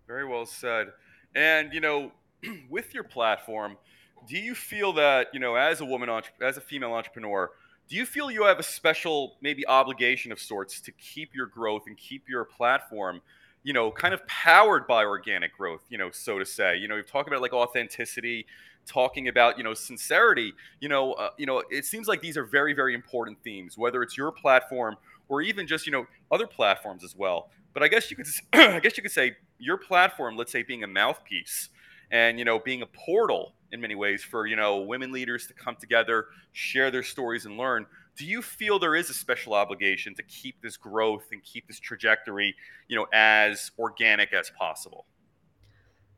very 0.08 0.26
well 0.26 0.46
said. 0.46 0.88
And 1.36 1.74
you 1.74 1.82
know 1.82 2.12
with 2.70 2.94
your 2.94 3.04
platform 3.04 3.78
do 4.28 4.38
you 4.38 4.56
feel 4.56 4.94
that 4.94 5.28
you 5.34 5.40
know 5.40 5.56
as 5.56 5.82
a 5.82 5.86
woman 5.86 6.10
as 6.42 6.58
a 6.58 6.62
female 6.62 6.94
entrepreneur 6.94 7.52
do 7.90 7.96
you 7.96 8.06
feel 8.06 8.30
you 8.30 8.44
have 8.44 8.60
a 8.60 8.64
special 8.64 9.38
maybe 9.42 9.66
obligation 9.68 10.32
of 10.32 10.40
sorts 10.40 10.80
to 10.82 10.92
keep 10.92 11.34
your 11.34 11.48
growth 11.48 11.84
and 11.88 11.98
keep 11.98 12.30
your 12.30 12.46
platform 12.46 13.22
you 13.64 13.74
know 13.74 13.92
kind 13.92 14.14
of 14.14 14.26
powered 14.28 14.88
by 14.88 15.04
organic 15.04 15.56
growth 15.58 15.82
you 15.90 15.98
know 15.98 16.10
so 16.12 16.40
to 16.40 16.46
say? 16.46 16.78
You 16.78 16.88
know 16.88 16.96
we've 16.96 17.10
talked 17.10 17.28
about 17.28 17.42
like 17.42 17.54
authenticity 17.54 18.46
talking 18.86 19.28
about 19.28 19.58
you 19.58 19.64
know 19.64 19.74
sincerity. 19.74 20.54
You 20.80 20.90
know 20.90 21.14
uh, 21.14 21.30
you 21.38 21.46
know 21.46 21.64
it 21.70 21.86
seems 21.86 22.08
like 22.08 22.22
these 22.22 22.38
are 22.38 22.46
very 22.46 22.74
very 22.74 22.94
important 22.94 23.38
themes 23.44 23.78
whether 23.78 24.02
it's 24.02 24.18
your 24.18 24.32
platform 24.32 24.96
or 25.28 25.42
even 25.42 25.68
just 25.68 25.86
you 25.86 25.92
know 25.92 26.06
other 26.32 26.48
platforms 26.48 27.04
as 27.04 27.16
well. 27.16 27.50
But 27.74 27.84
i 27.84 27.88
guess 27.88 28.10
you 28.10 28.18
could 28.18 28.28
i 28.54 28.80
guess 28.80 28.98
you 28.98 29.04
could 29.04 29.12
say 29.12 29.36
your 29.60 29.78
platform, 29.78 30.38
let's 30.38 30.52
say 30.52 30.64
being 30.64 30.84
a 30.84 30.88
mouthpiece 30.88 31.70
and 32.12 32.40
you 32.40 32.46
know 32.46 32.60
being 32.60 32.82
a 32.82 32.88
portal 32.88 33.54
in 33.72 33.82
many 33.82 33.96
ways 33.96 34.24
for 34.24 34.48
you 34.48 34.56
know 34.56 34.80
women 34.80 35.12
leaders 35.12 35.48
to 35.48 35.54
come 35.54 35.76
together, 35.76 36.28
share 36.52 36.92
their 36.92 37.04
stories 37.04 37.46
and 37.46 37.58
learn. 37.58 37.86
Do 38.16 38.26
you 38.26 38.42
feel 38.42 38.80
there 38.80 38.96
is 38.96 39.10
a 39.10 39.14
special 39.14 39.54
obligation 39.54 40.14
to 40.16 40.24
keep 40.24 40.62
this 40.62 40.76
growth 40.76 41.28
and 41.32 41.42
keep 41.42 41.68
this 41.68 41.80
trajectory, 41.80 42.54
you 42.90 42.98
know, 42.98 43.08
as 43.14 43.72
organic 43.80 44.34
as 44.34 44.50
possible? 44.50 45.06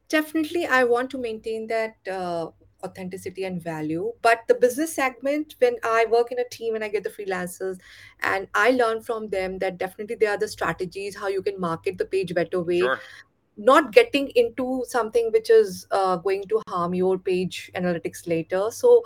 Definitely, 0.09 0.65
I 0.65 0.83
want 0.83 1.11
to 1.11 1.19
maintain 1.19 1.67
that 1.67 1.95
uh, 2.11 2.49
authenticity 2.83 3.43
and 3.45 3.61
value. 3.61 4.11
But 4.21 4.39
the 4.47 4.55
business 4.55 4.93
segment, 4.93 5.55
when 5.59 5.75
I 5.83 6.05
work 6.09 6.31
in 6.31 6.39
a 6.39 6.49
team 6.49 6.75
and 6.75 6.83
I 6.83 6.89
get 6.89 7.03
the 7.03 7.09
freelancers 7.09 7.77
and 8.21 8.47
I 8.53 8.71
learn 8.71 9.01
from 9.01 9.29
them 9.29 9.59
that 9.59 9.77
definitely 9.77 10.15
there 10.15 10.31
are 10.31 10.37
the 10.37 10.47
strategies 10.47 11.15
how 11.15 11.27
you 11.27 11.41
can 11.41 11.59
market 11.59 11.97
the 11.97 12.05
page 12.05 12.33
better 12.33 12.61
way, 12.61 12.79
Sure. 12.79 12.99
Not 13.57 13.91
getting 13.91 14.29
into 14.35 14.83
something 14.87 15.29
which 15.31 15.49
is 15.49 15.85
uh, 15.91 16.15
going 16.17 16.43
to 16.49 16.61
harm 16.67 16.93
your 16.93 17.17
page 17.19 17.71
analytics 17.75 18.27
later. 18.27 18.69
So 18.71 19.03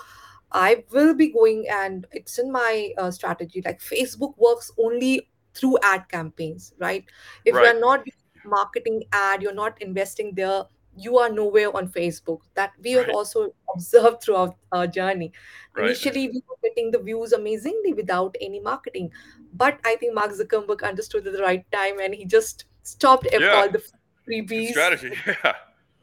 I 0.51 0.83
will 0.91 1.13
be 1.13 1.29
going 1.31 1.65
and 1.69 2.05
it's 2.11 2.37
in 2.39 2.51
my 2.51 2.91
uh, 2.97 3.11
strategy. 3.11 3.61
Like 3.65 3.81
Facebook 3.81 4.37
works 4.37 4.71
only 4.77 5.29
through 5.53 5.77
ad 5.83 6.07
campaigns, 6.09 6.73
right? 6.79 7.03
If 7.43 7.55
you're 7.55 7.79
not 7.79 8.03
marketing 8.45 9.03
ad, 9.11 9.41
you're 9.41 9.53
not 9.53 9.81
investing 9.81 10.33
there, 10.35 10.63
you 10.95 11.17
are 11.17 11.29
nowhere 11.29 11.75
on 11.75 11.89
Facebook. 11.89 12.39
That 12.53 12.71
we 12.81 12.91
have 12.91 13.07
Right. 13.07 13.15
also 13.15 13.53
observed 13.73 14.21
throughout 14.23 14.55
our 14.71 14.87
journey. 14.87 15.33
Right. 15.75 15.87
Initially, 15.87 16.29
we 16.29 16.41
were 16.47 16.55
getting 16.63 16.91
the 16.91 16.99
views 16.99 17.33
amazingly 17.33 17.93
without 17.93 18.35
any 18.39 18.59
marketing, 18.61 19.11
but 19.53 19.79
I 19.83 19.95
think 19.97 20.13
Mark 20.13 20.31
Zuckerberg 20.31 20.83
understood 20.83 21.27
at 21.27 21.33
the 21.33 21.41
right 21.41 21.65
time 21.71 21.99
and 21.99 22.13
he 22.13 22.23
just 22.25 22.65
stopped 22.83 23.27
Yeah. 23.33 23.55
all 23.55 23.69
the 23.69 23.81
A 24.27 24.41
good 24.41 24.47
freebies 24.49 24.69
strategy. 24.69 25.13
Yeah. 25.27 25.53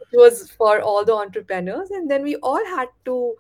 it 0.01 0.17
was 0.17 0.51
for 0.51 0.81
all 0.81 1.05
the 1.05 1.15
entrepreneurs 1.15 1.91
and 1.91 2.11
then 2.11 2.23
we 2.23 2.37
all 2.37 2.65
had 2.67 2.89
to 3.05 3.35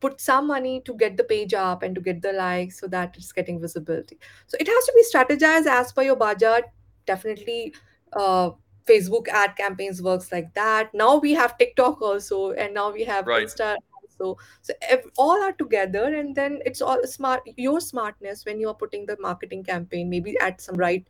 put 0.00 0.20
some 0.20 0.46
money 0.46 0.80
to 0.84 0.94
get 0.94 1.16
the 1.16 1.24
page 1.24 1.54
up 1.54 1.82
and 1.82 1.94
to 1.94 2.00
get 2.00 2.20
the 2.22 2.32
likes 2.32 2.80
so 2.80 2.86
that 2.88 3.14
it's 3.16 3.32
getting 3.32 3.60
visibility 3.60 4.18
so 4.46 4.56
it 4.60 4.66
has 4.66 4.84
to 4.84 4.92
be 4.94 5.04
strategized 5.12 5.66
as 5.66 5.92
per 5.92 6.02
your 6.02 6.16
budget 6.16 6.64
definitely 7.06 7.72
uh, 8.14 8.50
facebook 8.86 9.28
ad 9.28 9.54
campaigns 9.56 10.02
works 10.02 10.32
like 10.32 10.52
that 10.54 10.92
now 10.92 11.16
we 11.18 11.32
have 11.32 11.56
tiktok 11.58 12.02
also 12.02 12.50
and 12.52 12.74
now 12.74 12.90
we 12.90 13.04
have 13.04 13.26
Right. 13.26 13.46
insta 13.46 13.76
also 14.02 14.36
so 14.60 14.74
ev- 14.88 15.06
all 15.16 15.40
are 15.42 15.52
together 15.52 16.04
and 16.16 16.34
then 16.34 16.58
it's 16.66 16.82
all 16.82 17.00
smart 17.06 17.42
your 17.56 17.80
smartness 17.80 18.44
when 18.44 18.58
you 18.60 18.68
are 18.68 18.74
putting 18.74 19.06
the 19.06 19.16
marketing 19.20 19.62
campaign 19.62 20.10
maybe 20.10 20.36
at 20.40 20.60
some 20.60 20.74
right 20.76 21.06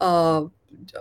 uh, 0.00 0.44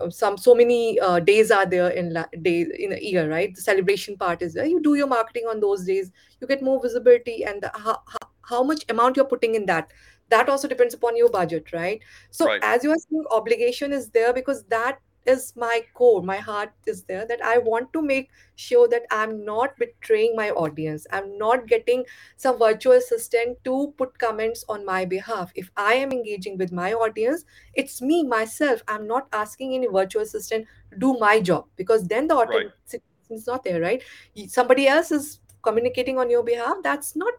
some 0.09 0.37
so 0.37 0.53
many 0.55 0.99
uh, 0.99 1.19
days 1.19 1.51
are 1.51 1.65
there 1.65 1.89
in 1.89 2.13
la- 2.13 2.25
days 2.41 2.67
in 2.77 2.93
a 2.93 2.99
year 2.99 3.29
right? 3.29 3.53
The 3.55 3.61
celebration 3.61 4.17
part 4.17 4.41
is 4.41 4.53
there. 4.53 4.65
You 4.65 4.81
do 4.81 4.95
your 4.95 5.07
marketing 5.07 5.45
on 5.49 5.59
those 5.59 5.85
days. 5.85 6.11
You 6.41 6.47
get 6.47 6.61
more 6.61 6.81
visibility 6.81 7.43
and 7.45 7.61
the, 7.61 7.71
how, 7.73 8.01
how, 8.07 8.29
how 8.41 8.63
much 8.63 8.85
amount 8.89 9.17
you're 9.17 9.25
putting 9.25 9.55
in 9.55 9.65
that. 9.67 9.91
That 10.29 10.49
also 10.49 10.67
depends 10.67 10.93
upon 10.93 11.17
your 11.17 11.29
budget 11.29 11.71
right? 11.73 12.01
So 12.31 12.45
Right. 12.47 12.61
as 12.63 12.83
you 12.83 12.91
are 12.91 12.97
saying 12.97 13.25
obligation 13.31 13.93
is 13.93 14.09
there 14.09 14.33
because 14.33 14.63
that 14.65 14.99
is 15.25 15.53
my 15.55 15.81
core 15.93 16.21
my 16.21 16.37
heart 16.37 16.71
is 16.85 17.03
there 17.03 17.25
that 17.27 17.43
i 17.43 17.57
want 17.57 17.91
to 17.93 18.01
make 18.01 18.29
sure 18.55 18.87
that 18.87 19.03
i'm 19.11 19.43
not 19.45 19.77
betraying 19.77 20.35
my 20.35 20.49
audience. 20.51 21.07
I'm 21.11 21.37
not 21.37 21.67
getting 21.67 22.03
some 22.37 22.59
virtual 22.59 22.93
assistant 22.93 23.57
to 23.65 23.93
put 23.97 24.17
comments 24.19 24.63
on 24.69 24.85
my 24.85 25.05
behalf. 25.05 25.51
If 25.55 25.71
i 25.77 25.93
am 25.93 26.11
engaging 26.11 26.57
with 26.57 26.71
my 26.71 26.93
audience 26.93 27.45
it's 27.73 28.01
me 28.01 28.23
myself. 28.23 28.83
I'm 28.87 29.07
not 29.07 29.27
asking 29.33 29.73
any 29.73 29.87
virtual 29.87 30.21
assistant 30.21 30.67
to 30.91 30.97
do 30.99 31.17
my 31.19 31.39
job 31.39 31.65
because 31.75 32.07
then 32.07 32.27
the 32.27 32.35
Right. 32.35 32.67
authenticity 32.67 33.03
is 33.29 33.47
not 33.47 33.63
there 33.63 33.81
right? 33.81 34.03
Somebody 34.47 34.87
else 34.87 35.11
is 35.11 35.39
communicating 35.61 36.19
on 36.19 36.29
your 36.29 36.43
behalf 36.43 36.77
that's 36.83 37.15
not 37.15 37.33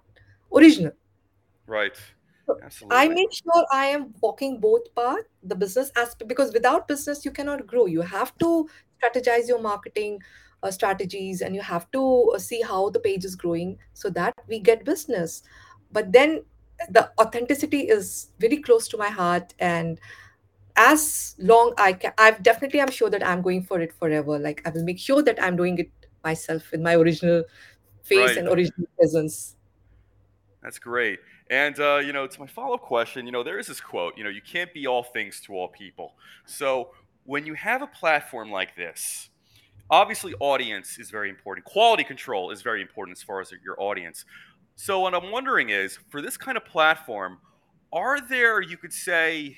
original. 0.53 0.92
Right. 1.66 1.97
So 2.46 2.59
I 2.90 3.09
make 3.09 3.33
sure 3.33 3.66
I 3.72 3.87
am 3.87 4.14
walking 4.20 4.61
both 4.61 4.94
paths, 4.94 5.24
the 5.42 5.54
business 5.54 5.90
aspect, 5.96 6.28
because 6.28 6.52
without 6.52 6.87
business, 6.87 7.24
you 7.24 7.30
cannot 7.30 7.66
grow. 7.66 7.87
You 7.87 8.02
have 8.02 8.37
to 8.38 8.68
strategize 9.02 9.48
your 9.48 9.61
marketing 9.61 10.20
uh, 10.62 10.70
strategies 10.70 11.40
and 11.40 11.54
you 11.54 11.61
have 11.61 11.90
to 11.92 12.33
uh, 12.35 12.38
see 12.38 12.61
how 12.62 12.90
the 12.90 13.00
page 13.00 13.24
is 13.24 13.35
growing 13.37 13.78
so 13.92 14.11
that 14.11 14.35
we 14.48 14.59
get 14.59 14.85
business. 14.85 15.42
But 15.92 16.12
then 16.12 16.44
the 16.90 17.11
authenticity 17.20 17.88
is 17.88 18.30
very 18.38 18.59
close 18.59 18.88
to 18.88 18.96
my 18.96 19.09
heart. 19.09 19.54
And 19.59 20.00
as 20.76 21.37
long 21.38 21.74
I 21.78 21.92
can, 21.92 22.12
I've 22.18 22.42
definitely, 22.42 22.80
I'm 22.80 22.90
sure 22.90 23.11
that 23.11 23.26
I'm 23.26 23.42
going 23.42 23.62
for 23.62 23.80
it 23.80 23.92
forever. 23.92 24.38
Like 24.38 24.62
I 24.66 24.70
will 24.70 24.85
make 24.85 24.98
sure 24.98 25.22
that 25.22 25.42
I'm 25.42 25.57
doing 25.57 25.78
it 25.78 25.90
myself 26.24 26.72
in 26.72 26.83
my 26.83 26.94
original 26.96 27.44
face 28.02 28.18
Right. 28.18 28.37
and 28.38 28.48
original 28.48 28.88
presence. 28.96 29.57
That's 30.62 30.78
great. 30.78 31.20
And 31.54 31.78
uh, 31.78 32.00
you 32.04 32.12
know, 32.12 32.26
to 32.26 32.40
my 32.40 32.48
follow-up 32.48 32.82
question, 32.82 33.26
you 33.26 33.30
know, 33.30 33.44
there 33.44 33.60
is 33.60 33.68
this 33.68 33.80
quote, 33.80 34.18
you 34.18 34.24
know, 34.24 34.30
you 34.30 34.42
can't 34.42 34.74
be 34.74 34.88
all 34.88 35.04
things 35.04 35.40
to 35.42 35.54
all 35.54 35.68
people. 35.68 36.14
So 36.46 36.90
when 37.22 37.46
you 37.46 37.54
have 37.54 37.80
a 37.80 37.86
platform 37.86 38.50
like 38.50 38.74
this, 38.74 39.28
obviously 39.88 40.34
audience 40.40 40.98
is 40.98 41.10
very 41.10 41.30
important. 41.30 41.64
Quality 41.64 42.02
control 42.02 42.50
is 42.50 42.60
very 42.60 42.82
important 42.82 43.16
as 43.16 43.22
far 43.22 43.40
as 43.40 43.52
your 43.64 43.80
audience. 43.80 44.24
So 44.74 44.98
what 44.98 45.14
I'm 45.14 45.30
wondering 45.30 45.68
is, 45.68 45.96
for 46.10 46.20
this 46.20 46.36
kind 46.36 46.56
of 46.56 46.64
platform, 46.64 47.38
are 47.92 48.20
there, 48.20 48.60
you 48.60 48.76
could 48.76 48.92
say, 48.92 49.56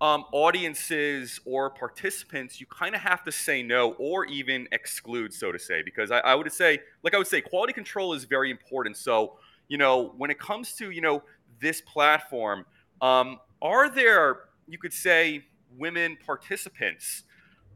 um, 0.00 0.24
audiences 0.32 1.40
or 1.44 1.70
participants 1.70 2.60
you 2.60 2.66
kind 2.66 2.94
of 2.96 3.00
have 3.00 3.22
to 3.24 3.32
say 3.32 3.62
no 3.62 3.92
or 3.98 4.26
even 4.26 4.66
exclude, 4.72 5.32
so 5.32 5.52
to 5.52 5.60
say, 5.60 5.80
because 5.80 6.10
I, 6.10 6.18
I 6.18 6.34
would 6.34 6.52
say, 6.52 6.80
like 7.04 7.14
I 7.14 7.18
would 7.18 7.28
say, 7.28 7.40
quality 7.40 7.72
control 7.72 8.14
is 8.14 8.24
very 8.24 8.50
important. 8.50 8.96
So, 8.96 9.38
you 9.68 9.78
know, 9.78 10.14
when 10.16 10.30
it 10.30 10.38
comes 10.38 10.72
to, 10.74 10.90
you 10.90 11.00
know, 11.00 11.22
this 11.60 11.80
platform, 11.80 12.64
um, 13.00 13.38
are 13.60 13.88
there, 13.88 14.40
you 14.66 14.78
could 14.78 14.92
say, 14.92 15.44
women 15.76 16.16
participants 16.24 17.24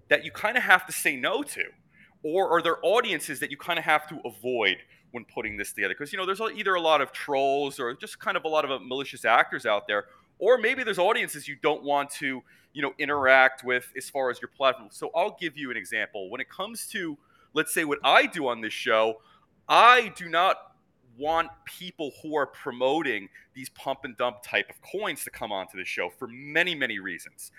that 0.09 0.24
you 0.24 0.31
kind 0.31 0.57
of 0.57 0.62
have 0.62 0.87
to 0.87 0.92
say 0.92 1.16
no 1.16 1.42
to? 1.42 1.64
Or 2.22 2.50
are 2.50 2.62
there 2.62 2.78
audiences 2.83 3.40
that 3.40 3.50
you 3.50 3.57
kind 3.57 3.78
of 3.78 3.85
have 3.85 4.09
to 4.09 4.20
avoid 4.24 4.76
when 5.11 5.24
putting 5.24 5.57
this 5.57 5.72
together? 5.72 5.94
Because, 5.94 6.12
you 6.12 6.18
know, 6.18 6.26
there's 6.26 6.40
either 6.40 6.74
a 6.74 6.81
lot 6.81 7.00
of 7.00 7.12
trolls 7.12 7.81
or 7.81 7.94
just 7.94 8.18
kind 8.18 8.37
of 8.37 8.44
a 8.44 8.48
lot 8.48 8.64
of 8.64 8.70
uh, 8.70 8.78
malicious 8.81 9.24
actors 9.24 9.66
out 9.66 9.87
there 9.87 10.07
or 10.42 10.59
maybe 10.59 10.83
there's 10.83 10.98
audiences 10.98 11.46
you 11.46 11.57
don't 11.62 11.85
want 11.85 12.11
to 12.11 12.42
you 12.72 12.83
know 12.83 12.92
interact 12.98 13.62
with 13.62 13.92
as 13.96 14.11
far 14.11 14.28
as 14.28 14.40
your 14.42 14.48
platform 14.48 14.88
so 14.90 15.11
i'll 15.14 15.37
give 15.40 15.57
you 15.57 15.70
an 15.70 15.76
example 15.76 16.28
when 16.31 16.40
it 16.40 16.50
comes 16.50 16.87
to 16.87 17.16
let's 17.55 17.72
say 17.72 17.85
what 17.85 17.98
i 18.05 18.26
do 18.26 18.48
on 18.48 18.61
this 18.61 18.72
show 18.72 19.20
i 19.68 20.12
do 20.16 20.28
not 20.28 20.57
want 21.18 21.48
people 21.64 22.12
who 22.22 22.37
are 22.37 22.46
promoting 22.46 23.29
these 23.55 23.68
pump 23.70 24.01
and 24.05 24.16
dump 24.16 24.42
type 24.42 24.70
of 24.70 24.77
coins 24.83 25.25
to 25.25 25.31
come 25.31 25.53
onto 25.53 25.77
the 25.77 25.85
show 25.85 26.11
for 26.11 26.29
many 26.29 26.75
many 26.75 26.98
reasons. 26.98 27.53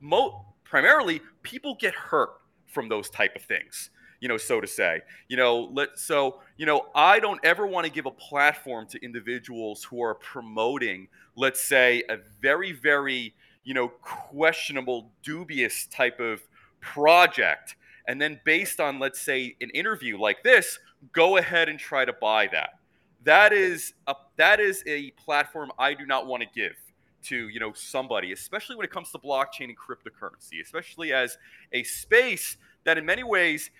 Mo- 0.00 0.44
primarily 0.64 1.20
people 1.42 1.76
get 1.80 1.94
hurt 1.94 2.30
from 2.66 2.88
those 2.88 3.08
type 3.08 3.34
of 3.36 3.42
things 3.42 3.90
you 4.20 4.28
know 4.28 4.36
so 4.36 4.60
to 4.60 4.66
say. 4.66 5.00
You 5.28 5.36
know 5.36 5.70
let 5.72 5.98
so 5.98 6.40
you 6.56 6.66
know 6.66 6.86
i 6.94 7.18
don't 7.18 7.40
ever 7.44 7.66
want 7.66 7.86
to 7.86 7.92
give 7.92 8.06
a 8.06 8.10
platform 8.10 8.86
to 8.88 9.04
individuals 9.04 9.84
who 9.84 10.02
are 10.02 10.14
promoting 10.14 11.08
let's 11.36 11.62
say 11.62 12.02
a 12.08 12.18
very 12.40 12.72
very 12.72 13.34
you 13.64 13.74
know 13.74 13.88
questionable 13.88 15.10
dubious 15.22 15.86
type 15.86 16.20
of 16.20 16.40
project 16.80 17.76
and 18.08 18.20
then 18.20 18.40
based 18.44 18.80
on 18.80 18.98
let's 18.98 19.20
say 19.20 19.56
an 19.60 19.70
interview 19.70 20.18
like 20.18 20.42
this 20.42 20.78
go 21.12 21.36
ahead 21.36 21.68
and 21.68 21.78
try 21.78 22.04
to 22.04 22.12
buy 22.12 22.46
that 22.46 22.78
that 23.26 23.52
is 23.52 23.92
a 24.06 24.14
that 24.36 24.60
is 24.60 24.82
a 24.86 25.10
platform 25.12 25.70
i 25.78 25.92
do 25.92 26.06
not 26.06 26.26
want 26.26 26.42
to 26.42 26.48
give 26.54 26.76
to 27.22 27.48
you 27.48 27.60
know 27.60 27.72
somebody 27.74 28.32
especially 28.32 28.76
when 28.76 28.84
it 28.84 28.90
comes 28.90 29.10
to 29.10 29.18
blockchain 29.18 29.64
and 29.64 29.76
cryptocurrency 29.76 30.62
especially 30.64 31.12
as 31.12 31.36
a 31.72 31.82
space 31.82 32.56
that 32.84 32.96
in 32.96 33.04
many 33.04 33.24
ways 33.24 33.70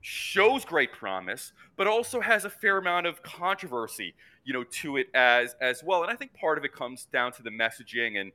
shows 0.00 0.64
great 0.64 0.92
promise 0.92 1.52
but 1.76 1.86
also 1.86 2.20
has 2.20 2.44
a 2.44 2.50
fair 2.50 2.78
amount 2.78 3.06
of 3.06 3.22
controversy 3.22 4.14
you 4.44 4.52
know 4.52 4.62
to 4.64 4.96
it 4.96 5.08
as 5.14 5.56
as 5.60 5.82
well. 5.82 6.02
And 6.02 6.10
i 6.10 6.14
think 6.14 6.32
part 6.34 6.56
of 6.56 6.64
it 6.64 6.72
comes 6.72 7.06
down 7.12 7.32
to 7.32 7.42
the 7.42 7.50
messaging 7.50 8.20
and 8.20 8.30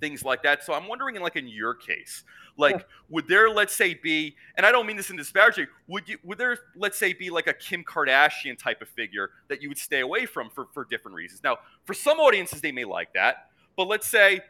things 0.00 0.24
like 0.24 0.42
that. 0.42 0.62
So 0.64 0.72
i'm 0.74 0.86
wondering 0.88 1.16
in 1.16 1.22
like 1.22 1.36
in 1.36 1.48
your 1.48 1.74
case 1.74 2.24
Yeah. 2.58 2.66
like 2.66 2.86
would 3.08 3.26
there 3.28 3.48
let's 3.50 3.74
say 3.74 3.94
be 3.94 4.36
and 4.56 4.64
i 4.66 4.72
don't 4.72 4.86
mean 4.86 4.96
this 4.96 5.10
in 5.10 5.16
disparaging 5.16 5.66
would 5.88 6.08
you 6.08 6.18
would 6.22 6.38
there 6.38 6.58
let's 6.76 6.98
say 6.98 7.12
be 7.12 7.30
like 7.30 7.46
a 7.46 7.52
kim 7.52 7.82
kardashian 7.84 8.58
type 8.58 8.82
of 8.82 8.88
figure 8.88 9.30
that 9.48 9.62
you 9.62 9.68
would 9.68 9.78
stay 9.78 10.00
away 10.00 10.26
from 10.26 10.50
for 10.50 10.66
for 10.74 10.84
different 10.84 11.14
reasons? 11.14 11.42
Now 11.42 11.58
for 11.84 11.94
some 11.94 12.18
audiences 12.18 12.60
they 12.60 12.72
may 12.72 12.84
like 12.84 13.12
that 13.14 13.50
but 13.76 13.88
let's 13.88 14.06
say 14.06 14.40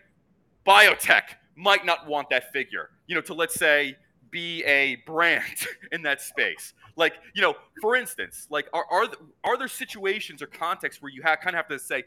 biotech 0.66 1.23
might 1.57 1.85
not 1.87 2.07
want 2.07 2.29
that 2.31 2.53
figure 2.53 2.91
you 3.07 3.14
know 3.14 3.20
to 3.23 3.35
let's 3.35 3.55
say 3.55 3.97
be 4.31 4.62
a 4.64 4.97
brand 5.07 5.43
in 5.93 6.03
that 6.03 6.20
space. 6.20 6.75
Like 6.97 7.14
you 7.35 7.43
know 7.43 7.55
for 7.81 7.95
instance 7.97 8.47
like 8.51 8.68
are 8.73 8.85
are, 8.91 9.07
are 9.45 9.57
there 9.57 9.68
situations 9.68 10.43
or 10.43 10.47
contexts 10.47 11.01
where 11.01 11.11
you 11.12 11.23
ha- 11.23 11.37
kind 11.37 11.55
of 11.55 11.59
have 11.59 11.68
to 11.68 11.79
say 11.79 12.05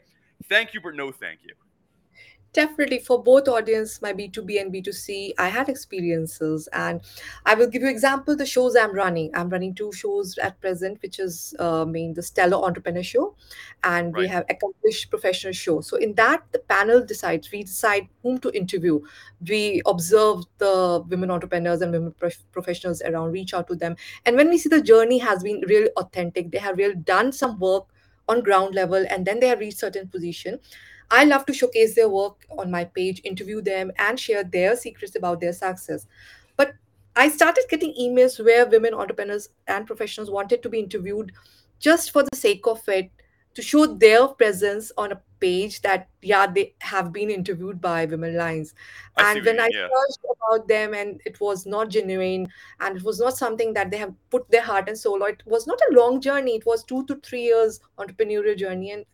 thank 0.48 0.74
you 0.74 0.80
but 0.80 0.94
no 0.94 1.10
thank 1.10 1.40
you 1.44 1.54
Definitely 2.52 2.98
for 2.98 3.22
both 3.22 3.46
audience, 3.46 4.02
my 4.02 4.12
B2B 4.12 4.58
and 4.60 4.72
B2C, 4.72 5.34
I 5.38 5.48
had 5.48 5.68
experiences 5.68 6.68
and 6.72 7.00
I 7.46 7.54
will 7.54 7.68
give 7.68 7.82
you 7.82 7.88
example 7.88 8.34
the 8.34 8.44
shows 8.44 8.74
I'm 8.74 8.92
running. 8.92 9.30
I'm 9.36 9.48
running 9.50 9.72
two 9.72 9.92
shows 9.92 10.36
at 10.38 10.60
present, 10.60 11.00
which 11.00 11.20
is 11.20 11.54
uh, 11.60 11.84
main 11.84 12.12
the 12.12 12.24
Stellar 12.24 12.56
Entrepreneur 12.56 13.04
Show 13.04 13.36
and 13.84 14.16
we 14.16 14.22
Right. 14.22 14.30
have 14.30 14.46
Accomplished 14.50 15.10
Professional 15.10 15.52
Show. 15.52 15.80
So 15.80 15.96
in 15.96 16.14
that, 16.16 16.42
the 16.50 16.58
panel 16.58 17.04
decides, 17.06 17.48
we 17.52 17.62
decide 17.62 18.08
whom 18.24 18.38
to 18.38 18.50
interview. 18.50 18.98
We 19.46 19.80
observe 19.86 20.42
the 20.58 21.04
women 21.08 21.30
entrepreneurs 21.30 21.82
and 21.82 21.92
women 21.92 22.12
prof- 22.18 22.42
professionals 22.50 23.00
around, 23.02 23.30
reach 23.30 23.54
out 23.54 23.68
to 23.68 23.76
them. 23.76 23.94
And 24.26 24.34
when 24.34 24.48
we 24.48 24.58
see 24.58 24.68
the 24.68 24.82
journey 24.82 25.18
has 25.18 25.44
been 25.44 25.60
really 25.68 25.90
authentic, 25.96 26.50
they 26.50 26.58
have 26.58 26.78
really 26.78 26.96
done 26.96 27.30
some 27.30 27.60
work 27.60 27.84
on 28.28 28.42
ground 28.42 28.74
level 28.74 29.04
and 29.08 29.26
then 29.26 29.40
they 29.40 29.48
have 29.48 29.58
reached 29.58 29.78
certain 29.78 30.06
position 30.08 30.60
I 31.10 31.24
love 31.24 31.44
to 31.46 31.52
showcase 31.52 31.94
their 31.94 32.08
work 32.08 32.46
on 32.58 32.70
my 32.70 32.84
page, 32.84 33.20
interview 33.24 33.60
them, 33.60 33.90
and 33.98 34.18
share 34.18 34.44
their 34.44 34.76
secrets 34.76 35.16
about 35.16 35.40
their 35.40 35.52
success. 35.52 36.06
But 36.56 36.74
I 37.16 37.28
started 37.28 37.64
getting 37.68 37.94
emails 38.00 38.42
where 38.44 38.66
women 38.66 38.94
entrepreneurs 38.94 39.48
and 39.66 39.86
professionals 39.86 40.30
wanted 40.30 40.62
to 40.62 40.68
be 40.68 40.78
interviewed 40.78 41.32
just 41.80 42.12
for 42.12 42.22
the 42.22 42.36
sake 42.36 42.66
of 42.66 42.86
it, 42.88 43.10
to 43.54 43.62
show 43.62 43.84
their 43.86 44.28
presence 44.28 44.92
on 44.96 45.10
a 45.10 45.20
page 45.40 45.80
that, 45.82 46.08
yeah, 46.22 46.46
they 46.46 46.72
have 46.78 47.12
been 47.12 47.30
interviewed 47.30 47.80
by 47.80 48.04
Women 48.04 48.36
Lines. 48.36 48.74
I 49.16 49.22
see 49.22 49.28
And 49.28 49.38
what 49.38 49.44
you 49.44 49.50
when 49.50 49.60
I 49.60 49.64
mean. 49.64 49.72
Yeah. 49.72 49.88
searched 49.88 50.24
about 50.36 50.68
them, 50.68 50.94
and 50.94 51.20
it 51.24 51.40
was 51.40 51.66
not 51.66 51.88
genuine, 51.88 52.46
and 52.78 52.96
it 52.96 53.02
was 53.02 53.18
not 53.18 53.36
something 53.36 53.72
that 53.74 53.90
they 53.90 53.96
have 53.96 54.14
put 54.30 54.48
their 54.50 54.62
heart 54.62 54.88
and 54.88 54.96
soul, 54.96 55.24
or 55.24 55.30
it 55.30 55.42
was 55.46 55.66
not 55.66 55.80
a 55.90 55.94
long 55.94 56.20
journey, 56.20 56.54
it 56.54 56.66
was 56.66 56.84
two 56.84 57.04
to 57.06 57.16
three 57.16 57.42
years 57.42 57.80
entrepreneurial 57.98 58.56
journey. 58.56 58.92
And 58.92 59.04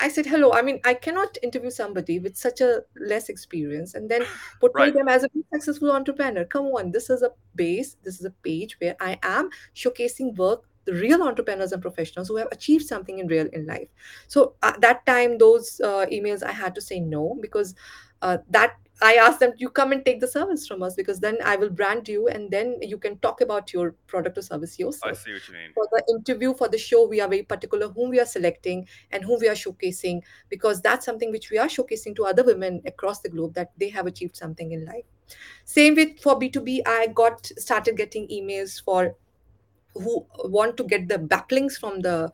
I 0.00 0.08
said, 0.08 0.26
hello. 0.26 0.52
I 0.52 0.62
mean, 0.62 0.80
I 0.84 0.94
cannot 0.94 1.36
interview 1.42 1.70
somebody 1.70 2.18
with 2.18 2.36
such 2.36 2.60
a 2.60 2.82
less 2.98 3.28
experience 3.28 3.94
and 3.94 4.08
then 4.10 4.22
portray 4.60 4.86
Right. 4.86 4.94
them 4.94 5.08
as 5.08 5.24
a 5.24 5.28
successful 5.52 5.92
entrepreneur. 5.92 6.44
Come 6.44 6.66
on, 6.66 6.92
this 6.92 7.10
is 7.10 7.22
a 7.22 7.30
base, 7.54 7.96
this 8.02 8.18
is 8.20 8.24
a 8.24 8.30
page 8.42 8.76
where 8.80 8.96
I 9.00 9.18
am 9.22 9.50
showcasing 9.74 10.36
work, 10.36 10.64
the 10.84 10.94
real 10.94 11.22
entrepreneurs 11.22 11.72
and 11.72 11.82
professionals 11.82 12.28
who 12.28 12.36
have 12.36 12.48
achieved 12.52 12.86
something 12.86 13.18
in 13.18 13.26
real 13.26 13.48
in 13.52 13.66
life. 13.66 13.88
So 14.28 14.54
at 14.62 14.80
that 14.82 15.04
time, 15.06 15.38
those 15.38 15.80
uh, 15.82 16.06
emails 16.12 16.42
I 16.42 16.52
had 16.52 16.74
to 16.76 16.80
say 16.80 17.00
no 17.00 17.36
because 17.40 17.74
uh, 18.22 18.38
that 18.50 18.76
I 19.02 19.14
asked 19.14 19.40
them, 19.40 19.52
you 19.58 19.68
come 19.68 19.92
and 19.92 20.04
take 20.04 20.20
the 20.20 20.28
service 20.28 20.66
from 20.66 20.82
us 20.82 20.94
because 20.94 21.20
then 21.20 21.36
I 21.44 21.56
will 21.56 21.68
brand 21.70 22.08
you 22.08 22.28
and 22.28 22.50
then 22.50 22.76
you 22.80 22.96
can 22.98 23.18
talk 23.18 23.40
about 23.42 23.72
your 23.72 23.92
product 24.06 24.38
or 24.38 24.42
service 24.42 24.78
yourself. 24.78 25.12
I 25.12 25.22
see 25.24 25.32
what 25.34 25.46
you 25.48 25.54
mean. 25.54 25.72
for 25.74 25.86
the 25.92 26.02
interview 26.14 26.54
for 26.54 26.68
the 26.68 26.78
show 26.78 27.06
we 27.06 27.20
are 27.20 27.28
very 27.28 27.42
particular 27.42 27.88
whom 27.88 28.08
we 28.10 28.18
are 28.20 28.24
selecting 28.26 28.86
and 29.12 29.22
whom 29.22 29.38
we 29.40 29.48
are 29.48 29.54
showcasing 29.54 30.22
because 30.48 30.80
that's 30.80 31.04
something 31.04 31.30
which 31.30 31.50
we 31.50 31.58
are 31.58 31.66
showcasing 31.68 32.16
to 32.16 32.24
other 32.24 32.42
women 32.44 32.80
across 32.86 33.20
the 33.20 33.28
globe 33.28 33.52
that 33.54 33.70
they 33.76 33.90
have 33.90 34.06
achieved 34.06 34.34
something 34.36 34.72
in 34.72 34.86
life 34.86 35.04
same 35.64 35.94
with 35.94 36.18
for 36.20 36.38
b2b 36.38 36.80
i 36.86 37.06
got 37.08 37.44
started 37.58 37.96
getting 37.96 38.26
emails 38.28 38.82
for 38.82 39.14
who 39.94 40.26
want 40.44 40.76
to 40.76 40.84
get 40.84 41.08
the 41.08 41.18
backlinks 41.18 41.78
from 41.78 42.00
the 42.00 42.32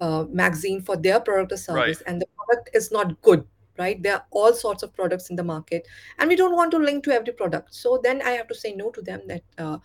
uh, 0.00 0.24
magazine 0.30 0.82
for 0.82 0.96
their 0.96 1.20
product 1.20 1.52
or 1.52 1.56
Right. 1.74 1.86
service 1.96 2.02
and 2.06 2.20
the 2.20 2.26
product 2.36 2.70
is 2.74 2.90
not 2.90 3.20
good 3.22 3.46
right? 3.78 4.02
There 4.02 4.14
are 4.14 4.26
all 4.30 4.52
sorts 4.54 4.82
of 4.82 4.94
products 4.94 5.30
in 5.30 5.36
the 5.36 5.44
market 5.44 5.86
and 6.18 6.28
we 6.28 6.36
don't 6.36 6.56
want 6.56 6.70
to 6.72 6.78
link 6.78 7.04
to 7.04 7.12
every 7.12 7.32
product. 7.32 7.74
So 7.74 8.00
then 8.02 8.22
i 8.22 8.30
have 8.30 8.48
to 8.48 8.54
say 8.54 8.72
no 8.72 8.90
to 8.90 9.02
them 9.02 9.20
that 9.26 9.42
uh, 9.58 9.78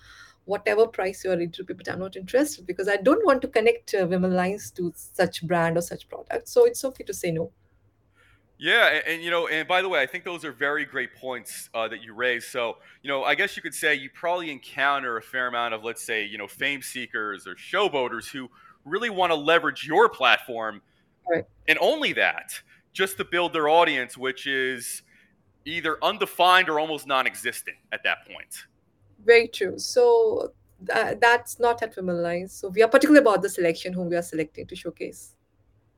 whatever 0.45 0.87
price 0.87 1.23
you 1.23 1.31
are 1.31 1.37
ready 1.37 1.47
to 1.47 1.63
pay 1.65 1.73
but 1.73 1.89
i'm 1.89 1.99
not 1.99 2.15
interested 2.15 2.65
because 2.65 2.87
i 2.87 2.95
don't 2.95 3.25
want 3.25 3.41
to 3.41 3.49
connect 3.49 3.93
uh, 3.93 4.07
women 4.07 4.33
lines 4.33 4.71
to 4.71 4.93
such 4.95 5.45
brand 5.45 5.77
or 5.77 5.81
such 5.81 6.07
product. 6.07 6.47
So 6.47 6.65
it's 6.65 6.85
okay 6.85 7.03
to 7.03 7.13
say 7.13 7.31
no. 7.31 7.51
Yeah, 8.59 8.87
and, 8.87 9.03
and 9.07 9.21
you 9.21 9.29
know, 9.29 9.47
and 9.47 9.67
by 9.67 9.81
the 9.81 9.89
way, 9.89 10.01
I 10.01 10.07
think 10.07 10.23
those 10.23 10.43
are 10.43 10.51
very 10.51 10.83
great 10.83 11.13
points 11.15 11.69
uh, 11.75 11.87
that 11.89 12.01
you 12.01 12.13
raised. 12.13 12.47
So, 12.47 12.77
you 13.03 13.07
know, 13.07 13.23
I 13.23 13.35
guess 13.35 13.55
you 13.55 13.61
could 13.61 13.73
say 13.73 13.93
you 13.93 14.09
probably 14.13 14.49
encounter 14.49 15.17
a 15.17 15.21
fair 15.21 15.47
amount 15.47 15.75
of, 15.75 15.83
let's 15.83 16.03
say, 16.03 16.25
you 16.25 16.39
know, 16.39 16.47
fame 16.47 16.81
seekers 16.81 17.45
or 17.45 17.55
showboaters 17.55 18.27
who 18.31 18.49
really 18.83 19.11
want 19.11 19.31
to 19.31 19.35
leverage 19.35 19.85
your 19.85 20.09
platform, 20.09 20.81
right. 21.29 21.43
and 21.67 21.77
only 21.79 22.13
that, 22.13 22.51
just 23.01 23.17
to 23.17 23.25
build 23.33 23.49
their 23.53 23.69
audience, 23.69 24.17
which 24.17 24.47
is 24.47 25.03
either 25.65 25.93
undefined 26.03 26.67
or 26.69 26.79
almost 26.79 27.05
non-existent 27.07 27.77
at 27.91 28.01
that 28.07 28.19
point. 28.29 28.53
very 29.25 29.47
true 29.57 29.75
so 29.77 29.99
uh, 30.97 31.13
that's 31.25 31.53
not 31.65 31.81
at 31.85 31.95
women 31.97 32.21
lines 32.27 32.51
so 32.59 32.69
we 32.75 32.79
are 32.83 32.91
particular 32.95 33.19
about 33.25 33.39
the 33.41 33.49
selection 33.49 33.89
whom 33.93 34.07
we 34.11 34.15
are 34.21 34.27
selecting 34.33 34.65
to 34.71 34.75
showcase 34.83 35.21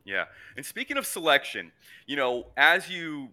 Yeah. 0.06 0.26
And 0.58 0.66
speaking 0.66 0.98
of 0.98 1.06
selection, 1.06 1.72
you 2.08 2.16
know, 2.16 2.48
as 2.58 2.90
you 2.90 3.30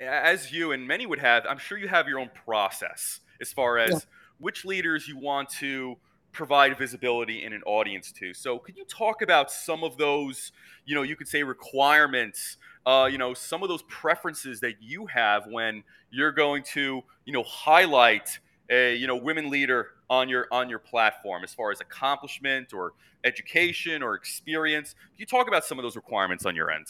as 0.00 0.50
you 0.50 0.72
and 0.72 0.82
many 0.86 1.06
would 1.06 1.20
have, 1.20 1.44
I'm 1.50 1.58
sure 1.58 1.78
you 1.78 1.88
have 1.88 2.08
your 2.08 2.18
own 2.18 2.30
process 2.46 3.20
as 3.40 3.52
far 3.52 3.78
yeah 3.78 3.94
as 3.94 4.06
which 4.38 4.64
leaders 4.64 5.06
you 5.10 5.16
want 5.30 5.48
to 5.60 5.96
provide 6.32 6.76
visibility 6.78 7.44
in 7.44 7.52
an 7.52 7.62
audience 7.64 8.12
to. 8.12 8.34
So, 8.34 8.58
could 8.58 8.76
you 8.76 8.84
talk 8.84 9.22
about 9.22 9.50
some 9.50 9.84
of 9.84 9.96
those, 9.96 10.52
you 10.84 10.94
know, 10.94 11.02
you 11.02 11.16
could 11.16 11.28
say 11.28 11.42
requirements, 11.42 12.56
uh, 12.86 13.08
you 13.10 13.18
know, 13.18 13.34
some 13.34 13.62
of 13.62 13.68
those 13.68 13.82
preferences 13.82 14.60
that 14.60 14.74
you 14.80 15.06
have 15.06 15.46
when 15.46 15.82
you're 16.10 16.32
going 16.32 16.62
to, 16.62 17.02
you 17.24 17.32
know, 17.32 17.42
highlight 17.42 18.38
a, 18.70 18.94
you 18.96 19.06
know, 19.06 19.16
women 19.16 19.50
leader 19.50 19.88
on 20.10 20.28
your 20.28 20.46
on 20.50 20.68
your 20.68 20.78
platform 20.78 21.44
as 21.44 21.52
far 21.52 21.70
as 21.70 21.80
accomplishment 21.80 22.72
or 22.72 22.92
education 23.24 24.02
or 24.02 24.14
experience. 24.14 24.94
Can 24.94 25.18
you 25.18 25.26
talk 25.26 25.48
about 25.48 25.64
some 25.64 25.78
of 25.78 25.82
those 25.82 25.96
requirements 25.96 26.46
on 26.46 26.54
your 26.54 26.70
end? 26.70 26.86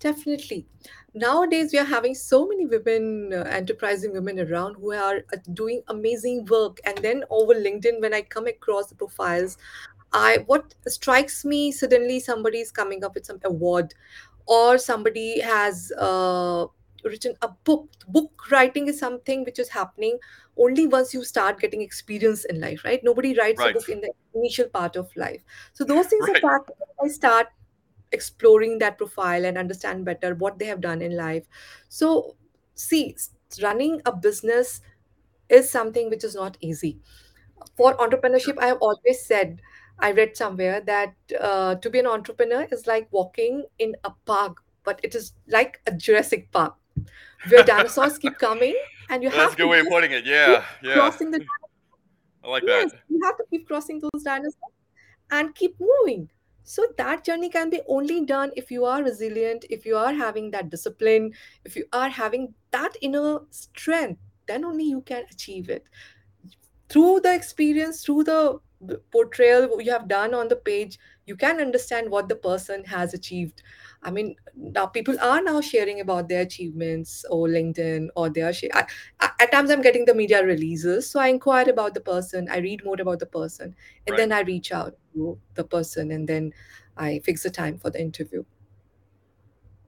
Definitely. 0.00 0.66
Nowadays, 1.14 1.72
we 1.72 1.78
are 1.78 1.84
having 1.84 2.14
so 2.14 2.46
many 2.46 2.66
women, 2.66 3.32
uh, 3.32 3.44
enterprising 3.48 4.12
women 4.12 4.38
around 4.40 4.74
who 4.74 4.92
are 4.92 5.24
uh, 5.32 5.36
doing 5.54 5.82
amazing 5.88 6.44
work. 6.46 6.78
And 6.84 6.98
then 6.98 7.24
over 7.30 7.54
LinkedIn, 7.54 8.00
when 8.00 8.12
I 8.12 8.22
come 8.22 8.46
across 8.46 8.88
the 8.88 8.96
profiles, 8.96 9.56
I 10.12 10.38
what 10.46 10.74
strikes 10.86 11.44
me 11.44 11.72
suddenly 11.72 12.20
somebody 12.20 12.60
is 12.60 12.70
coming 12.70 13.04
up 13.04 13.14
with 13.14 13.26
some 13.26 13.40
award, 13.44 13.94
or 14.46 14.78
somebody 14.78 15.40
has 15.40 15.90
uh, 15.98 16.66
written 17.04 17.34
a 17.42 17.48
book. 17.64 17.88
Book 18.08 18.50
writing 18.50 18.88
is 18.88 18.98
something 18.98 19.44
which 19.44 19.58
is 19.58 19.68
happening 19.70 20.18
only 20.58 20.86
once 20.86 21.14
you 21.14 21.24
start 21.24 21.58
getting 21.60 21.82
experience 21.82 22.44
in 22.44 22.60
life, 22.60 22.84
right? 22.84 23.00
Nobody 23.02 23.36
writes 23.36 23.64
a 23.64 23.64
Right. 23.64 23.74
book 23.74 23.88
in 23.88 24.00
the 24.02 24.12
initial 24.34 24.68
part 24.68 24.96
of 24.96 25.10
life. 25.16 25.42
So 25.72 25.84
those 25.84 26.06
things 26.08 26.28
are 26.28 26.34
Right. 26.34 26.42
part. 26.42 26.70
I 27.02 27.08
start 27.08 27.46
exploring 28.16 28.78
that 28.78 28.96
profile 28.98 29.44
and 29.44 29.58
understand 29.58 30.04
better 30.04 30.34
what 30.34 30.58
they 30.58 30.66
have 30.66 30.80
done 30.80 31.02
in 31.02 31.16
life 31.16 31.44
so 31.88 32.36
see 32.74 33.16
running 33.62 34.00
a 34.06 34.14
business 34.28 34.80
is 35.48 35.70
something 35.70 36.10
which 36.10 36.24
is 36.24 36.34
not 36.34 36.56
easy 36.60 36.98
for 37.76 37.94
entrepreneurship 38.06 38.58
i 38.58 38.66
have 38.66 38.78
always 38.90 39.24
said 39.26 39.60
i 39.98 40.10
read 40.10 40.36
somewhere 40.36 40.80
that 40.80 41.14
uh, 41.40 41.74
to 41.76 41.90
be 41.90 41.98
an 41.98 42.06
entrepreneur 42.06 42.66
is 42.72 42.86
like 42.86 43.06
walking 43.10 43.64
in 43.78 43.94
a 44.04 44.10
park 44.32 44.62
but 44.84 45.00
it 45.02 45.14
is 45.14 45.32
like 45.48 45.80
a 45.86 45.92
jurassic 45.92 46.50
park 46.52 46.74
where 47.48 47.62
dinosaurs 47.72 48.18
keep 48.18 48.38
coming 48.38 48.76
and 49.10 49.22
you 49.22 49.30
That's 49.30 49.38
a 49.38 49.40
have 49.42 49.56
good 49.56 49.62
to 49.64 49.68
way 49.68 49.80
of 49.80 49.86
putting 49.88 50.12
it. 50.12 50.24
Yeah. 50.24 50.64
Yeah. 50.82 50.94
crossing 50.94 51.30
the 51.30 51.44
I 52.44 52.48
like 52.48 52.64
that. 52.66 52.92
you 53.08 53.20
have 53.24 53.36
to 53.38 53.44
keep 53.50 53.66
crossing 53.66 54.00
those 54.00 54.22
dinosaurs 54.22 54.54
and 55.30 55.54
keep 55.54 55.76
moving. 55.80 56.28
So 56.64 56.86
that 56.96 57.24
journey 57.24 57.50
can 57.50 57.70
be 57.70 57.80
only 57.86 58.24
done 58.24 58.50
if 58.56 58.70
you 58.70 58.84
are 58.84 59.02
resilient, 59.02 59.66
if 59.70 59.84
you 59.84 59.96
are 59.96 60.12
having 60.12 60.50
that 60.52 60.70
discipline, 60.70 61.32
if 61.64 61.76
you 61.76 61.84
are 61.92 62.08
having 62.08 62.54
that 62.70 62.96
inner 63.02 63.40
strength, 63.50 64.20
then 64.46 64.64
only 64.64 64.84
you 64.84 65.02
can 65.02 65.24
achieve 65.30 65.68
it. 65.68 65.84
Through 66.88 67.20
the 67.20 67.34
experience 67.34 68.04
through 68.04 68.24
the 68.24 68.60
portrayal 69.10 69.80
you 69.80 69.90
have 69.90 70.08
done 70.08 70.34
on 70.34 70.48
the 70.48 70.56
page 70.56 70.98
you 71.26 71.36
can 71.36 71.60
understand 71.60 72.10
what 72.10 72.28
the 72.28 72.36
person 72.36 72.84
has 72.84 73.14
achieved 73.14 73.62
i 74.02 74.10
mean 74.10 74.34
now 74.56 74.86
people 74.86 75.16
are 75.20 75.42
now 75.42 75.60
sharing 75.60 76.00
about 76.00 76.28
their 76.28 76.42
achievements 76.42 77.24
or 77.30 77.48
linkedin 77.48 78.08
or 78.16 78.28
they 78.30 78.42
are 78.42 78.52
sh- 78.52 78.72
I, 78.72 78.86
I, 79.20 79.30
at 79.40 79.52
times 79.52 79.70
i'm 79.70 79.82
getting 79.82 80.04
the 80.04 80.14
media 80.14 80.44
releases 80.44 81.10
so 81.10 81.20
i 81.20 81.28
inquire 81.28 81.68
about 81.70 81.94
the 81.94 82.00
person 82.00 82.48
i 82.50 82.58
read 82.58 82.84
more 82.84 83.00
about 83.00 83.18
the 83.20 83.26
person 83.26 83.74
and 84.06 84.12
Right. 84.12 84.18
then 84.18 84.32
i 84.32 84.40
reach 84.40 84.72
out 84.72 84.96
to 85.14 85.38
the 85.54 85.64
person 85.64 86.10
and 86.10 86.28
then 86.28 86.52
i 86.96 87.20
fix 87.24 87.42
the 87.42 87.50
time 87.50 87.78
for 87.78 87.90
the 87.90 88.00
interview 88.00 88.44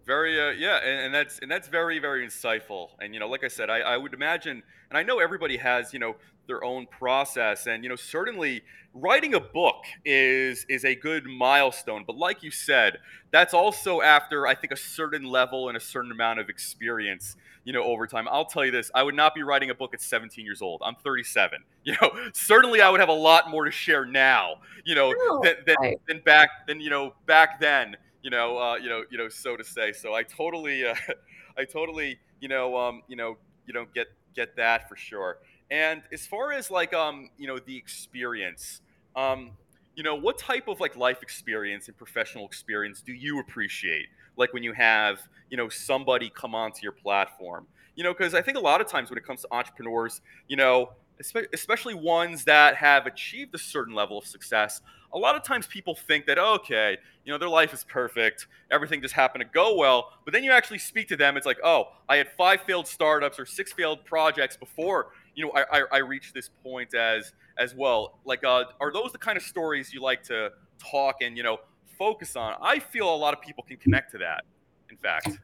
Very, 0.06 0.40
uh, 0.40 0.50
yeah, 0.52 0.76
and, 0.76 1.06
and 1.06 1.14
that's 1.14 1.40
and 1.40 1.50
that's 1.50 1.66
very, 1.66 1.98
very 1.98 2.24
insightful. 2.24 2.90
And 3.00 3.12
you 3.12 3.18
know, 3.18 3.28
like 3.28 3.42
I 3.42 3.48
said, 3.48 3.70
I, 3.70 3.80
I 3.80 3.96
would 3.96 4.14
imagine, 4.14 4.62
and 4.88 4.96
I 4.96 5.02
know 5.02 5.18
everybody 5.18 5.56
has, 5.56 5.92
you 5.92 5.98
know, 5.98 6.14
their 6.46 6.62
own 6.62 6.86
process, 6.86 7.66
and 7.66 7.82
you 7.82 7.88
know, 7.88 7.96
certainly 7.96 8.62
writing 8.94 9.34
a 9.34 9.40
book 9.40 9.82
is 10.04 10.64
is 10.68 10.84
a 10.84 10.94
good 10.94 11.26
milestone. 11.26 12.04
But 12.06 12.16
like 12.16 12.44
you 12.44 12.52
said, 12.52 12.98
that's 13.32 13.52
also 13.52 14.00
after 14.00 14.46
I 14.46 14.54
think 14.54 14.72
a 14.72 14.76
certain 14.76 15.24
level 15.24 15.66
and 15.68 15.76
a 15.76 15.80
certain 15.80 16.12
amount 16.12 16.38
of 16.38 16.48
experience, 16.48 17.34
you 17.64 17.72
know, 17.72 17.82
over 17.82 18.06
time. 18.06 18.28
I'll 18.30 18.44
tell 18.44 18.64
you 18.64 18.70
this: 18.70 18.92
I 18.94 19.02
would 19.02 19.16
not 19.16 19.34
be 19.34 19.42
writing 19.42 19.70
a 19.70 19.74
book 19.74 19.92
at 19.92 20.00
17 20.00 20.44
years 20.44 20.62
old. 20.62 20.82
I'm 20.84 20.94
37. 20.94 21.58
You 21.86 21.94
know, 22.02 22.10
certainly 22.34 22.80
I 22.80 22.90
would 22.90 22.98
have 22.98 23.08
a 23.08 23.12
lot 23.12 23.48
more 23.48 23.64
to 23.64 23.70
share 23.70 24.04
now, 24.04 24.56
you 24.84 24.96
know, 24.96 25.14
than 25.44 25.54
than, 25.66 25.94
than 26.08 26.20
back 26.24 26.66
than 26.66 26.80
you 26.80 26.90
know 26.90 27.14
back 27.26 27.60
then 27.60 27.96
you 28.26 28.30
know, 28.30 28.58
uh, 28.58 28.74
you 28.74 28.88
know, 28.88 29.04
you 29.08 29.16
know, 29.16 29.28
so 29.28 29.56
to 29.56 29.62
say. 29.62 29.92
So 29.92 30.12
I 30.12 30.24
totally, 30.24 30.84
uh, 30.84 30.96
I 31.56 31.64
totally, 31.64 32.18
you 32.40 32.48
know, 32.48 32.76
um, 32.76 33.02
you 33.06 33.14
know, 33.14 33.36
you 33.66 33.72
don't 33.72 33.94
get 33.94 34.08
get 34.34 34.56
that 34.56 34.88
for 34.88 34.96
sure. 34.96 35.38
And 35.70 36.02
as 36.12 36.26
far 36.26 36.52
as 36.52 36.68
like, 36.68 36.92
um, 36.92 37.30
you 37.38 37.46
know, 37.46 37.60
the 37.60 37.76
experience, 37.76 38.80
um, 39.14 39.52
you 39.94 40.02
know, 40.02 40.16
what 40.16 40.38
type 40.38 40.66
of 40.66 40.80
like 40.80 40.96
life 40.96 41.22
experience 41.22 41.86
and 41.86 41.96
professional 41.96 42.44
experience 42.46 43.00
do 43.00 43.12
you 43.12 43.38
appreciate? 43.38 44.08
Like 44.36 44.52
when 44.52 44.64
you 44.64 44.72
have, 44.72 45.20
you 45.48 45.56
know, 45.56 45.68
somebody 45.68 46.28
come 46.28 46.52
onto 46.52 46.80
your 46.82 46.92
platform, 46.92 47.68
you 47.94 48.02
know, 48.02 48.12
because 48.12 48.34
I 48.34 48.42
think 48.42 48.56
a 48.56 48.60
lot 48.60 48.80
of 48.80 48.88
times 48.88 49.08
when 49.08 49.18
it 49.18 49.24
comes 49.24 49.42
to 49.42 49.48
entrepreneurs, 49.52 50.20
you 50.48 50.56
know, 50.56 50.90
especially 51.18 51.94
ones 51.94 52.44
that 52.44 52.76
have 52.76 53.06
achieved 53.06 53.54
a 53.54 53.58
certain 53.58 53.94
level 53.94 54.18
of 54.18 54.26
success, 54.26 54.80
a 55.12 55.18
lot 55.18 55.34
of 55.34 55.42
times 55.42 55.66
people 55.66 55.94
think 55.94 56.26
that, 56.26 56.38
okay, 56.38 56.98
you 57.24 57.32
know, 57.32 57.38
their 57.38 57.48
life 57.48 57.72
is 57.72 57.84
perfect, 57.84 58.46
everything 58.70 59.00
just 59.00 59.14
happened 59.14 59.42
to 59.42 59.48
go 59.52 59.76
well. 59.76 60.12
But 60.24 60.34
then 60.34 60.44
you 60.44 60.52
actually 60.52 60.78
speak 60.78 61.08
to 61.08 61.16
them, 61.16 61.36
it's 61.36 61.46
like, 61.46 61.58
oh, 61.64 61.88
I 62.08 62.16
had 62.16 62.28
five 62.36 62.60
failed 62.62 62.86
startups 62.86 63.38
or 63.38 63.46
six 63.46 63.72
failed 63.72 64.04
projects 64.04 64.56
before, 64.56 65.08
you 65.36 65.44
know, 65.44 65.52
I, 65.54 65.78
I, 65.78 65.82
I 65.92 65.98
reached 65.98 66.34
this 66.34 66.50
point 66.62 66.94
as 66.94 67.32
as 67.58 67.74
well. 67.74 68.18
Like, 68.24 68.44
uh, 68.44 68.64
are 68.80 68.92
those 68.92 69.12
the 69.12 69.18
kind 69.18 69.36
of 69.36 69.42
stories 69.42 69.92
you 69.92 70.02
like 70.02 70.22
to 70.24 70.50
talk 70.78 71.16
and 71.22 71.36
you 71.36 71.42
know 71.42 71.58
focus 71.98 72.36
on? 72.36 72.54
I 72.60 72.78
feel 72.78 73.14
a 73.14 73.16
lot 73.16 73.34
of 73.34 73.40
people 73.40 73.62
can 73.62 73.76
connect 73.76 74.12
to 74.12 74.18
that. 74.18 74.44
In 74.90 74.96
fact, 74.96 75.38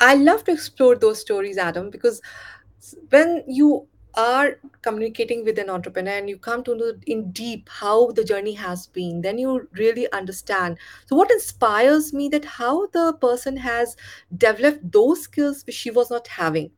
I 0.00 0.14
love 0.14 0.44
to 0.44 0.52
explore 0.52 0.96
those 0.96 1.20
stories, 1.20 1.58
Adam, 1.58 1.90
because 1.90 2.20
when 3.08 3.42
you 3.46 3.86
are 4.14 4.58
communicating 4.82 5.44
with 5.44 5.58
an 5.58 5.70
entrepreneur 5.70 6.12
and 6.12 6.28
you 6.28 6.36
come 6.36 6.62
to 6.64 6.74
know 6.74 6.92
in 7.06 7.30
deep 7.32 7.68
how 7.68 8.10
the 8.12 8.24
journey 8.24 8.52
has 8.52 8.86
been 8.86 9.20
then 9.20 9.38
you 9.38 9.68
really 9.72 10.10
understand. 10.12 10.78
So 11.06 11.16
what 11.16 11.30
inspires 11.30 12.12
me 12.12 12.28
that 12.30 12.44
how 12.44 12.86
the 12.88 13.12
person 13.20 13.56
has 13.56 13.96
developed 14.36 14.90
those 14.90 15.22
skills 15.22 15.64
which 15.66 15.76
she 15.76 15.90
was 15.90 16.10
not 16.10 16.26
having. 16.28 16.70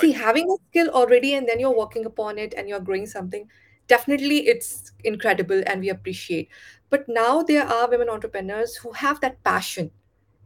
See 0.00 0.08
right, 0.08 0.16
having 0.16 0.50
a 0.50 0.56
skill 0.70 0.88
already 0.88 1.34
and 1.34 1.48
then 1.48 1.60
you're 1.60 1.76
working 1.76 2.04
upon 2.04 2.38
it 2.38 2.54
and 2.56 2.68
you're 2.68 2.80
growing 2.80 3.06
something 3.06 3.48
definitely 3.86 4.46
it's 4.48 4.92
incredible 5.04 5.62
and 5.66 5.80
we 5.80 5.90
appreciate. 5.90 6.48
But 6.90 7.08
now 7.08 7.42
there 7.42 7.66
are 7.66 7.88
women 7.88 8.08
entrepreneurs 8.08 8.76
who 8.76 8.92
have 8.92 9.20
that 9.20 9.42
passion 9.44 9.90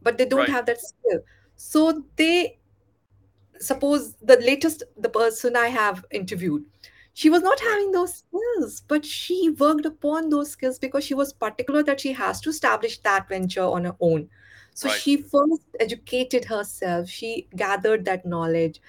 but 0.02 0.18
they 0.18 0.24
don't 0.24 0.40
right, 0.40 0.48
have 0.48 0.66
that 0.66 0.80
skill. 0.80 1.20
So 1.56 2.04
they 2.16 2.57
suppose 3.60 4.14
the 4.22 4.36
latest 4.40 4.82
the 4.96 5.08
person 5.08 5.56
i 5.56 5.68
have 5.68 6.04
interviewed 6.10 6.64
she 7.18 7.30
was 7.30 7.42
not 7.42 7.58
having 7.58 7.90
those 7.90 8.18
skills 8.18 8.82
but 8.86 9.04
she 9.04 9.50
worked 9.58 9.84
upon 9.84 10.28
those 10.28 10.52
skills 10.52 10.78
because 10.78 11.02
she 11.02 11.14
was 11.14 11.32
particular 11.32 11.82
that 11.82 11.98
she 11.98 12.12
has 12.12 12.40
to 12.40 12.48
establish 12.50 12.98
that 12.98 13.28
venture 13.28 13.64
on 13.64 13.86
her 13.86 13.96
own. 13.98 14.28
So 14.74 14.88
right. 14.88 14.96
she 14.96 15.16
first 15.16 15.64
educated 15.80 16.44
herself. 16.44 17.08
She 17.08 17.48
gathered 17.56 18.04
that 18.04 18.24
knowledge. 18.24 18.80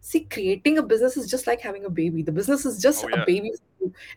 See 0.00 0.20
creating 0.20 0.78
a 0.78 0.82
business 0.84 1.16
is 1.16 1.28
just 1.28 1.48
like 1.48 1.60
having 1.60 1.84
a 1.84 1.90
baby. 1.90 2.22
The 2.22 2.30
business 2.30 2.64
is 2.64 2.80
just 2.80 3.04
Oh 3.04 3.08
a 3.08 3.26
baby 3.26 3.50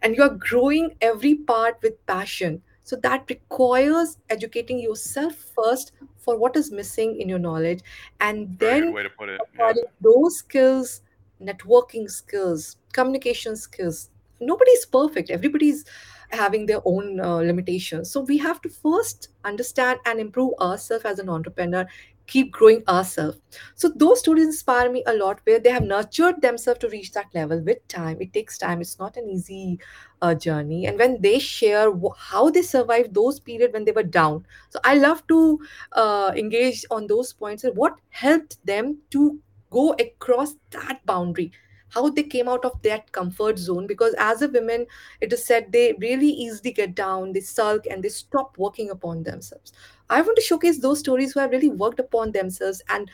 and 0.04 0.16
you 0.16 0.22
are 0.22 0.38
growing 0.38 0.96
every 1.02 1.34
part 1.34 1.80
with 1.82 2.06
passion 2.06 2.62
so 2.86 2.96
that 2.96 3.26
requires 3.30 4.18
educating 4.30 4.80
yourself 4.80 5.36
first 5.56 5.92
for 6.18 6.38
what 6.38 6.56
is 6.56 6.72
missing 6.72 7.20
in 7.20 7.28
your 7.28 7.40
knowledge 7.40 7.82
and 8.22 8.48
very 8.60 8.82
then 8.82 8.94
way 8.94 9.04
to 9.04 9.10
put 9.10 9.30
it. 9.30 9.42
Yeah, 9.58 9.74
those 10.02 10.38
skills 10.38 11.02
networking 11.42 12.10
skills 12.10 12.78
communication 12.94 13.58
skills 13.58 14.10
nobody's 14.40 14.86
perfect 14.86 15.30
everybody's 15.30 15.84
having 16.30 16.66
their 16.66 16.82
own 16.86 17.20
uh, 17.20 17.38
limitations 17.38 18.12
so 18.12 18.22
we 18.22 18.38
have 18.38 18.62
to 18.62 18.70
first 18.70 19.30
understand 19.44 20.00
and 20.06 20.20
improve 20.20 20.54
ourselves 20.60 21.06
as 21.06 21.20
an 21.20 21.30
entrepreneur 21.30 21.86
keep 22.28 22.52
growing 22.52 22.84
ourselves. 22.88 23.40
So 23.76 23.90
those 23.96 24.20
stories 24.20 24.46
inspire 24.46 24.92
me 24.92 25.04
a 25.06 25.14
lot 25.14 25.40
where 25.44 25.60
they 25.60 25.70
have 25.70 25.84
nurtured 25.84 26.42
themselves 26.42 26.80
to 26.82 26.90
reach 26.90 27.12
that 27.14 27.28
level 27.34 27.62
with 27.62 27.88
time. 27.88 28.18
It 28.22 28.34
takes 28.34 28.58
time. 28.58 28.82
It's 28.82 29.00
not 29.00 29.18
an 29.18 29.30
easy 29.30 29.80
uh, 30.22 30.34
journey. 30.36 30.88
And 30.88 30.98
when 30.98 31.22
they 31.22 31.40
share 31.40 31.92
how 32.18 32.50
they 32.50 32.62
survived 32.62 33.14
those 33.14 33.40
periods 33.40 33.74
when 33.74 33.86
they 33.86 33.92
were 33.92 34.04
down 34.04 34.46
so 34.70 34.80
i 34.84 34.96
love 34.96 35.26
to 35.28 35.60
uh, 35.94 36.32
engage 36.36 36.86
on 36.92 37.08
those 37.08 37.34
points 37.34 37.64
and 37.64 37.76
what 37.76 37.94
helped 38.10 38.58
them 38.66 38.98
to 39.12 39.40
go 39.72 39.94
across 40.00 40.56
that 40.72 41.00
boundary 41.06 41.52
how 41.96 42.10
they 42.10 42.24
came 42.24 42.48
out 42.48 42.66
of 42.66 42.80
that 42.84 43.12
comfort 43.12 43.58
zone 43.58 43.88
because 43.88 44.14
as 44.20 44.42
a 44.42 44.50
women 44.50 44.86
it 45.22 45.34
is 45.34 45.46
said 45.46 45.72
they 45.72 45.94
really 46.00 46.30
easily 46.30 46.72
get 46.72 46.94
down 46.94 47.32
they 47.32 47.40
sulk 47.40 47.86
and 47.90 48.04
they 48.04 48.10
stop 48.10 48.58
working 48.58 48.90
upon 48.90 49.24
themselves. 49.24 49.74
I 50.10 50.22
want 50.22 50.36
to 50.36 50.42
showcase 50.44 50.80
those 50.80 51.00
stories 51.00 51.34
who 51.34 51.40
have 51.40 51.52
really 51.52 51.70
worked 51.70 52.00
upon 52.00 52.32
themselves 52.32 52.84
and 52.90 53.10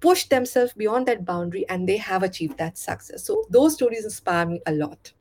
pushed 0.00 0.28
themselves 0.28 0.72
beyond 0.74 1.06
that 1.06 1.24
boundary 1.24 1.66
and 1.68 1.88
they 1.88 1.96
have 1.96 2.22
achieved 2.22 2.58
that 2.58 2.76
success. 2.76 3.24
So 3.24 3.44
those 3.48 3.74
stories 3.74 4.04
inspire 4.04 4.44
me 4.44 4.60
a 4.66 4.72
lot 4.72 5.12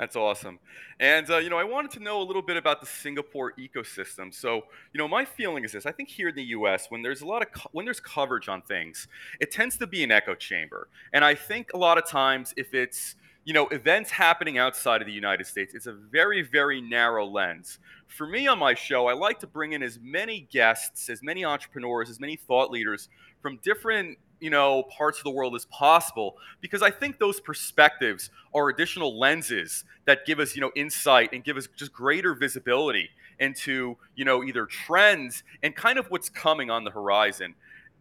that's 0.00 0.16
awesome. 0.16 0.58
And 0.98 1.28
uh, 1.28 1.36
you 1.36 1.50
know, 1.50 1.58
I 1.58 1.64
wanted 1.64 1.90
to 1.92 2.00
know 2.00 2.22
a 2.22 2.24
little 2.24 2.40
bit 2.40 2.56
about 2.56 2.80
the 2.80 2.86
Singapore 2.86 3.52
ecosystem. 3.58 4.32
So, 4.32 4.62
you 4.94 4.98
know, 4.98 5.06
my 5.06 5.26
feeling 5.26 5.62
is 5.62 5.72
this: 5.72 5.84
I 5.84 5.92
think 5.92 6.08
here 6.08 6.30
in 6.30 6.34
the 6.34 6.42
U.S., 6.44 6.86
when 6.88 7.02
there's 7.02 7.20
a 7.20 7.26
lot 7.26 7.42
of 7.42 7.52
co- 7.52 7.68
when 7.72 7.84
there's 7.84 8.00
coverage 8.00 8.48
on 8.48 8.62
things, 8.62 9.08
it 9.40 9.52
tends 9.52 9.76
to 9.76 9.86
be 9.86 10.02
an 10.02 10.10
echo 10.10 10.34
chamber. 10.34 10.88
And 11.12 11.22
I 11.22 11.34
think 11.34 11.74
a 11.74 11.76
lot 11.76 11.98
of 11.98 12.08
times, 12.08 12.54
if 12.56 12.72
it's 12.72 13.16
you 13.44 13.54
know 13.54 13.66
events 13.68 14.10
happening 14.10 14.58
outside 14.58 15.00
of 15.00 15.06
the 15.06 15.12
United 15.12 15.46
States, 15.46 15.74
it's 15.74 15.86
a 15.86 15.92
very 15.92 16.42
very 16.42 16.80
narrow 16.80 17.26
lens. 17.26 17.78
For 18.08 18.26
me 18.26 18.46
on 18.46 18.58
my 18.58 18.74
show, 18.74 19.06
I 19.06 19.14
like 19.14 19.38
to 19.40 19.46
bring 19.46 19.72
in 19.72 19.82
as 19.82 19.98
many 20.02 20.48
guests, 20.50 21.08
as 21.08 21.22
many 21.22 21.44
entrepreneurs, 21.44 22.10
as 22.10 22.20
many 22.20 22.36
thought 22.36 22.70
leaders 22.70 23.08
from 23.40 23.58
different 23.62 24.18
you 24.40 24.50
know 24.50 24.84
parts 24.84 25.18
of 25.18 25.24
the 25.24 25.30
world 25.30 25.54
as 25.54 25.66
possible 25.66 26.36
because 26.60 26.82
I 26.82 26.90
think 26.90 27.18
those 27.18 27.40
perspectives 27.40 28.30
are 28.54 28.68
additional 28.70 29.18
lenses 29.18 29.84
that 30.06 30.26
give 30.26 30.40
us 30.40 30.54
you 30.54 30.60
know 30.60 30.72
insight 30.74 31.30
and 31.32 31.44
give 31.44 31.56
us 31.56 31.68
just 31.76 31.92
greater 31.92 32.34
visibility 32.34 33.10
into 33.38 33.96
you 34.16 34.24
know 34.24 34.42
either 34.42 34.66
trends 34.66 35.42
and 35.62 35.74
kind 35.74 35.98
of 35.98 36.06
what's 36.10 36.28
coming 36.28 36.70
on 36.70 36.84
the 36.84 36.90
horizon 36.90 37.54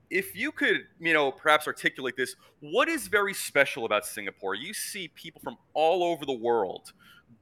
if 0.09 0.35
you 0.35 0.51
could 0.51 0.81
you 0.99 1.13
know 1.13 1.31
perhaps 1.31 1.67
articulate 1.67 2.15
this 2.17 2.35
what 2.61 2.87
is 2.89 3.07
very 3.07 3.33
special 3.33 3.85
about 3.85 4.05
singapore? 4.05 4.55
You 4.55 4.73
see 4.73 5.07
people 5.09 5.41
from 5.41 5.57
all 5.73 6.03
over 6.03 6.25
the 6.25 6.33
world 6.33 6.93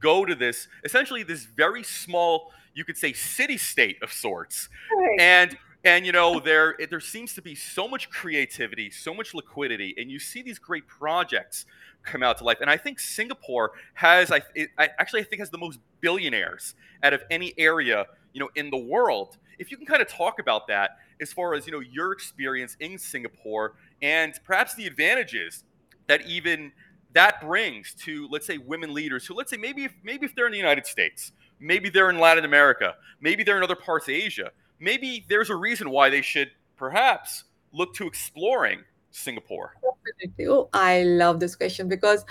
go 0.02 0.26
to 0.26 0.36
this 0.36 0.68
essentially 0.84 1.24
this 1.24 1.46
very 1.46 1.84
small 1.84 2.52
you 2.74 2.84
could 2.84 2.98
say 2.98 3.12
city 3.14 3.58
state 3.58 3.98
of 4.04 4.12
sorts. 4.12 4.70
Right. 4.96 5.20
and 5.20 5.58
and 5.84 6.06
you 6.06 6.12
know 6.12 6.40
there 6.40 6.76
there 6.90 7.00
seems 7.00 7.34
to 7.36 7.42
be 7.42 7.56
so 7.56 7.88
much 7.88 8.10
creativity 8.10 8.90
so 8.92 9.14
much 9.14 9.34
liquidity 9.34 9.94
and 9.98 10.12
you 10.12 10.20
see 10.20 10.42
these 10.42 10.60
great 10.60 10.88
projects 10.88 11.66
come 12.04 12.24
out 12.24 12.38
to 12.38 12.44
life. 12.44 12.58
And 12.62 12.70
i 12.70 12.78
think 12.78 13.00
singapore 13.00 13.72
has 13.94 14.32
i, 14.32 14.42
it, 14.56 14.70
I 14.78 14.90
actually 15.00 15.22
i 15.22 15.24
think 15.24 15.40
has 15.40 15.50
the 15.50 15.58
most 15.58 15.80
billionaires 16.02 16.76
out 17.04 17.14
of 17.14 17.24
any 17.30 17.54
area 17.58 18.06
you 18.34 18.40
know 18.40 18.50
in 18.56 18.70
the 18.70 18.78
world 18.78 19.38
if 19.60 19.72
you 19.72 19.78
can 19.78 19.86
kind 19.86 20.02
of 20.02 20.08
talk 20.08 20.40
about 20.40 20.68
that 20.68 20.92
as 21.22 21.34
far 21.34 21.54
as 21.54 21.66
you 21.66 21.72
know 21.72 21.80
your 21.80 22.12
experience 22.12 22.76
in 22.80 22.98
singapore 22.98 23.74
and 24.02 24.34
perhaps 24.46 24.76
the 24.76 24.86
advantages 24.86 25.64
that 26.08 26.26
even 26.26 26.72
that 27.14 27.42
brings 27.42 27.94
to 27.94 28.28
let's 28.30 28.46
say 28.46 28.58
women 28.58 28.94
leaders 28.94 29.26
who 29.26 29.34
let's 29.34 29.50
say 29.50 29.58
maybe 29.58 29.86
if 29.86 29.94
maybe 30.04 30.26
if 30.26 30.36
they're 30.36 30.48
in 30.48 30.52
the 30.52 30.58
united 30.58 30.86
states 30.86 31.32
maybe 31.60 31.90
they're 31.90 32.10
in 32.10 32.20
latin 32.20 32.46
america 32.46 32.96
maybe 33.22 33.44
they're 33.44 33.58
in 33.58 33.64
other 33.64 33.76
parts 33.76 34.08
of 34.08 34.14
asia 34.14 34.52
maybe 34.80 35.26
there's 35.30 35.50
a 35.50 35.56
reason 35.56 35.90
why 35.90 36.10
they 36.10 36.22
should 36.22 36.52
perhaps 36.76 37.46
look 37.74 37.94
to 37.96 38.08
exploring 38.08 38.84
Singapore. 39.12 39.74
Definitely. 40.20 40.48
Oh, 40.48 40.70
I 40.74 41.04
love 41.04 41.40
this 41.40 41.56
question 41.56 41.88
because 41.88 42.26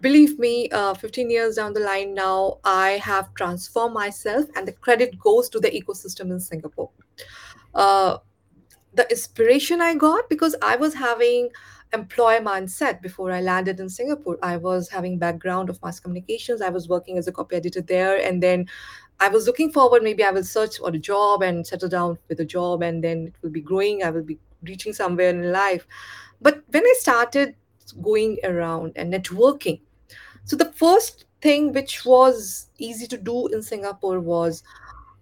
believe 0.00 0.38
me, 0.38 0.68
uh, 0.70 0.94
15 0.94 1.30
years 1.30 1.56
down 1.56 1.72
the 1.72 1.80
line 1.80 2.14
now, 2.14 2.58
I 2.64 2.92
have 2.92 3.34
transformed 3.34 3.94
myself, 3.94 4.46
and 4.56 4.66
the 4.66 4.72
credit 4.72 5.18
goes 5.18 5.48
to 5.50 5.60
the 5.60 5.70
ecosystem 5.70 6.30
in 6.30 6.40
Singapore. 6.40 6.90
Uh, 7.74 8.18
the 8.94 9.08
inspiration 9.10 9.80
I 9.80 9.94
got 9.94 10.28
because 10.28 10.56
I 10.62 10.76
was 10.76 10.94
having 10.94 11.50
employer 11.92 12.40
mindset 12.40 13.00
before 13.02 13.30
I 13.30 13.40
landed 13.40 13.80
in 13.80 13.88
Singapore. 13.88 14.38
I 14.42 14.56
was 14.56 14.88
having 14.88 15.18
background 15.18 15.70
of 15.70 15.82
mass 15.82 16.00
communications. 16.00 16.60
I 16.62 16.68
was 16.70 16.88
working 16.88 17.18
as 17.18 17.28
a 17.28 17.32
copy 17.32 17.56
editor 17.56 17.82
there, 17.82 18.16
and 18.16 18.42
then 18.42 18.66
I 19.20 19.28
was 19.28 19.46
looking 19.46 19.70
forward. 19.72 20.02
Maybe 20.02 20.24
I 20.24 20.30
will 20.30 20.44
search 20.44 20.78
for 20.78 20.88
a 20.88 20.98
job 20.98 21.42
and 21.42 21.66
settle 21.66 21.88
down 21.88 22.18
with 22.28 22.40
a 22.40 22.44
job, 22.44 22.82
and 22.82 23.02
then 23.02 23.28
it 23.28 23.34
will 23.42 23.50
be 23.50 23.60
growing. 23.60 24.02
I 24.02 24.10
will 24.10 24.22
be 24.22 24.38
reaching 24.62 24.92
somewhere 24.92 25.30
in 25.30 25.52
life. 25.52 25.86
But 26.40 26.62
when 26.70 26.84
I 26.84 26.94
started 26.98 27.54
going 28.02 28.38
around 28.44 28.92
and 28.96 29.12
networking, 29.12 29.80
so 30.50 30.56
the 30.56 30.72
first 30.72 31.26
thing 31.42 31.72
which 31.72 32.04
was 32.04 32.70
easy 32.76 33.06
to 33.06 33.16
do 33.16 33.46
in 33.46 33.62
Singapore 33.62 34.18
was 34.18 34.64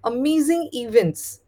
amazing 0.04 0.70
events. 0.72 1.40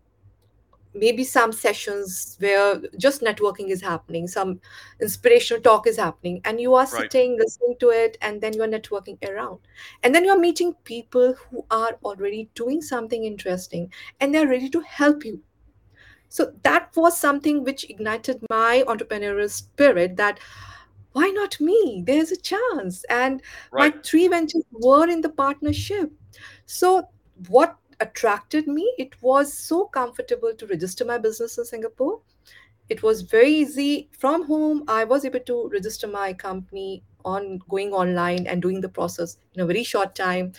Maybe 0.93 1.25
some 1.25 1.51
sessions 1.51 2.37
where 2.41 2.79
just 2.99 3.23
networking 3.23 3.71
is 3.71 3.81
happening 3.81 4.29
some 4.29 4.61
inspirational 5.01 5.63
talk 5.63 5.87
is 5.87 5.97
happening 5.97 6.43
and 6.45 6.61
you 6.61 6.75
are 6.75 6.87
Right. 6.93 7.11
sitting 7.11 7.39
listening 7.39 7.77
to 7.81 7.89
it 7.89 8.19
and 8.21 8.39
then 8.43 8.53
you're 8.53 8.69
networking 8.69 9.17
around. 9.27 9.61
And 10.03 10.15
then 10.15 10.27
you're 10.27 10.39
meeting 10.39 10.75
people 10.85 11.33
who 11.33 11.65
are 11.71 11.97
already 12.05 12.51
doing 12.55 12.83
something 12.83 13.25
interesting 13.25 13.91
and 14.21 14.35
they're 14.35 14.47
ready 14.49 14.69
to 14.69 14.81
help 14.81 15.25
you. 15.25 15.41
So 16.29 16.53
that 16.65 16.91
was 16.97 17.19
something 17.19 17.65
which 17.65 17.89
ignited 17.89 18.45
my 18.51 18.85
entrepreneurial 18.87 19.51
spirit 19.51 20.17
that 20.17 20.39
why 21.13 21.29
not 21.29 21.61
me? 21.61 22.03
There's 22.07 22.31
a 22.33 22.37
chance. 22.37 23.05
And 23.05 23.43
my 23.73 23.91
three 24.05 24.29
ventures 24.29 24.65
were 24.73 25.09
in 25.09 25.21
the 25.21 25.29
partnership. 25.29 26.13
So 26.67 27.09
what 27.49 27.77
attracted 28.01 28.67
me? 28.67 28.93
It 28.99 29.21
was 29.23 29.53
so 29.53 29.87
comfortable 29.87 30.55
to 30.55 30.67
register 30.67 31.05
my 31.05 31.19
business 31.19 31.59
in 31.59 31.65
singapore. 31.65 32.21
It 32.89 33.03
was 33.03 33.23
very 33.23 33.51
easy. 33.51 34.09
From 34.19 34.47
home 34.47 34.85
i 34.89 35.05
was 35.05 35.25
able 35.25 35.41
to 35.51 35.69
register 35.73 36.07
my 36.07 36.33
company 36.33 37.03
on 37.25 37.61
going 37.69 37.93
online 37.93 38.47
and 38.47 38.63
doing 38.63 38.81
the 38.81 38.89
process 38.89 39.37
in 39.55 39.61
a 39.63 39.67
very 39.67 39.85
short 39.85 40.15
time. 40.15 40.53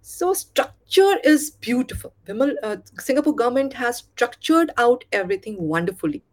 So 0.00 0.32
structure 0.32 1.16
is 1.24 1.50
beautiful. 1.50 2.14
Vimal, 2.26 2.54
uh, 2.62 2.76
singapore 2.98 3.34
government 3.34 3.74
has 3.74 3.98
structured 3.98 4.70
out 4.78 5.04
everything 5.12 5.56
wonderfully 5.60 6.24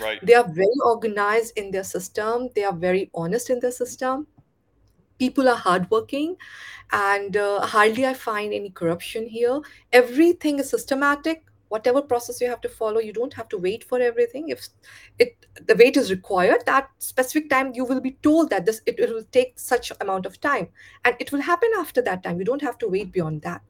Right. 0.00 0.24
they 0.24 0.34
are 0.34 0.48
very 0.48 0.78
organized 0.84 1.56
in 1.56 1.70
their 1.70 1.84
system. 1.84 2.48
They 2.54 2.64
are 2.64 2.74
very 2.74 3.10
honest 3.14 3.50
in 3.50 3.60
their 3.60 3.72
system. 3.72 4.26
People 5.18 5.48
are 5.48 5.56
hardworking. 5.56 6.36
And 6.92 7.36
uh, 7.36 7.60
hardly 7.60 8.06
i 8.06 8.12
find 8.12 8.52
any 8.52 8.70
corruption 8.70 9.26
here. 9.26 9.60
Everything 9.92 10.58
is 10.58 10.68
systematic. 10.68 11.44
Whatever 11.68 12.02
process 12.02 12.38
you 12.38 12.48
have 12.48 12.60
to 12.60 12.68
follow 12.68 13.00
you 13.00 13.14
don't 13.14 13.32
have 13.32 13.48
to 13.48 13.56
wait 13.56 13.82
for 13.82 13.98
everything. 13.98 14.50
If 14.50 14.68
it 15.18 15.46
the 15.66 15.74
wait 15.74 15.96
is 15.96 16.10
required 16.10 16.66
that 16.66 16.90
specific 16.98 17.48
time 17.48 17.72
you 17.74 17.86
will 17.86 18.00
be 18.00 18.18
told 18.22 18.50
that 18.50 18.66
this 18.66 18.82
it, 18.84 18.98
it 18.98 19.08
will 19.08 19.24
take 19.32 19.58
such 19.58 19.90
amount 20.02 20.26
of 20.26 20.38
time. 20.40 20.68
And 21.06 21.16
it 21.18 21.32
will 21.32 21.40
happen 21.40 21.70
after 21.78 22.02
that 22.02 22.22
time. 22.22 22.38
You 22.38 22.44
don't 22.44 22.60
have 22.60 22.76
to 22.78 22.88
wait 22.88 23.10
beyond 23.10 23.40
that. 23.42 23.62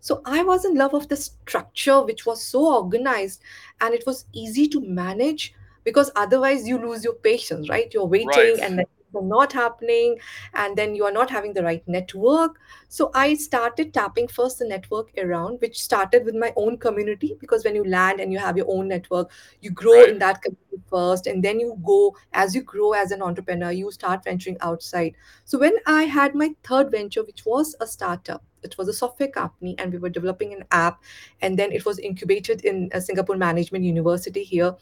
So 0.00 0.22
i 0.24 0.44
was 0.44 0.64
in 0.64 0.76
love 0.76 0.94
of 0.94 1.08
the 1.08 1.16
structure 1.16 2.00
which 2.02 2.26
was 2.26 2.44
so 2.44 2.76
organized. 2.76 3.42
And 3.80 3.92
it 3.92 4.04
was 4.06 4.26
easy 4.32 4.68
to 4.68 4.80
manage 4.80 5.52
because 5.88 6.10
otherwise 6.16 6.66
you 6.68 6.78
lose 6.86 7.04
your 7.10 7.14
patience 7.28 7.68
right 7.74 7.92
you're 7.94 8.06
Right. 8.22 8.36
waiting 8.36 8.62
and 8.62 8.78
then 8.78 8.86
it's 9.00 9.22
not 9.34 9.52
happening 9.58 10.16
and 10.54 10.76
then 10.76 10.94
you 10.94 11.04
are 11.10 11.12
not 11.18 11.30
having 11.36 11.54
the 11.58 11.62
right 11.66 11.82
network 11.96 12.58
so 12.88 13.10
i 13.20 13.26
started 13.44 13.92
tapping 13.94 14.28
first 14.38 14.58
the 14.58 14.68
network 14.72 15.08
around 15.24 15.58
which 15.66 15.80
started 15.82 16.24
with 16.30 16.34
my 16.42 16.52
own 16.56 16.76
community 16.86 17.30
because 17.40 17.64
when 17.64 17.74
you 17.80 17.84
land 17.94 18.20
and 18.20 18.32
you 18.32 18.38
have 18.38 18.56
your 18.62 18.66
own 18.76 18.86
network 18.88 19.30
you 19.60 19.70
grow 19.70 19.94
Right. 20.00 20.10
in 20.10 20.18
that 20.18 20.42
community 20.42 20.82
first 20.90 21.26
and 21.26 21.42
then 21.48 21.58
you 21.60 21.72
go 21.84 22.14
as 22.32 22.54
you 22.54 22.62
grow 22.74 22.92
as 22.92 23.10
an 23.10 23.22
entrepreneur 23.30 23.70
you 23.70 23.90
start 23.90 24.22
venturing 24.24 24.58
outside 24.60 25.14
so 25.44 25.58
when 25.58 25.74
i 25.86 26.02
had 26.18 26.34
my 26.34 26.50
third 26.72 26.90
venture 26.90 27.24
which 27.24 27.44
was 27.46 27.74
a 27.80 27.86
startup 27.86 28.44
it 28.62 28.76
was 28.76 28.88
a 28.88 28.92
software 28.92 29.28
company 29.28 29.74
and 29.78 29.92
we 29.92 29.98
were 29.98 30.08
developing 30.08 30.52
an 30.52 30.64
app 30.72 31.02
and 31.42 31.58
then 31.58 31.72
it 31.72 31.84
was 31.86 31.98
incubated 31.98 32.64
in 32.64 32.88
a 32.92 33.00
singapore 33.00 33.36
management 33.36 33.84
university 33.84 34.42
here 34.44 34.74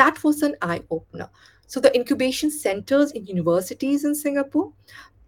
that 0.00 0.24
was 0.24 0.42
an 0.42 0.56
eye 0.62 0.82
opener. 0.90 1.28
So 1.66 1.78
the 1.80 1.94
incubation 1.94 2.50
centers 2.50 3.12
in 3.12 3.26
universities 3.26 4.04
in 4.04 4.14
Singapore, 4.14 4.72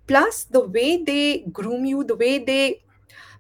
plus 0.07 0.45
the 0.45 0.61
way 0.67 1.05
they 1.05 1.45
groom 1.53 1.85
you, 1.85 2.05
the 2.05 2.17
way 2.17 2.39
they 2.39 2.83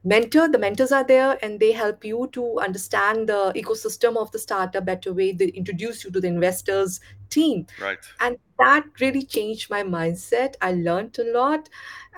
mentor, 0.04 0.48
the 0.48 0.58
mentors 0.58 0.92
are 0.92 1.04
there 1.04 1.38
and 1.42 1.58
they 1.58 1.72
help 1.72 2.04
you 2.04 2.28
to 2.32 2.58
understand 2.60 3.28
the 3.28 3.52
ecosystem 3.56 4.16
of 4.16 4.30
the 4.32 4.38
startup 4.38 4.84
better 4.84 5.12
way. 5.14 5.32
They 5.32 5.46
introduce 5.46 6.04
you 6.04 6.10
to 6.10 6.20
the 6.20 6.28
investors 6.28 7.00
team. 7.30 7.66
Right. 7.78 7.98
And 8.20 8.36
that 8.58 8.84
really 9.00 9.22
changed 9.24 9.70
my 9.70 9.82
mindset. 9.82 10.54
I 10.60 10.72
learned 10.72 11.18
a 11.18 11.32
lot. 11.32 11.68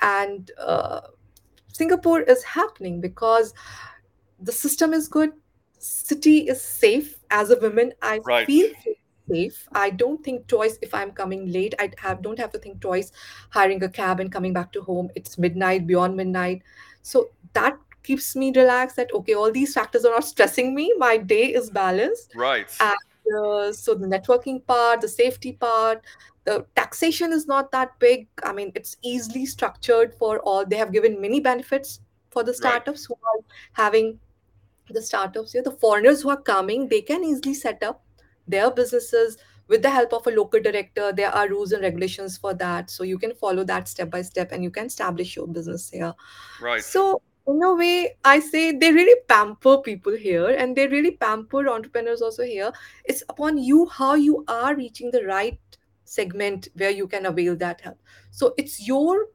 And 0.03 0.51
uh, 0.59 1.01
Singapore 1.73 2.23
is 2.23 2.43
happening 2.43 3.01
because 3.01 3.55
the 4.41 4.53
system 4.53 4.93
is 4.93 5.09
good 5.09 5.33
city 5.79 6.49
is 6.49 6.62
safe 6.62 7.19
as 7.31 7.51
a 7.51 7.59
woman 7.61 7.93
i 8.03 8.19
Right. 8.25 8.47
feel 8.47 8.69
safe 8.83 8.97
i 9.72 9.89
don't 9.91 10.22
think 10.22 10.47
twice 10.47 10.79
if 10.83 10.95
i'm 10.95 11.11
coming 11.11 11.51
late 11.51 11.75
i 11.79 11.91
have 11.97 12.20
don't 12.20 12.39
have 12.39 12.51
to 12.53 12.59
think 12.59 12.81
twice 12.81 13.11
hiring 13.51 13.83
a 13.83 13.89
cab 13.89 14.20
and 14.20 14.31
coming 14.31 14.53
back 14.53 14.70
to 14.72 14.83
home. 14.83 15.09
It's 15.14 15.39
midnight 15.39 15.87
beyond 15.87 16.16
midnight. 16.16 16.62
So 17.03 17.31
that 17.55 17.79
keeps 18.03 18.37
me 18.37 18.53
relaxed 18.55 18.97
that 18.97 19.11
okay 19.14 19.33
all 19.35 19.51
these 19.51 19.72
factors 19.72 20.05
are 20.05 20.11
not 20.11 20.25
stressing 20.25 20.75
me. 20.75 20.93
My 20.99 21.16
day 21.16 21.55
is 21.55 21.70
balanced. 21.70 22.33
Right. 22.35 22.70
and 22.81 22.97
uh, 23.39 23.72
so 23.72 23.95
the 23.95 24.07
networking 24.07 24.66
part 24.66 25.01
the 25.01 25.09
safety 25.09 25.53
part 25.53 26.03
the 26.45 26.66
taxation 26.77 27.33
is 27.33 27.47
not 27.47 27.72
that 27.72 27.99
big. 27.99 28.29
I 28.43 28.53
mean 28.53 28.72
it's 28.75 28.99
easily 29.03 29.47
structured 29.47 30.14
for 30.18 30.41
all 30.41 30.66
they 30.66 30.77
have 30.77 30.93
given 30.93 31.18
many 31.18 31.41
benefits 31.41 32.01
for 32.31 32.43
the 32.45 32.53
Right. 32.53 32.57
startups 32.59 33.07
who 33.07 33.14
are 33.14 33.41
having 33.72 34.18
the 34.91 35.01
startups 35.01 35.53
here, 35.53 35.62
the 35.62 35.70
foreigners 35.70 36.20
who 36.20 36.29
are 36.29 36.41
coming, 36.43 36.89
they 36.89 37.01
can 37.01 37.25
easily 37.25 37.55
set 37.55 37.83
up 37.83 38.04
their 38.47 38.71
businesses 38.71 39.37
with 39.69 39.83
the 39.83 39.91
help 39.91 40.13
of 40.13 40.27
a 40.27 40.31
local 40.31 40.61
director. 40.61 41.13
There 41.13 41.31
are 41.31 41.49
rules 41.49 41.73
and 41.73 41.83
regulations 41.83 42.37
for 42.37 42.55
that. 42.55 42.91
So 42.91 43.05
you 43.05 43.19
can 43.19 43.35
follow 43.35 43.65
that 43.65 43.89
step 43.89 44.11
by 44.11 44.23
step 44.23 44.53
and 44.53 44.63
you 44.63 44.71
can 44.71 44.87
establish 44.87 45.37
your 45.37 45.47
business 45.47 45.91
here. 45.91 46.13
Right. 46.61 46.83
So, 46.83 47.23
in 47.47 47.63
a 47.63 47.75
way, 47.75 48.17
I 48.25 48.41
say 48.41 48.73
they 48.73 48.91
really 48.91 49.21
pamper 49.29 49.79
people 49.79 50.17
here 50.17 50.49
and 50.49 50.75
they 50.75 50.87
really 50.87 51.11
pamper 51.11 51.69
entrepreneurs 51.69 52.23
also 52.23 52.43
here. 52.43 52.73
It's 53.05 53.23
upon 53.29 53.59
you 53.59 53.87
how 53.87 54.15
you 54.15 54.45
are 54.49 54.75
reaching 54.75 55.11
the 55.11 55.25
right 55.27 55.59
segment 56.05 56.69
where 56.75 56.91
you 56.91 57.07
can 57.07 57.27
avail 57.27 57.55
that 57.57 57.83
help. 57.83 57.99
So, 58.31 58.55
it's 58.57 58.87
your 58.87 59.27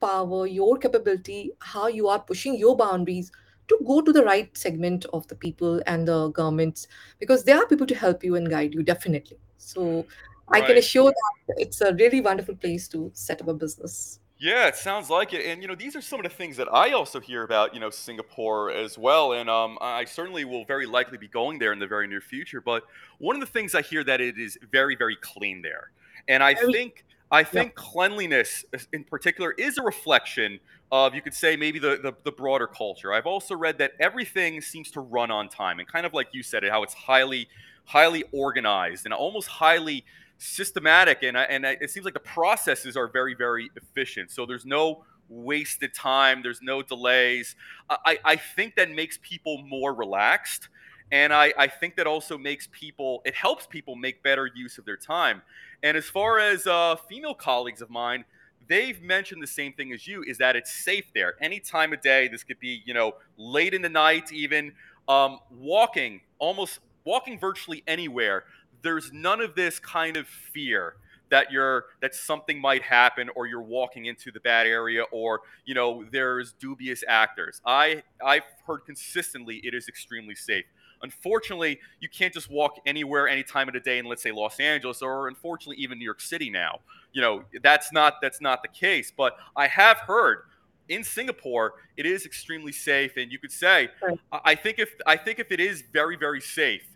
power, 0.00 0.46
your 0.46 0.78
capability, 0.78 1.52
how 1.58 1.88
you 1.88 2.06
are 2.08 2.20
pushing 2.20 2.56
your 2.56 2.76
boundaries 2.76 3.32
to 3.68 3.78
go 3.86 4.00
to 4.00 4.12
the 4.12 4.22
right 4.22 4.56
segment 4.56 5.04
of 5.12 5.26
the 5.28 5.34
people 5.34 5.82
and 5.86 6.06
the 6.08 6.28
governments 6.30 6.88
because 7.18 7.44
there 7.44 7.58
are 7.58 7.66
people 7.66 7.86
to 7.86 7.94
help 7.94 8.22
you 8.22 8.36
and 8.36 8.48
guide 8.50 8.74
you, 8.74 8.82
definitely. 8.82 9.38
So, 9.58 10.06
I 10.48 10.60
can 10.60 10.76
assure 10.76 11.12
that 11.12 11.54
it's 11.58 11.80
a 11.80 11.92
really 11.94 12.20
wonderful 12.20 12.54
place 12.54 12.88
to 12.88 13.10
set 13.14 13.40
up 13.40 13.48
a 13.48 13.54
business. 13.54 14.20
Yeah, 14.38 14.66
it 14.66 14.76
sounds 14.76 15.08
like 15.08 15.32
it. 15.32 15.46
And 15.46 15.62
you 15.62 15.68
know, 15.68 15.74
these 15.74 15.96
are 15.96 16.02
some 16.02 16.20
of 16.20 16.24
the 16.24 16.30
things 16.30 16.56
that 16.58 16.72
I 16.72 16.92
also 16.92 17.20
hear 17.20 17.42
about, 17.42 17.72
you 17.72 17.80
know, 17.80 17.90
Singapore 17.90 18.70
as 18.70 18.98
well. 18.98 19.32
And 19.32 19.48
um, 19.48 19.78
I 19.80 20.04
certainly 20.04 20.44
will 20.44 20.64
very 20.66 20.84
likely 20.84 21.16
be 21.16 21.28
going 21.28 21.58
there 21.58 21.72
in 21.72 21.78
the 21.78 21.86
very 21.86 22.06
near 22.06 22.20
future. 22.20 22.60
But 22.60 22.84
one 23.18 23.34
of 23.34 23.40
the 23.40 23.46
things 23.46 23.74
I 23.74 23.80
hear 23.82 24.04
that 24.04 24.20
it 24.20 24.38
is 24.38 24.58
very, 24.70 24.94
very 24.94 25.16
clean 25.16 25.62
there. 25.62 25.90
And 26.28 26.42
I 26.42 26.54
think 26.54 27.05
I 27.30 27.42
think 27.42 27.74
cleanliness 27.74 28.64
in 28.92 29.04
particular 29.04 29.52
is 29.52 29.78
a 29.78 29.82
reflection 29.82 30.60
of 30.92 31.14
you 31.14 31.20
could 31.22 31.34
say 31.34 31.56
maybe 31.56 31.78
the, 31.80 31.98
the 32.00 32.14
the 32.22 32.30
broader 32.30 32.68
culture. 32.68 33.12
I've 33.12 33.26
also 33.26 33.56
read 33.56 33.78
that 33.78 33.92
everything 33.98 34.60
seems 34.60 34.90
to 34.92 35.00
run 35.00 35.30
on 35.32 35.48
time 35.48 35.80
and 35.80 35.88
kind 35.88 36.06
of 36.06 36.14
like 36.14 36.28
you 36.32 36.42
said 36.44 36.62
it, 36.62 36.70
how 36.70 36.84
it's 36.84 36.94
highly 36.94 37.48
highly 37.86 38.24
organized 38.32 39.04
and 39.04 39.12
almost 39.14 39.48
highly 39.48 40.04
systematic 40.38 41.22
and 41.22 41.36
and 41.36 41.64
it 41.64 41.90
seems 41.90 42.04
like 42.04 42.14
the 42.14 42.20
processes 42.20 42.96
are 42.96 43.08
very 43.08 43.34
very 43.34 43.70
efficient. 43.74 44.30
So 44.30 44.46
there's 44.46 44.66
no 44.66 45.04
wasted 45.28 45.92
time 45.92 46.42
there's 46.42 46.62
no 46.62 46.82
delays. 46.82 47.56
I, 47.90 48.18
I 48.24 48.36
think 48.36 48.76
that 48.76 48.90
makes 48.90 49.18
people 49.20 49.62
more 49.62 49.92
relaxed 49.92 50.68
and 51.10 51.32
I, 51.32 51.52
I 51.56 51.66
think 51.68 51.96
that 51.96 52.06
also 52.06 52.38
makes 52.38 52.68
people 52.70 53.22
it 53.24 53.34
helps 53.34 53.66
people 53.66 53.96
make 53.96 54.22
better 54.22 54.48
use 54.54 54.78
of 54.78 54.84
their 54.84 54.96
time 54.96 55.42
and 55.82 55.96
as 55.96 56.06
far 56.06 56.38
as 56.38 56.66
uh, 56.66 56.96
female 57.08 57.34
colleagues 57.34 57.82
of 57.82 57.90
mine 57.90 58.24
they've 58.68 59.00
mentioned 59.00 59.42
the 59.42 59.46
same 59.46 59.72
thing 59.72 59.92
as 59.92 60.06
you 60.06 60.22
is 60.26 60.38
that 60.38 60.56
it's 60.56 60.72
safe 60.72 61.04
there. 61.14 61.34
Any 61.40 61.60
time 61.60 61.92
of 61.92 62.00
day 62.00 62.28
this 62.28 62.42
could 62.42 62.60
be 62.60 62.82
you 62.84 62.94
know 62.94 63.14
late 63.36 63.74
in 63.74 63.82
the 63.82 63.88
night 63.88 64.32
even 64.32 64.72
um, 65.08 65.38
walking 65.50 66.20
almost 66.38 66.80
walking 67.04 67.38
virtually 67.38 67.84
anywhere 67.86 68.44
there's 68.82 69.12
none 69.12 69.40
of 69.40 69.54
this 69.54 69.78
kind 69.78 70.16
of 70.16 70.26
fear 70.26 70.96
that 71.30 71.50
you're 71.50 71.86
that 72.00 72.14
something 72.14 72.60
might 72.60 72.82
happen 72.82 73.28
or 73.34 73.46
you're 73.46 73.62
walking 73.62 74.06
into 74.06 74.30
the 74.30 74.40
bad 74.40 74.66
area 74.66 75.02
or 75.10 75.40
you 75.64 75.74
know 75.74 76.04
there's 76.12 76.52
dubious 76.52 77.02
actors. 77.08 77.60
I 77.64 78.02
i've 78.24 78.42
heard 78.66 78.80
consistently 78.86 79.60
it 79.64 79.74
is 79.74 79.88
extremely 79.88 80.34
safe 80.34 80.64
unfortunately 81.02 81.78
you 82.00 82.08
can't 82.08 82.32
just 82.32 82.50
walk 82.50 82.78
anywhere 82.86 83.28
any 83.28 83.42
time 83.42 83.68
of 83.68 83.74
the 83.74 83.80
day 83.80 83.98
in 83.98 84.06
let's 84.06 84.22
say 84.22 84.32
los 84.32 84.58
angeles 84.60 85.02
or 85.02 85.28
unfortunately 85.28 85.76
even 85.76 85.98
new 85.98 86.04
york 86.04 86.20
city 86.20 86.50
now 86.50 86.80
you 87.12 87.20
know 87.20 87.42
that's 87.62 87.92
not 87.92 88.14
that's 88.22 88.40
not 88.40 88.62
the 88.62 88.68
case 88.68 89.12
but 89.16 89.36
i 89.56 89.66
have 89.66 89.98
heard 89.98 90.44
in 90.88 91.02
singapore 91.04 91.74
it 91.96 92.06
is 92.06 92.24
extremely 92.24 92.72
safe 92.72 93.16
and 93.16 93.30
you 93.30 93.38
could 93.38 93.52
say 93.52 93.88
right. 94.02 94.18
i 94.32 94.40
I 94.44 94.54
think 94.54 94.78
if 94.78 94.94
i 95.06 95.16
think 95.16 95.38
if 95.38 95.52
it 95.52 95.60
is 95.60 95.82
very 95.92 96.16
very 96.16 96.40
safe 96.40 96.86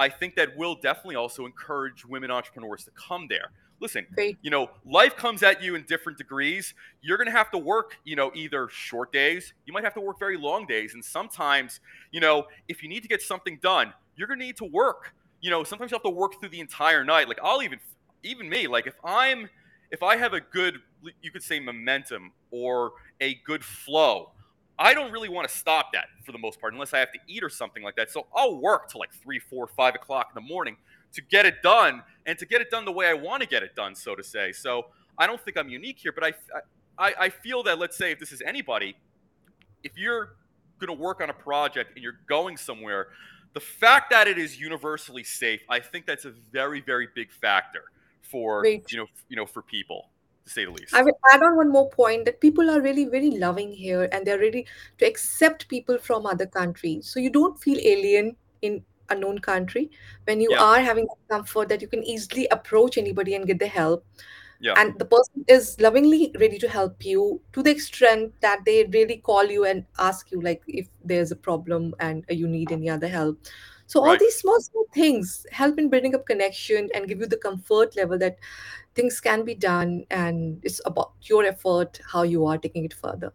I 0.00 0.08
think 0.08 0.34
that 0.36 0.56
will 0.56 0.76
definitely 0.76 1.16
also 1.16 1.44
encourage 1.44 2.06
women 2.06 2.30
entrepreneurs 2.30 2.84
to 2.86 2.90
come 2.92 3.26
there. 3.28 3.50
Listen, 3.80 4.06
Very, 4.14 4.36
you 4.42 4.50
know, 4.50 4.70
life 4.84 5.16
comes 5.16 5.42
at 5.42 5.62
you 5.62 5.74
in 5.74 5.84
different 5.84 6.18
degrees. 6.18 6.74
You're 7.02 7.16
going 7.16 7.26
to 7.26 7.32
have 7.32 7.50
to 7.52 7.58
work, 7.58 7.96
you 8.04 8.14
know, 8.16 8.30
either 8.34 8.68
short 8.68 9.10
days, 9.12 9.54
you 9.66 9.72
might 9.72 9.84
have 9.84 9.94
to 9.94 10.00
work 10.00 10.18
very 10.18 10.36
long 10.36 10.66
days. 10.66 10.94
And 10.94 11.04
sometimes, 11.04 11.80
you 12.12 12.20
know, 12.20 12.46
if 12.68 12.82
you 12.82 12.88
need 12.88 13.02
to 13.02 13.08
get 13.08 13.22
something 13.22 13.58
done, 13.62 13.92
you're 14.16 14.28
going 14.28 14.38
to 14.38 14.44
need 14.44 14.56
to 14.58 14.64
work. 14.66 15.14
you 15.40 15.50
know, 15.50 15.64
sometimes 15.64 15.90
you 15.90 15.94
have 15.94 16.02
to 16.02 16.10
work 16.10 16.38
through 16.40 16.50
the 16.50 16.60
entire 16.60 17.04
night. 17.04 17.28
Like 17.28 17.38
I'll 17.42 17.62
even 17.62 17.78
even 18.22 18.48
me, 18.48 18.66
like 18.66 18.86
if 18.86 18.94
I'm 19.04 19.48
if 19.90 20.02
I 20.02 20.16
have 20.16 20.34
a 20.34 20.40
good 20.40 20.78
you 21.22 21.30
could 21.30 21.42
say 21.42 21.58
momentum 21.60 22.32
or 22.50 22.92
a 23.20 23.34
good 23.46 23.64
flow, 23.64 24.32
I 24.78 24.94
don't 24.94 25.12
really 25.12 25.28
want 25.28 25.48
to 25.48 25.54
stop 25.54 25.92
that 25.94 26.06
for 26.24 26.32
the 26.32 26.38
most 26.38 26.60
part 26.60 26.72
unless 26.74 26.92
I 26.94 26.98
have 26.98 27.12
to 27.12 27.18
eat 27.26 27.42
or 27.42 27.48
something 27.48 27.82
like 27.82 27.96
that. 27.96 28.10
So 28.10 28.26
I'll 28.34 28.60
work 28.60 28.90
till 28.90 28.98
like 28.98 29.12
three, 29.12 29.38
four, 29.38 29.66
five 29.66 29.94
o'clock 29.94 30.28
in 30.34 30.42
the 30.42 30.46
morning 30.48 30.76
to 31.12 31.22
get 31.22 31.46
it 31.46 31.62
done 31.62 32.02
and 32.26 32.38
to 32.38 32.46
get 32.46 32.60
it 32.60 32.70
done 32.70 32.84
the 32.84 32.92
way 32.92 33.06
I 33.06 33.14
want 33.14 33.42
to 33.42 33.48
get 33.48 33.62
it 33.62 33.74
done, 33.74 33.94
so 33.94 34.14
to 34.14 34.22
say. 34.22 34.52
So 34.52 34.86
I 35.18 35.26
don't 35.26 35.40
think 35.40 35.56
I'm 35.56 35.68
unique 35.68 35.98
here, 35.98 36.12
but 36.12 36.24
I 36.24 36.32
I, 36.98 37.14
I 37.18 37.28
feel 37.30 37.62
that 37.64 37.78
let's 37.78 37.96
say 37.96 38.12
if 38.12 38.18
this 38.18 38.30
is 38.30 38.42
anybody, 38.42 38.94
if 39.82 39.96
you're 39.96 40.36
going 40.78 40.94
to 40.94 41.02
work 41.02 41.20
on 41.20 41.30
a 41.30 41.34
project 41.34 41.92
and 41.94 42.02
you're 42.02 42.20
going 42.28 42.56
somewhere, 42.56 43.08
the 43.54 43.60
fact 43.60 44.10
that 44.10 44.28
it 44.28 44.38
is 44.38 44.60
universally 44.60 45.24
safe, 45.24 45.62
I 45.68 45.80
think 45.80 46.06
that's 46.06 46.24
a 46.24 46.32
very, 46.52 46.80
very 46.80 47.08
big 47.14 47.32
factor 47.32 47.84
for 48.22 48.60
Great. 48.60 48.90
you 48.92 48.98
know 48.98 49.06
you 49.28 49.36
know 49.36 49.46
for 49.46 49.62
people 49.62 50.10
to 50.44 50.50
say 50.50 50.64
the 50.64 50.70
least. 50.70 50.94
I 50.94 51.02
will 51.02 51.18
add 51.32 51.42
on 51.42 51.56
one 51.56 51.70
more 51.70 51.90
point 51.90 52.24
that 52.26 52.40
people 52.40 52.70
are 52.70 52.80
really 52.80 53.06
very 53.06 53.30
loving 53.30 53.72
here 53.72 54.08
and 54.12 54.26
they're 54.26 54.38
ready 54.38 54.66
to 54.98 55.06
accept 55.06 55.68
people 55.68 55.98
from 55.98 56.26
other 56.26 56.46
countries. 56.46 57.10
So 57.10 57.18
you 57.18 57.30
don't 57.30 57.58
feel 57.58 57.78
alien 57.78 58.36
in 58.62 58.84
a 59.10 59.14
known 59.14 59.38
country 59.38 59.90
when 60.24 60.40
you 60.40 60.50
Yeah, 60.50 60.60
are 60.60 60.80
having 60.80 61.06
comfort 61.30 61.68
that 61.68 61.82
you 61.82 61.88
can 61.88 62.02
easily 62.04 62.46
approach 62.50 62.98
anybody 62.98 63.34
and 63.34 63.46
get 63.46 63.58
the 63.58 63.66
help. 63.66 64.04
yeah, 64.60 64.76
And 64.76 64.98
the 64.98 65.04
person 65.04 65.44
is 65.48 65.80
lovingly 65.80 66.32
ready 66.38 66.58
to 66.58 66.68
help 66.68 67.04
you 67.04 67.40
to 67.52 67.62
the 67.62 67.70
extent 67.70 68.32
that 68.40 68.64
they 68.64 68.84
really 68.86 69.16
call 69.18 69.44
you 69.44 69.64
and 69.64 69.84
ask 69.98 70.30
you 70.30 70.40
like 70.40 70.62
if 70.68 70.88
there's 71.04 71.32
a 71.32 71.36
problem 71.36 71.94
and 72.00 72.24
uh, 72.30 72.34
you 72.34 72.46
need 72.46 72.70
any 72.72 72.88
other 72.88 73.08
help. 73.08 73.38
So 73.86 74.04
all 74.06 74.06
right. 74.06 74.20
these 74.20 74.36
small 74.36 74.60
small 74.60 74.86
things 74.94 75.44
help 75.50 75.78
in 75.78 75.88
building 75.90 76.14
up 76.14 76.24
connection 76.26 76.88
and 76.94 77.08
give 77.08 77.18
you 77.20 77.26
the 77.26 77.36
comfort 77.36 77.96
level 77.96 78.18
that 78.18 78.38
things 78.94 79.20
can 79.20 79.44
be 79.44 79.54
done 79.54 80.04
and 80.10 80.60
it's 80.62 80.80
about 80.86 81.12
your 81.22 81.44
effort 81.44 82.00
how 82.12 82.22
you 82.22 82.46
are 82.46 82.58
taking 82.58 82.84
it 82.84 82.94
further 82.94 83.32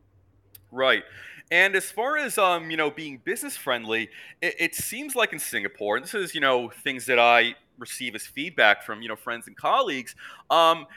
Right. 0.72 1.04
And 1.52 1.76
as 1.76 1.92
far 1.92 2.18
as 2.18 2.38
um, 2.38 2.72
you 2.72 2.78
know, 2.78 2.90
being 2.90 3.22
business 3.24 3.56
friendly, 3.56 4.10
it, 4.42 4.56
it 4.60 4.76
seems 4.76 5.16
like 5.16 5.32
in 5.32 5.40
Singapore, 5.40 5.96
and 5.98 6.06
this 6.06 6.14
is, 6.14 6.34
you 6.34 6.42
know, 6.42 6.70
things 6.84 7.06
that 7.06 7.20
I 7.20 7.56
receive 7.78 8.16
as 8.16 8.24
feedback 8.24 8.84
from, 8.84 9.02
you 9.02 9.10
know, 9.10 9.16
friends 9.16 9.48
and 9.48 9.56
colleagues, 9.56 10.16
um, 10.50 10.88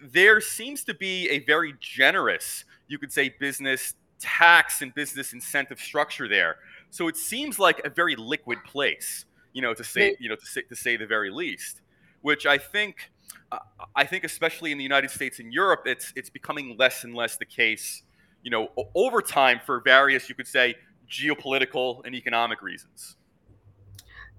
there 0.00 0.40
seems 0.40 0.84
to 0.84 0.94
be 0.94 1.28
a 1.30 1.38
very 1.40 1.74
generous, 1.80 2.64
you 2.88 2.98
could 2.98 3.12
say, 3.12 3.34
business 3.40 3.94
tax 4.18 4.82
and 4.82 4.94
business 4.94 5.32
incentive 5.32 5.78
structure 5.78 6.28
there. 6.28 6.56
So 6.90 7.08
it 7.08 7.16
seems 7.16 7.58
like 7.58 7.80
a 7.84 7.90
very 7.90 8.16
liquid 8.16 8.58
place, 8.64 9.24
you 9.52 9.62
know, 9.62 9.74
to 9.74 9.84
say, 9.84 10.16
you 10.20 10.28
know, 10.28 10.36
to 10.36 10.46
say, 10.46 10.62
to 10.62 10.76
say 10.76 10.96
the 10.96 11.06
very 11.06 11.30
least, 11.30 11.80
which 12.22 12.46
I 12.46 12.58
think, 12.58 13.10
uh, 13.50 13.58
I 13.96 14.04
think 14.04 14.24
especially 14.24 14.70
in 14.72 14.78
the 14.78 14.84
United 14.84 15.10
States 15.10 15.38
and 15.40 15.52
Europe, 15.52 15.82
it's 15.86 16.12
it's 16.14 16.30
becoming 16.30 16.76
less 16.78 17.04
and 17.04 17.14
less 17.14 17.36
the 17.36 17.44
case 17.44 18.02
you 18.44 18.50
know, 18.52 18.68
over 18.94 19.20
time 19.20 19.60
for 19.66 19.80
various, 19.80 20.28
you 20.28 20.36
could 20.36 20.46
say, 20.46 20.76
geopolitical 21.10 22.04
and 22.06 22.14
economic 22.14 22.62
reasons. 22.62 23.16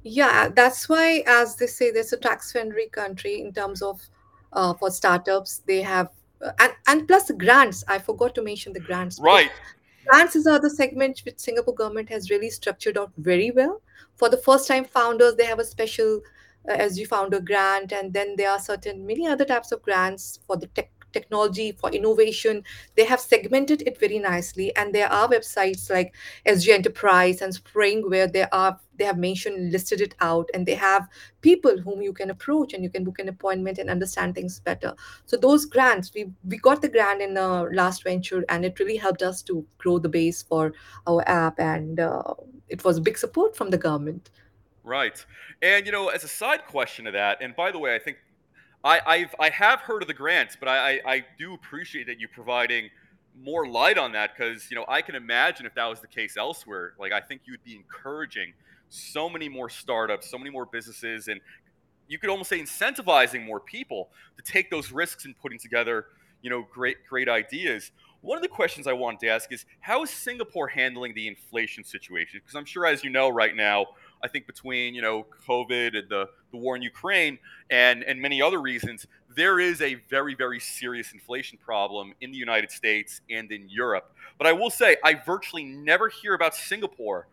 yeah 0.03 0.49
that's 0.49 0.87
why 0.87 1.23
as 1.25 1.55
they 1.55 1.65
say 1.67 1.91
there's 1.91 2.13
a 2.13 2.17
tax 2.17 2.51
friendly 2.51 2.87
country 2.89 3.41
in 3.41 3.51
terms 3.51 3.81
of 3.81 3.99
uh, 4.53 4.73
for 4.75 4.91
startups 4.91 5.59
they 5.67 5.81
have 5.81 6.09
uh, 6.43 6.51
and, 6.59 6.73
and 6.87 7.07
plus 7.07 7.23
the 7.25 7.33
grants 7.33 7.83
i 7.87 7.97
forgot 7.97 8.35
to 8.35 8.41
mention 8.43 8.71
the 8.73 8.79
grants 8.79 9.19
Right. 9.19 9.51
grants 10.07 10.35
is 10.35 10.45
another 10.45 10.69
segment 10.69 11.21
which 11.25 11.39
singapore 11.39 11.73
government 11.73 12.09
has 12.09 12.29
really 12.29 12.49
structured 12.51 12.97
out 12.97 13.11
very 13.17 13.51
well 13.51 13.81
for 14.15 14.29
the 14.29 14.37
first 14.37 14.67
time 14.67 14.85
founders 14.85 15.35
they 15.35 15.45
have 15.45 15.59
a 15.59 15.65
special 15.65 16.21
uh, 16.69 16.77
sg 16.77 17.07
founder 17.07 17.39
grant 17.39 17.91
and 17.91 18.13
then 18.13 18.35
there 18.37 18.51
are 18.51 18.59
certain 18.59 19.05
many 19.07 19.27
other 19.27 19.45
types 19.45 19.71
of 19.71 19.81
grants 19.81 20.39
for 20.45 20.55
the 20.55 20.67
tech 20.67 20.91
technology 21.15 21.71
for 21.71 21.89
innovation. 21.99 22.63
They 22.95 23.05
have 23.05 23.19
segmented 23.19 23.81
it 23.87 23.99
very 23.99 24.19
nicely 24.19 24.75
and 24.75 24.93
there 24.93 25.11
are 25.11 25.27
websites 25.35 25.89
like 25.89 26.13
sg 26.55 26.67
enterprise 26.79 27.41
and 27.41 27.53
spring 27.53 28.09
where 28.09 28.27
they 28.27 28.45
are 28.51 28.79
they 28.97 29.05
have 29.05 29.17
mentioned 29.17 29.71
listed 29.71 30.01
it 30.01 30.15
out 30.21 30.49
and 30.53 30.65
they 30.65 30.75
have 30.75 31.07
people 31.41 31.77
whom 31.77 32.01
you 32.01 32.13
can 32.13 32.29
approach 32.29 32.73
and 32.73 32.83
you 32.83 32.89
can 32.89 33.03
book 33.03 33.19
an 33.19 33.29
appointment 33.29 33.77
and 33.77 33.89
understand 33.89 34.35
things 34.35 34.59
better. 34.59 34.93
So 35.25 35.37
those 35.37 35.65
grants 35.65 36.11
we 36.13 36.31
we 36.51 36.57
got 36.57 36.81
the 36.81 36.89
grant 36.89 37.21
in 37.21 37.33
the 37.33 37.49
last 37.81 38.03
venture 38.03 38.43
and 38.49 38.65
it 38.65 38.79
really 38.79 38.97
helped 38.97 39.23
us 39.23 39.41
to 39.43 39.65
grow 39.77 39.99
the 39.99 40.09
base 40.09 40.43
for 40.43 40.73
our 41.07 41.23
app 41.27 41.59
and 41.59 41.99
uh, 41.99 42.33
it 42.67 42.83
was 42.83 42.99
big 42.99 43.17
support 43.17 43.55
from 43.55 43.69
the 43.69 43.77
government. 43.77 44.31
Right. 44.83 45.25
And 45.61 45.85
you 45.85 45.91
know, 45.91 46.09
as 46.09 46.23
a 46.23 46.27
side 46.27 46.65
question 46.67 47.05
to 47.05 47.11
that, 47.11 47.41
and 47.41 47.55
by 47.55 47.71
the 47.71 47.79
way, 47.79 47.95
I 47.95 47.99
think 47.99 48.17
I, 48.85 49.01
I've 49.05 49.35
I 49.39 49.49
have 49.49 49.81
heard 49.81 50.03
of 50.03 50.07
the 50.07 50.13
grants, 50.13 50.55
but 50.57 50.69
I, 50.69 50.77
I, 50.91 51.01
I 51.07 51.25
do 51.39 51.55
appreciate 51.55 52.05
that 52.05 52.19
you 52.19 52.27
providing 52.27 52.91
more 53.37 53.67
light 53.67 53.97
on 53.97 54.11
that 54.11 54.37
because 54.37 54.69
you 54.69 54.75
know 54.75 54.85
I 54.87 55.01
can 55.01 55.15
imagine 55.15 55.65
if 55.65 55.73
that 55.73 55.87
was 55.87 56.01
the 56.01 56.07
case 56.07 56.37
elsewhere. 56.37 56.93
Like 56.99 57.11
I 57.11 57.19
think 57.19 57.41
you'd 57.45 57.63
be 57.63 57.75
encouraging 57.75 58.53
so 58.89 59.27
many 59.27 59.49
more 59.49 59.71
startups, 59.71 60.29
so 60.29 60.37
many 60.37 60.51
more 60.51 60.67
businesses, 60.67 61.27
and 61.27 61.41
you 62.07 62.19
could 62.19 62.29
almost 62.29 62.47
say 62.47 62.61
incentivizing 62.61 63.43
more 63.43 63.59
people 63.59 64.09
to 64.37 64.43
take 64.43 64.69
those 64.69 64.91
risks 64.91 65.25
and 65.25 65.35
putting 65.41 65.57
together 65.57 66.05
you 66.43 66.51
know 66.51 66.63
great 66.71 66.97
great 67.09 67.27
ideas. 67.27 67.91
One 68.21 68.37
of 68.37 68.43
the 68.43 68.49
questions 68.49 68.85
I 68.85 68.93
wanted 68.93 69.19
to 69.21 69.29
ask 69.29 69.51
is 69.51 69.65
how 69.79 70.03
is 70.03 70.11
Singapore 70.11 70.67
handling 70.67 71.15
the 71.15 71.27
inflation 71.27 71.83
situation? 71.83 72.39
Because 72.39 72.55
I'm 72.55 72.65
sure, 72.65 72.85
as 72.85 73.03
you 73.03 73.09
know, 73.09 73.29
right 73.29 73.55
now, 73.55 73.87
I 74.25 74.27
think 74.27 74.47
between 74.47 74.95
you 74.95 75.01
know 75.01 75.25
COVID 75.47 75.97
and 75.97 76.09
the, 76.09 76.27
the 76.51 76.57
war 76.57 76.75
in 76.75 76.81
Ukraine 76.81 77.37
and 77.69 78.03
and 78.03 78.19
many 78.19 78.41
other 78.41 78.59
reasons, 78.59 79.05
there 79.35 79.59
is 79.59 79.81
a 79.81 79.95
very 80.09 80.33
very 80.35 80.59
serious 80.59 81.13
inflation 81.13 81.57
problem 81.63 82.13
in 82.21 82.31
the 82.31 82.37
United 82.37 82.71
States 82.71 83.21
and 83.29 83.51
in 83.51 83.69
Europe. 83.69 84.11
But 84.37 84.47
I 84.47 84.53
will 84.53 84.71
say, 84.71 84.97
I 85.03 85.13
virtually 85.13 85.63
never 85.63 86.09
hear 86.09 86.33
about 86.33 86.55
Singapore 86.55 87.27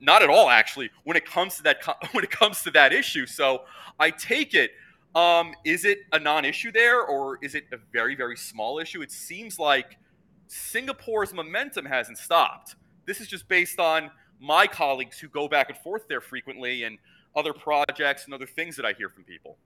not 0.00 0.22
at 0.22 0.30
all 0.30 0.48
actually 0.48 0.90
when 1.04 1.14
it 1.14 1.26
comes 1.26 1.56
to 1.56 1.62
that 1.62 1.78
when 2.12 2.24
it 2.24 2.30
comes 2.30 2.62
to 2.62 2.70
that 2.70 2.92
issue. 2.92 3.26
So 3.26 3.62
i 3.98 4.10
take 4.10 4.54
it 4.54 4.72
um, 5.14 5.54
is 5.64 5.84
it 5.84 5.98
a 6.12 6.20
non-issue 6.20 6.70
there 6.70 7.02
or 7.02 7.38
is 7.42 7.54
it 7.54 7.64
a 7.72 7.76
very 7.92 8.14
very 8.14 8.36
small 8.36 8.78
issue? 8.78 9.02
It 9.02 9.12
seems 9.12 9.58
like 9.58 9.98
singapore's 10.46 11.32
momentum 11.34 11.84
hasn't 11.84 12.18
stopped. 12.18 12.76
This 13.06 13.20
is 13.20 13.28
just 13.28 13.46
based 13.48 13.78
on 13.78 14.10
my 14.40 14.66
colleagues 14.66 15.18
who 15.18 15.28
go 15.28 15.46
back 15.48 15.68
and 15.68 15.78
forth 15.78 16.08
there 16.08 16.20
frequently 16.20 16.84
and 16.84 16.98
other 17.36 17.52
projects 17.52 18.24
and 18.24 18.34
other 18.34 18.46
things 18.46 18.74
that 18.76 18.84
i 18.84 18.92
hear 18.92 19.08
from 19.08 19.24
people 19.24 19.56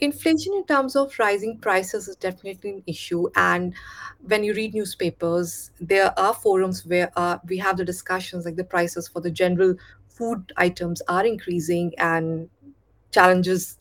Inflation 0.00 0.52
in 0.52 0.66
terms 0.66 0.94
of 0.94 1.18
rising 1.18 1.58
prices 1.58 2.06
is 2.06 2.16
definitely 2.16 2.70
an 2.70 2.82
issue. 2.86 3.28
And 3.34 3.72
when 4.26 4.44
you 4.44 4.52
read 4.52 4.74
newspapers, 4.74 5.70
there 5.80 6.18
are 6.18 6.34
forums 6.34 6.84
where 6.84 7.10
uh, 7.16 7.38
we 7.48 7.56
have 7.58 7.78
the 7.78 7.84
discussions 7.84 8.44
like 8.44 8.56
the 8.56 8.64
prices 8.64 9.08
for 9.08 9.20
the 9.20 9.30
general 9.30 9.74
food 10.08 10.52
items 10.58 11.00
are 11.08 11.24
increasing 11.24 11.92
and 11.96 12.50
challenges 13.10 13.78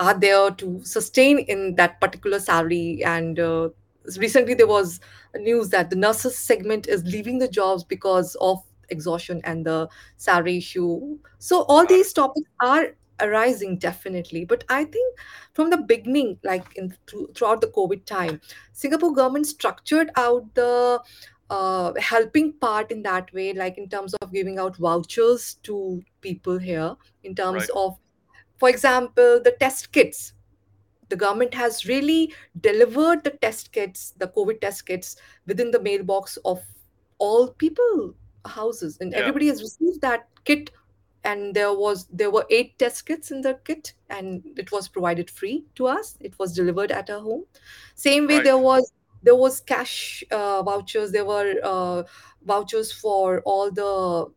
are 0.00 0.18
there 0.18 0.50
to 0.50 0.80
sustain 0.84 1.38
in 1.38 1.76
that 1.76 2.00
particular 2.00 2.40
salary. 2.40 3.04
And 3.04 3.38
uh, 3.38 3.68
recently 4.16 4.54
there 4.54 4.66
was 4.66 4.98
news 5.36 5.68
that 5.68 5.90
the 5.90 5.96
nurses 5.96 6.36
segment 6.36 6.88
is 6.88 7.04
leaving 7.04 7.38
the 7.38 7.48
jobs 7.48 7.84
because 7.84 8.34
of 8.40 8.64
exhaustion 8.92 9.40
and 9.44 9.66
the 9.66 9.88
salary 10.16 10.58
issue. 10.58 11.18
So 11.38 11.62
all 11.62 11.86
these 11.86 12.12
topics 12.12 12.50
are 12.60 12.94
arising 13.20 13.76
definitely 13.78 14.44
but 14.44 14.64
i 14.68 14.84
think 14.84 15.18
from 15.52 15.70
the 15.70 15.76
beginning 15.76 16.36
like 16.42 16.64
in 16.76 16.92
through, 17.06 17.28
throughout 17.34 17.60
the 17.60 17.68
covid 17.68 18.04
time 18.04 18.40
singapore 18.72 19.12
government 19.12 19.46
structured 19.46 20.10
out 20.16 20.42
the 20.54 20.98
uh, 21.52 21.92
helping 21.98 22.52
part 22.54 22.90
in 22.90 23.02
that 23.02 23.32
way 23.34 23.52
like 23.52 23.76
in 23.76 23.86
terms 23.88 24.14
of 24.14 24.32
giving 24.32 24.58
out 24.58 24.74
vouchers 24.76 25.56
to 25.62 26.02
people 26.22 26.58
here 26.58 26.96
in 27.24 27.34
terms 27.34 27.60
right. 27.60 27.70
of 27.76 27.98
for 28.62 28.68
example 28.68 29.40
the 29.42 29.56
test 29.58 29.92
kits. 29.92 30.34
The 31.08 31.16
government 31.16 31.52
has 31.52 31.84
really 31.84 32.32
delivered 32.60 33.22
the 33.22 33.32
test 33.32 33.72
kits, 33.72 34.14
the 34.16 34.28
COVID 34.28 34.62
test 34.62 34.86
kits, 34.86 35.16
within 35.46 35.70
the 35.70 35.82
mailbox 35.82 36.38
of 36.46 36.62
all 37.18 37.48
people 37.48 38.14
houses, 38.46 38.98
and 39.00 39.12
yeah 39.12 39.18
everybody 39.18 39.48
has 39.48 39.62
received 39.62 40.00
that 40.00 40.28
kit. 40.44 40.70
And 41.24 41.54
there 41.54 41.72
was 41.72 42.06
there 42.06 42.32
were 42.32 42.44
eight 42.50 42.76
test 42.78 43.06
kits 43.06 43.30
in 43.30 43.42
the 43.42 43.54
kit, 43.64 43.94
and 44.10 44.42
it 44.56 44.72
was 44.72 44.88
provided 44.88 45.30
free 45.30 45.64
to 45.76 45.86
us. 45.86 46.16
It 46.20 46.36
was 46.38 46.52
delivered 46.52 46.90
at 46.90 47.10
our 47.10 47.20
home. 47.20 47.44
Same 47.94 48.26
way, 48.26 48.36
right 48.36 48.44
there 48.44 48.58
was 48.58 48.92
there 49.22 49.36
was 49.36 49.60
cash 49.60 50.24
uh, 50.32 50.62
vouchers. 50.64 51.12
There 51.12 51.24
were 51.24 51.54
uh, 51.62 52.02
vouchers 52.44 52.92
for 52.92 53.40
all 53.42 53.70
the 53.70 54.32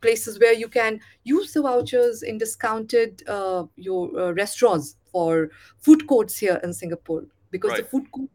places 0.00 0.38
where 0.38 0.52
you 0.52 0.68
can 0.68 1.00
use 1.24 1.52
the 1.52 1.62
vouchers 1.62 2.22
in 2.22 2.38
discounted 2.38 3.22
uh, 3.28 3.64
your 3.76 4.10
uh, 4.18 4.32
restaurants 4.32 4.96
for 5.10 5.50
food 5.78 6.06
courts 6.06 6.36
here 6.36 6.60
in 6.62 6.72
Singapore 6.72 7.24
because 7.50 7.76
the 7.76 7.84
food 7.84 8.10
court 8.12 8.28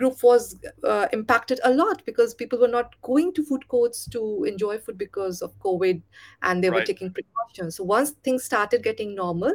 group 0.00 0.22
was 0.22 0.56
uh, 0.84 1.06
impacted 1.12 1.60
a 1.64 1.70
lot 1.70 2.02
because 2.06 2.34
people 2.34 2.58
were 2.58 2.74
not 2.76 3.00
going 3.02 3.32
to 3.34 3.44
food 3.44 3.66
courts 3.68 4.06
to 4.16 4.44
enjoy 4.52 4.78
food 4.78 4.98
because 4.98 5.42
of 5.42 5.58
COVID 5.58 6.02
and 6.42 6.64
they 6.64 6.70
were 6.70 6.82
taking 6.92 7.12
precautions. 7.12 7.76
So 7.76 7.84
once 7.84 8.12
things 8.28 8.44
started 8.44 8.82
getting 8.82 9.14
normal, 9.14 9.54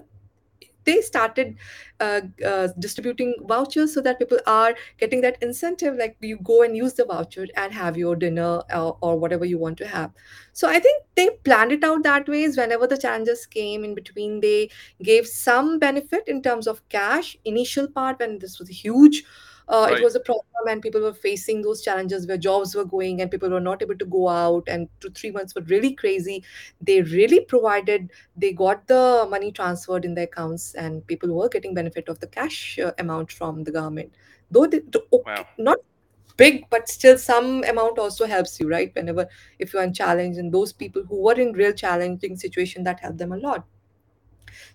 they 0.85 1.01
started 1.01 1.55
uh, 1.99 2.21
uh, 2.45 2.67
distributing 2.79 3.33
vouchers 3.47 3.93
so 3.93 4.01
that 4.01 4.19
people 4.19 4.39
are 4.45 4.75
getting 4.99 5.21
that 5.21 5.41
incentive 5.41 5.95
like 5.95 6.15
you 6.21 6.37
go 6.43 6.61
and 6.61 6.77
use 6.77 6.93
the 6.93 7.05
voucher 7.05 7.47
and 7.55 7.73
have 7.73 7.97
your 7.97 8.15
dinner 8.15 8.61
uh, 8.73 8.89
or 9.01 9.17
whatever 9.19 9.45
you 9.45 9.57
want 9.57 9.77
to 9.79 9.87
have. 9.87 10.11
So 10.53 10.69
i 10.69 10.79
think 10.79 11.03
they 11.15 11.29
planned 11.43 11.71
it 11.71 11.83
out 11.83 12.03
that 12.03 12.29
ways 12.29 12.57
whenever 12.57 12.87
the 12.87 12.97
challenges 12.97 13.45
came 13.45 13.83
in 13.83 13.95
between 13.95 14.39
they 14.41 14.69
gave 15.03 15.27
some 15.27 15.79
benefit 15.79 16.27
in 16.27 16.41
terms 16.41 16.67
of 16.67 16.87
cash 16.89 17.35
initial 17.45 17.87
part 17.87 18.19
when 18.19 18.39
this 18.39 18.59
was 18.59 18.69
huge 18.69 19.23
uh, 19.67 19.87
it 19.91 20.03
was 20.03 20.15
a 20.15 20.19
problem 20.19 20.45
and 20.69 20.81
people 20.81 21.01
were 21.01 21.13
facing 21.13 21.61
those 21.61 21.81
challenges 21.81 22.27
where 22.27 22.37
jobs 22.37 22.75
were 22.75 22.85
going 22.85 23.21
and 23.21 23.31
people 23.31 23.49
were 23.49 23.59
not 23.59 23.81
able 23.81 23.97
to 23.97 24.05
go 24.05 24.27
out 24.27 24.63
and 24.67 24.87
two 24.99 25.09
three 25.09 25.31
months 25.31 25.55
were 25.55 25.61
really 25.63 25.93
crazy. 25.93 26.43
They 26.81 27.01
really 27.01 27.41
provided 27.41 28.11
they 28.35 28.53
got 28.53 28.87
the 28.87 29.27
money 29.29 29.51
transferred 29.51 30.05
in 30.05 30.13
the 30.13 30.23
accounts 30.23 30.73
and 30.75 31.05
people 31.07 31.33
were 31.33 31.49
getting 31.49 31.73
benefit 31.73 32.09
of 32.09 32.19
the 32.19 32.27
cash 32.27 32.79
uh, 32.79 32.91
amount 32.99 33.31
from 33.31 33.63
the 33.63 33.71
government. 33.71 34.13
Though 34.51 34.67
they, 34.67 34.79
the- 34.79 35.05
okay, 35.13 35.23
Wow. 35.25 35.47
not 35.57 35.77
big 36.37 36.65
but 36.69 36.89
still 36.89 37.17
some 37.17 37.63
amount 37.63 37.97
also 37.97 38.25
helps 38.25 38.59
you 38.59 38.67
right? 38.69 38.93
Whenever 38.95 39.27
if 39.59 39.73
you're 39.73 39.83
in 39.83 39.93
challenge 39.93 40.37
and 40.37 40.51
those 40.51 40.73
people 40.73 41.03
who 41.03 41.21
were 41.21 41.33
in 41.39 41.53
real 41.53 41.71
challenging 41.73 42.35
situation 42.37 42.83
that 42.83 42.99
helped 42.99 43.17
them 43.17 43.31
a 43.31 43.37
lot 43.37 43.65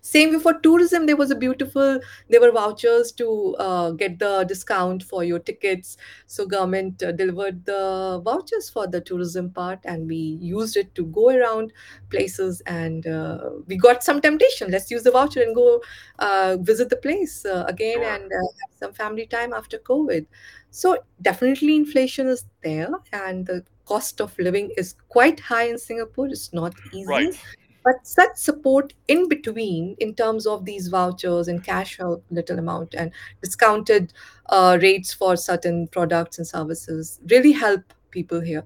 same 0.03 0.33
way 0.33 0.39
for 0.39 0.53
tourism, 0.55 1.05
there 1.05 1.15
was 1.15 1.29
a 1.29 1.35
beautiful, 1.35 1.99
there 2.29 2.41
were 2.41 2.51
vouchers 2.51 3.11
to 3.13 3.55
uh, 3.59 3.91
get 3.91 4.17
the 4.17 4.43
discount 4.45 5.03
for 5.03 5.23
your 5.23 5.37
tickets. 5.39 5.95
So 6.25 6.45
government 6.45 7.03
uh, 7.03 7.11
delivered 7.11 7.65
the 7.65 8.19
vouchers 8.25 8.69
for 8.69 8.87
the 8.87 8.99
tourism 9.01 9.51
part 9.51 9.79
and 9.85 10.07
we 10.07 10.15
used 10.15 10.75
it 10.75 10.93
to 10.95 11.05
go 11.05 11.29
around 11.29 11.71
places 12.09 12.61
and 12.65 13.05
uh, 13.05 13.51
we 13.67 13.77
got 13.77 14.03
some 14.03 14.21
temptation. 14.21 14.71
Let's 14.71 14.89
use 14.89 15.03
the 15.03 15.11
voucher 15.11 15.43
and 15.43 15.53
go 15.55 15.81
uh, 16.19 16.57
visit 16.61 16.89
the 16.89 16.97
place 16.97 17.45
uh, 17.45 17.65
again 17.67 18.01
Sure. 18.01 18.13
and 18.15 18.23
uh, 18.23 18.35
have 18.61 18.79
some 18.79 18.93
family 18.93 19.27
time 19.27 19.53
after 19.53 19.77
COVID. 19.77 20.25
So 20.71 20.97
definitely 21.21 21.75
inflation 21.75 22.27
is 22.27 22.45
there 22.63 22.89
and 23.13 23.45
the 23.45 23.63
cost 23.85 24.21
of 24.21 24.37
living 24.39 24.71
is 24.77 24.95
quite 25.09 25.39
high 25.39 25.67
in 25.67 25.77
Singapore. 25.77 26.27
It's 26.27 26.53
not 26.53 26.73
easy 26.91 27.05
Right. 27.05 27.35
But 27.83 28.05
such 28.05 28.35
support 28.35 28.93
in 29.07 29.27
between, 29.27 29.95
in 29.99 30.13
terms 30.13 30.45
of 30.45 30.65
these 30.65 30.87
vouchers 30.87 31.47
and 31.47 31.63
cash 31.63 31.99
a 31.99 32.17
little 32.29 32.59
amount 32.59 32.93
and 32.93 33.11
discounted 33.41 34.13
uh, 34.49 34.77
rates 34.81 35.13
for 35.13 35.35
certain 35.35 35.87
products 35.87 36.37
and 36.37 36.47
services, 36.47 37.19
really 37.29 37.51
help 37.51 37.81
people 38.11 38.39
here. 38.39 38.65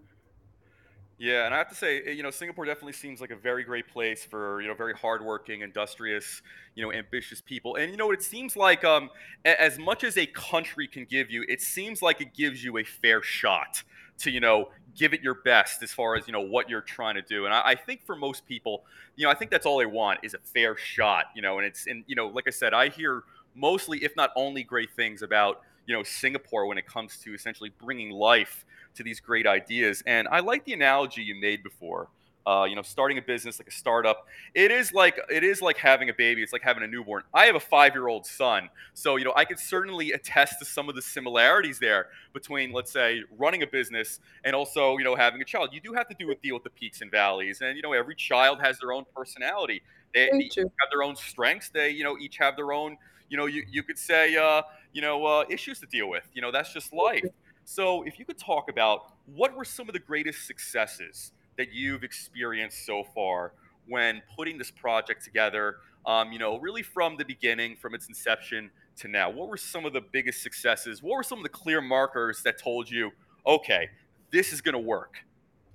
Yeah, 1.17 1.45
and 1.45 1.53
I 1.53 1.57
have 1.57 1.69
to 1.69 1.75
say, 1.75 2.01
eh, 2.05 2.11
you 2.11 2.23
know, 2.23 2.29
Singapore 2.29 2.65
definitely 2.65 2.91
seems 2.91 3.21
like 3.21 3.31
a 3.31 3.37
very 3.37 3.63
great 3.63 3.87
place 3.87 4.25
for, 4.25 4.61
you 4.61 4.67
know, 4.67 4.73
very 4.73 4.93
hardworking, 4.93 5.61
industrious, 5.61 6.41
you 6.75 6.83
know, 6.83 6.91
ambitious 6.91 7.39
people. 7.39 7.75
And 7.75 7.89
you 7.89 7.95
know? 7.95 8.11
It 8.11 8.21
seems 8.21 8.57
like, 8.57 8.83
um, 8.83 9.09
as 9.45 9.79
much 9.79 10.03
as 10.03 10.17
a 10.17 10.25
country 10.25 10.87
can 10.89 11.05
give 11.05 11.31
you, 11.31 11.45
it 11.47 11.61
seems 11.61 12.01
like 12.01 12.19
it 12.19 12.33
gives 12.33 12.65
you 12.65 12.77
a 12.79 12.83
fair 12.83 13.23
shot 13.23 13.81
to, 14.19 14.31
you 14.31 14.39
know, 14.39 14.69
give 14.95 15.13
it 15.13 15.21
your 15.21 15.35
best 15.43 15.83
as 15.83 15.91
far 15.91 16.15
as 16.15 16.25
you 16.27 16.33
know 16.33 16.41
what 16.41 16.69
you're 16.69 16.81
trying 16.81 17.15
to 17.15 17.21
do. 17.21 17.45
And 17.45 17.53
I, 17.53 17.61
I 17.65 17.75
think 17.75 18.05
for 18.05 18.15
most 18.15 18.45
people, 18.45 18.85
you 19.15 19.25
know, 19.25 19.31
I 19.31 19.35
think 19.35 19.51
that's 19.51 19.65
all 19.65 19.77
they 19.77 19.85
want 19.85 20.19
is 20.23 20.33
a 20.33 20.39
fair 20.39 20.77
shot. 20.77 21.25
You 21.35 21.41
know, 21.41 21.57
and 21.57 21.67
it's 21.67 21.87
and 21.87 22.03
you 22.07 22.15
know, 22.15 22.27
like 22.27 22.45
I 22.47 22.51
said, 22.51 22.73
I 22.73 22.89
hear 22.89 23.23
mostly, 23.55 24.03
if 24.03 24.15
not 24.15 24.31
only, 24.35 24.63
great 24.63 24.91
things 24.95 25.21
about 25.21 25.61
you 25.85 25.95
know 25.95 26.03
Singapore 26.03 26.65
when 26.65 26.77
it 26.77 26.87
comes 26.87 27.17
to 27.17 27.33
essentially 27.33 27.71
bringing 27.81 28.11
life 28.11 28.65
to 28.95 29.03
these 29.03 29.19
great 29.19 29.45
ideas. 29.47 30.01
And 30.05 30.27
I 30.29 30.39
like 30.39 30.65
the 30.65 30.73
analogy 30.73 31.21
you 31.21 31.35
made 31.35 31.63
before. 31.63 32.09
Uh, 32.47 32.65
you 32.69 32.75
know, 32.75 32.83
starting 32.83 33.17
a 33.17 33.21
business 33.21 33.59
like 33.59 33.67
a 33.67 33.71
startup, 33.71 34.27
it 34.53 34.69
is 34.69 34.93
like 34.93 35.19
it 35.31 35.43
is 35.43 35.61
like 35.63 35.77
having 35.77 36.09
a 36.09 36.13
baby. 36.13 36.43
It's 36.43 36.53
like 36.53 36.61
having 36.61 36.83
a 36.83 36.87
newborn. 36.87 37.23
I 37.33 37.45
have 37.45 37.55
a 37.55 37.59
five-year-old 37.59 38.25
son, 38.25 38.69
so 38.93 39.15
you 39.15 39.25
know 39.25 39.33
I 39.35 39.45
could 39.45 39.57
certainly 39.57 40.11
attest 40.11 40.59
to 40.59 40.65
some 40.65 40.87
of 40.87 40.93
the 40.93 41.01
similarities 41.01 41.79
there 41.79 42.07
between, 42.33 42.71
let's 42.71 42.91
say, 42.91 43.23
running 43.37 43.63
a 43.63 43.67
business 43.67 44.19
and 44.43 44.55
also 44.55 44.97
you 44.97 45.03
know 45.03 45.15
having 45.15 45.41
a 45.41 45.45
child. 45.45 45.69
You 45.73 45.81
do 45.81 45.93
have 45.93 46.07
to 46.07 46.15
do 46.19 46.29
a 46.29 46.35
deal 46.35 46.53
with 46.53 46.63
the 46.63 46.69
peaks 46.69 47.01
and 47.01 47.09
valleys, 47.09 47.61
and 47.61 47.75
you 47.75 47.81
know 47.81 47.93
every 47.93 48.15
child 48.15 48.61
has 48.61 48.77
their 48.79 48.93
own 48.93 49.05
personality. 49.15 49.81
They, 50.13 50.29
they 50.31 50.37
each 50.37 50.55
have 50.57 50.67
their 50.91 51.01
own 51.01 51.15
strengths. 51.15 51.69
They 51.69 51.89
you 51.89 52.03
know 52.03 52.15
each 52.19 52.37
have 52.37 52.55
their 52.55 52.71
own 52.73 52.97
you 53.29 53.37
know 53.37 53.47
you 53.47 53.63
you 53.69 53.81
could 53.81 53.97
say 53.97 54.35
uh, 54.35 54.61
you 54.93 55.01
know 55.01 55.25
uh, 55.25 55.45
issues 55.49 55.79
to 55.79 55.87
deal 55.87 56.09
with. 56.09 56.29
You 56.33 56.41
know 56.43 56.51
that's 56.51 56.71
just 56.73 56.93
life. 56.93 57.25
So, 57.67 58.03
if 58.03 58.19
you 58.19 58.25
could 58.25 58.37
talk 58.37 58.69
about 58.69 59.13
what 59.25 59.55
were 59.55 59.65
some 59.65 59.89
of 59.89 59.93
the 59.93 59.99
greatest 59.99 60.45
successes 60.45 61.31
that 61.57 61.73
you've 61.73 62.03
experienced 62.03 62.85
so 62.85 63.03
far 63.03 63.53
when 63.87 64.21
putting 64.35 64.57
this 64.57 64.71
project 64.71 65.23
together, 65.23 65.77
um, 66.05 66.31
you 66.31 66.39
know, 66.39 66.57
really 66.59 66.83
from 66.83 67.17
the 67.17 67.25
beginning, 67.25 67.75
from 67.75 67.93
its 67.93 68.07
inception 68.07 68.69
to 68.97 69.07
now, 69.07 69.29
what 69.29 69.47
were 69.47 69.57
some 69.57 69.85
of 69.85 69.93
the 69.93 70.01
biggest 70.01 70.41
successes? 70.41 71.03
What 71.03 71.17
were 71.17 71.23
some 71.23 71.39
of 71.39 71.43
the 71.43 71.49
clear 71.49 71.81
markers 71.81 72.41
that 72.43 72.61
told 72.61 72.89
you, 72.89 73.11
okay, 73.45 73.89
this 74.31 74.53
is 74.53 74.61
going 74.61 74.73
to 74.73 74.79
work? 74.79 75.15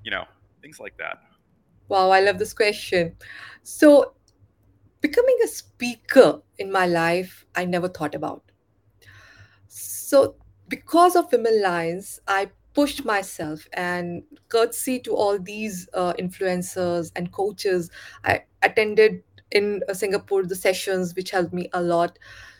You 0.04 0.10
know, 0.10 0.24
things 0.62 0.80
like 0.80 0.96
that. 0.98 1.18
Wow, 1.88 2.10
I 2.10 2.20
love 2.20 2.38
this 2.38 2.52
question. 2.52 3.16
So, 3.62 4.14
becoming 5.00 5.36
a 5.44 5.48
speaker 5.48 6.40
in 6.58 6.70
my 6.70 6.86
life, 6.86 7.44
I 7.54 7.64
never 7.64 7.88
thought 7.88 8.14
about. 8.14 8.44
So, 9.66 10.36
because 10.68 11.16
of 11.16 11.30
Women 11.32 11.62
Lines, 11.62 12.20
I 12.28 12.50
pushed 12.74 13.04
myself 13.04 13.66
and 13.72 14.22
courtesy 14.48 14.98
to 15.00 15.14
all 15.14 15.38
these 15.38 15.88
uh, 15.94 16.12
influencers 16.18 17.10
and 17.16 17.32
coaches, 17.32 17.90
I 18.24 18.44
attended 18.62 19.22
in 19.50 19.82
uh, 19.88 19.94
Singapore 19.94 20.44
the 20.44 20.54
sessions, 20.56 21.14
which 21.16 21.30
helped 21.30 21.52
me 21.52 21.68
a 21.72 21.82
lot. 21.82 22.18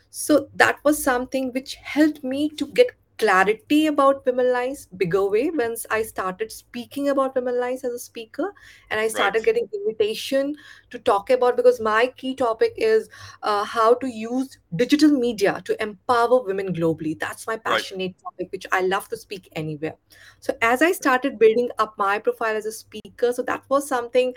So, 0.09 0.49
that 0.55 0.77
was 0.83 1.01
something 1.01 1.51
which 1.53 1.75
helped 1.75 2.23
me 2.23 2.49
to 2.49 2.67
get 2.67 2.91
clarity 3.21 3.87
about 3.87 4.25
women 4.25 4.51
lines 4.53 4.87
bigger 5.01 5.23
way 5.33 5.49
once 5.51 5.85
i 5.91 6.01
started 6.01 6.51
speaking 6.51 7.09
about 7.09 7.35
women 7.35 7.59
lines 7.59 7.83
as 7.83 7.93
a 7.93 7.99
speaker 7.99 8.47
and 8.89 8.99
i 8.99 9.07
Right, 9.11 9.33
started 9.33 9.43
getting 9.45 9.67
invitation 9.73 10.55
to 10.89 10.99
talk 10.99 11.29
about 11.29 11.55
because 11.57 11.79
my 11.79 12.07
key 12.17 12.33
topic 12.35 12.73
is 12.77 13.09
uh, 13.43 13.63
how 13.63 13.93
to 13.95 14.07
use 14.07 14.57
digital 14.75 15.11
media 15.11 15.61
to 15.65 15.81
empower 15.81 16.41
women 16.43 16.73
globally. 16.73 17.17
That's 17.19 17.47
my 17.47 17.57
right, 17.67 17.85
passionate 17.85 18.15
topic, 18.23 18.51
which 18.51 18.65
I 18.71 18.81
love 18.81 19.07
to 19.09 19.17
speak 19.17 19.49
anywhere. 19.55 19.95
So, 20.39 20.53
as 20.61 20.81
I 20.81 20.91
started 20.91 21.39
building 21.39 21.69
up 21.79 21.97
my 21.97 22.19
profile 22.19 22.55
as 22.55 22.65
a 22.65 22.71
speaker, 22.71 23.31
so 23.33 23.41
that 23.43 23.63
was 23.69 23.87
something 23.87 24.33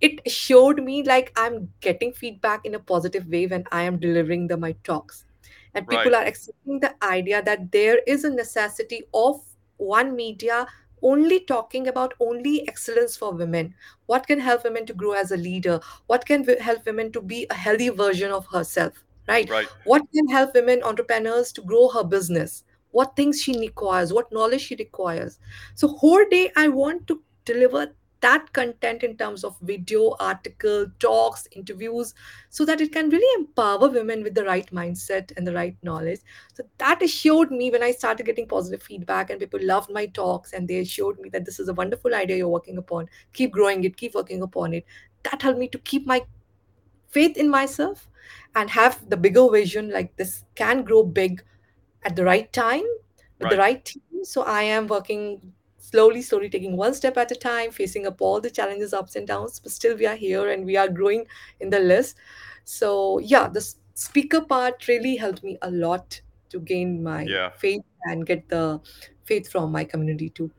it 0.00 0.30
showed 0.30 0.82
me 0.82 1.02
like 1.02 1.32
I'm 1.36 1.72
getting 1.80 2.12
feedback 2.12 2.64
in 2.64 2.74
a 2.74 2.80
positive 2.80 3.26
way 3.26 3.46
when 3.46 3.64
I 3.72 3.82
am 3.82 3.98
delivering 3.98 4.48
the 4.48 4.56
my 4.56 4.72
talks. 4.84 5.24
And 5.74 5.86
right, 5.86 5.98
people 5.98 6.16
are 6.16 6.24
accepting 6.24 6.80
the 6.80 6.94
idea 7.04 7.42
that 7.42 7.70
there 7.72 7.98
is 8.06 8.24
a 8.24 8.30
necessity 8.30 9.04
of 9.14 9.40
one 9.76 10.14
media 10.14 10.66
only 11.02 11.40
talking 11.40 11.88
about 11.88 12.14
only 12.20 12.68
excellence 12.68 13.16
for 13.16 13.32
women. 13.32 13.74
What 14.06 14.26
can 14.26 14.38
help 14.38 14.64
women 14.64 14.86
to 14.86 14.92
grow 14.92 15.12
as 15.12 15.32
a 15.32 15.36
leader? 15.36 15.80
What 16.06 16.26
can 16.26 16.44
help 16.44 16.84
women 16.86 17.12
to 17.12 17.20
be 17.20 17.46
a 17.48 17.54
healthy 17.54 17.88
version 17.88 18.30
of 18.30 18.46
herself? 18.46 18.92
Right? 19.28 19.48
right, 19.48 19.68
What 19.84 20.02
can 20.12 20.28
help 20.28 20.54
women 20.54 20.82
entrepreneurs 20.82 21.52
to 21.52 21.62
grow 21.62 21.88
her 21.88 22.04
business? 22.04 22.64
What 22.90 23.14
things 23.14 23.40
she 23.40 23.58
requires? 23.58 24.12
What 24.12 24.32
knowledge 24.32 24.62
she 24.62 24.74
requires? 24.76 25.38
So 25.74 25.88
whole 25.88 26.24
day 26.30 26.50
I 26.56 26.68
want 26.68 27.06
to 27.06 27.22
deliver 27.44 27.92
that 28.20 28.52
content 28.52 29.02
in 29.02 29.16
terms 29.16 29.44
of 29.44 29.56
video, 29.60 30.14
article, 30.20 30.86
talks, 30.98 31.48
interviews, 31.52 32.14
so 32.50 32.64
that 32.64 32.80
it 32.80 32.92
can 32.92 33.08
really 33.10 33.40
empower 33.40 33.88
women 33.88 34.22
with 34.22 34.34
the 34.34 34.44
right 34.44 34.70
mindset 34.72 35.32
and 35.36 35.46
the 35.46 35.54
right 35.54 35.76
knowledge. 35.82 36.20
So 36.52 36.64
that 36.78 37.02
assured 37.02 37.50
me 37.50 37.70
when 37.70 37.82
I 37.82 37.92
started 37.92 38.26
getting 38.26 38.46
positive 38.46 38.82
feedback 38.82 39.30
and 39.30 39.40
people 39.40 39.60
loved 39.62 39.90
my 39.90 40.06
talks 40.06 40.52
and 40.52 40.68
they 40.68 40.78
assured 40.78 41.18
me 41.18 41.28
that 41.30 41.44
this 41.44 41.58
is 41.58 41.68
a 41.68 41.74
wonderful 41.74 42.14
idea 42.14 42.36
you're 42.36 42.48
working 42.48 42.78
upon. 42.78 43.08
Keep 43.32 43.52
growing 43.52 43.84
it, 43.84 43.96
keep 43.96 44.14
working 44.14 44.42
upon 44.42 44.74
it. 44.74 44.84
That 45.22 45.42
helped 45.42 45.58
me 45.58 45.68
to 45.68 45.78
keep 45.78 46.06
my 46.06 46.22
faith 47.08 47.36
in 47.36 47.48
myself 47.50 48.08
and 48.54 48.70
have 48.70 49.08
the 49.08 49.16
bigger 49.16 49.48
vision 49.50 49.90
like 49.90 50.14
this 50.16 50.44
can 50.54 50.84
grow 50.84 51.02
big 51.02 51.42
at 52.04 52.16
the 52.16 52.24
right 52.24 52.52
time 52.52 52.84
with 53.38 53.50
the 53.50 53.56
right. 53.56 53.58
right 53.58 53.84
team. 53.84 54.02
So 54.22 54.42
I 54.42 54.62
am 54.62 54.86
working 54.86 55.52
slowly, 55.90 56.22
slowly 56.22 56.48
taking 56.48 56.76
one 56.76 56.94
step 56.94 57.16
at 57.16 57.30
a 57.32 57.34
time, 57.34 57.70
facing 57.70 58.06
up 58.06 58.20
all 58.20 58.40
the 58.40 58.50
challenges, 58.50 58.92
ups 58.92 59.16
and 59.16 59.26
downs, 59.26 59.60
but 59.60 59.72
still 59.72 59.96
we 59.96 60.06
are 60.06 60.16
here 60.16 60.50
and 60.50 60.64
we 60.64 60.76
are 60.76 60.88
growing 60.88 61.26
in 61.60 61.70
the 61.70 61.80
list. 61.80 62.16
So 62.64 63.18
yeah, 63.18 63.48
the 63.48 63.60
speaker 63.94 64.40
part 64.42 64.86
really 64.88 65.16
helped 65.16 65.42
me 65.42 65.58
a 65.62 65.70
lot 65.70 66.20
to 66.50 66.60
gain 66.60 67.02
my 67.02 67.24
Yeah. 67.24 67.50
faith 67.58 67.82
and 68.04 68.26
get 68.26 68.48
the 68.48 68.80
faith 69.24 69.50
from 69.50 69.72
my 69.72 69.84
community 69.84 70.30
too. 70.30 70.50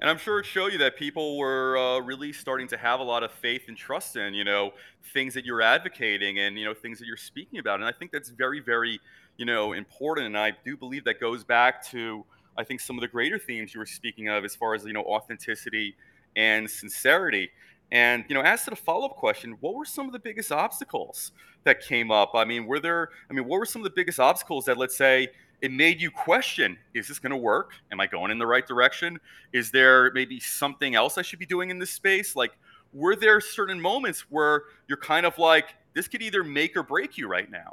And 0.00 0.08
I'm 0.08 0.18
sure 0.18 0.38
it 0.38 0.46
showed 0.46 0.72
you 0.72 0.78
that 0.78 0.96
people 0.96 1.36
were 1.38 1.76
uh, 1.76 1.98
really 2.00 2.32
starting 2.32 2.68
to 2.68 2.76
have 2.76 3.00
a 3.00 3.02
lot 3.02 3.24
of 3.24 3.32
faith 3.32 3.62
and 3.66 3.76
trust 3.76 4.14
in, 4.14 4.32
you 4.32 4.44
know, 4.44 4.72
things 5.12 5.34
that 5.34 5.44
you're 5.44 5.60
advocating 5.62 6.38
and, 6.38 6.56
you 6.56 6.64
know, 6.64 6.74
things 6.74 7.00
that 7.00 7.06
you're 7.06 7.16
speaking 7.16 7.58
about. 7.58 7.80
And 7.80 7.84
I 7.84 7.92
think 7.92 8.12
that's 8.12 8.28
very, 8.28 8.60
very, 8.60 9.00
you 9.38 9.44
know, 9.44 9.72
important. 9.72 10.28
And 10.28 10.38
I 10.38 10.52
do 10.64 10.76
believe 10.76 11.02
that 11.04 11.18
goes 11.18 11.42
back 11.42 11.84
to, 11.86 12.24
I 12.58 12.64
think, 12.64 12.80
some 12.80 12.96
of 12.96 13.00
the 13.00 13.08
greater 13.08 13.38
themes 13.38 13.72
you 13.72 13.80
were 13.80 13.86
speaking 13.86 14.28
of 14.28 14.44
as 14.44 14.54
far 14.54 14.74
as, 14.74 14.84
you 14.84 14.92
know, 14.92 15.04
authenticity 15.04 15.96
and 16.36 16.68
sincerity. 16.68 17.50
And, 17.90 18.24
you 18.28 18.34
know, 18.34 18.42
as 18.42 18.64
to 18.64 18.70
the 18.70 18.76
follow 18.76 19.06
up 19.06 19.16
question, 19.16 19.56
what 19.60 19.74
were 19.74 19.86
some 19.86 20.06
of 20.06 20.12
the 20.12 20.18
biggest 20.18 20.52
obstacles 20.52 21.32
that 21.64 21.80
came 21.80 22.10
up? 22.10 22.32
I 22.34 22.44
mean, 22.44 22.66
were 22.66 22.80
there, 22.80 23.10
I 23.30 23.32
mean, 23.32 23.46
what 23.46 23.58
were 23.58 23.66
some 23.66 23.80
of 23.80 23.84
the 23.84 23.94
biggest 23.94 24.20
obstacles 24.20 24.66
that, 24.66 24.76
let's 24.76 24.96
say, 24.96 25.28
it 25.60 25.72
made 25.72 26.00
you 26.00 26.10
question 26.10 26.78
is 26.94 27.08
this 27.08 27.18
going 27.18 27.30
to 27.30 27.36
work 27.36 27.72
am 27.90 28.00
i 28.00 28.06
going 28.06 28.30
in 28.30 28.38
the 28.38 28.46
right 28.46 28.66
direction 28.66 29.18
is 29.52 29.70
there 29.70 30.12
maybe 30.12 30.38
something 30.38 30.94
else 30.94 31.18
i 31.18 31.22
should 31.22 31.38
be 31.38 31.46
doing 31.46 31.70
in 31.70 31.78
this 31.78 31.90
space 31.90 32.36
like 32.36 32.52
were 32.92 33.16
there 33.16 33.40
certain 33.40 33.80
moments 33.80 34.26
where 34.30 34.62
you're 34.86 34.98
kind 34.98 35.26
of 35.26 35.36
like 35.38 35.74
this 35.94 36.06
could 36.08 36.22
either 36.22 36.44
make 36.44 36.76
or 36.76 36.82
break 36.82 37.18
you 37.18 37.26
right 37.26 37.50
now 37.50 37.72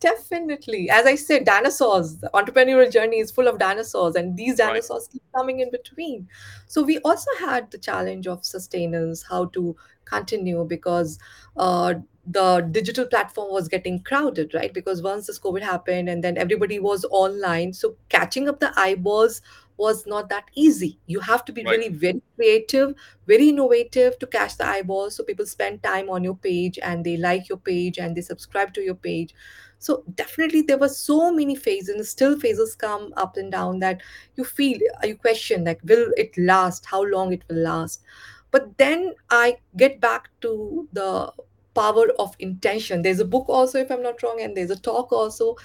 Definitely. 0.00 0.88
As 0.90 1.06
I 1.06 1.16
said, 1.16 1.44
dinosaurs, 1.44 2.18
the 2.18 2.30
entrepreneurial 2.32 2.90
journey 2.90 3.18
is 3.18 3.32
full 3.32 3.48
of 3.48 3.58
dinosaurs, 3.58 4.14
and 4.14 4.36
these 4.36 4.58
right 4.60 4.68
dinosaurs 4.68 5.08
keep 5.10 5.22
coming 5.34 5.58
in 5.58 5.70
between. 5.72 6.28
So, 6.66 6.82
we 6.84 6.98
also 6.98 7.30
had 7.40 7.70
the 7.72 7.78
challenge 7.78 8.28
of 8.28 8.44
sustenance, 8.44 9.24
how 9.28 9.46
to 9.46 9.74
continue 10.04 10.64
because 10.64 11.18
uh, 11.56 11.94
the 12.26 12.60
digital 12.70 13.06
platform 13.06 13.50
was 13.52 13.66
getting 13.66 14.00
crowded, 14.04 14.54
right? 14.54 14.72
Because 14.72 15.02
once 15.02 15.26
this 15.26 15.38
COVID 15.40 15.62
happened 15.62 16.08
and 16.08 16.22
then 16.22 16.38
everybody 16.38 16.78
was 16.78 17.04
online, 17.10 17.72
so 17.72 17.96
catching 18.08 18.48
up 18.48 18.60
the 18.60 18.72
eyeballs 18.78 19.42
was 19.78 20.06
not 20.06 20.28
that 20.28 20.44
easy. 20.54 20.98
You 21.06 21.20
have 21.20 21.44
to 21.46 21.52
be 21.52 21.62
right 21.64 21.72
really 21.76 21.88
very 21.88 22.22
creative, 22.36 22.94
very 23.26 23.48
innovative 23.48 24.18
to 24.20 24.26
catch 24.28 24.56
the 24.58 24.66
eyeballs. 24.66 25.16
So, 25.16 25.24
people 25.24 25.46
spend 25.46 25.82
time 25.82 26.08
on 26.08 26.22
your 26.22 26.36
page 26.36 26.78
and 26.80 27.04
they 27.04 27.16
like 27.16 27.48
your 27.48 27.58
page 27.58 27.98
and 27.98 28.16
they 28.16 28.20
subscribe 28.20 28.72
to 28.74 28.80
your 28.80 28.94
page 28.94 29.34
so 29.78 30.02
definitely 30.14 30.62
there 30.62 30.78
were 30.78 30.88
so 30.88 31.32
many 31.32 31.54
phases 31.54 31.94
and 31.94 32.04
still 32.04 32.38
phases 32.38 32.74
come 32.74 33.12
up 33.16 33.36
and 33.36 33.52
down 33.52 33.78
that 33.78 34.00
you 34.36 34.44
feel 34.44 34.78
uh, 35.02 35.06
you 35.06 35.16
question 35.16 35.64
like 35.64 35.80
will 35.84 36.10
it 36.16 36.36
last? 36.36 36.84
How 36.84 37.02
long 37.04 37.32
it 37.32 37.42
will 37.48 37.62
last? 37.62 38.02
But 38.50 38.76
then 38.78 39.14
i 39.30 39.56
get 39.76 40.00
back 40.00 40.30
to 40.40 40.88
the 40.92 41.32
power 41.74 42.08
of 42.18 42.34
intention. 42.40 43.02
There's 43.02 43.20
a 43.20 43.24
book 43.24 43.48
also 43.48 43.78
if 43.78 43.90
i'm 43.90 44.02
not 44.02 44.22
wrong 44.22 44.40
and 44.40 44.56
there's 44.56 44.70
a 44.70 44.80
talk 44.80 45.12
also 45.12 45.56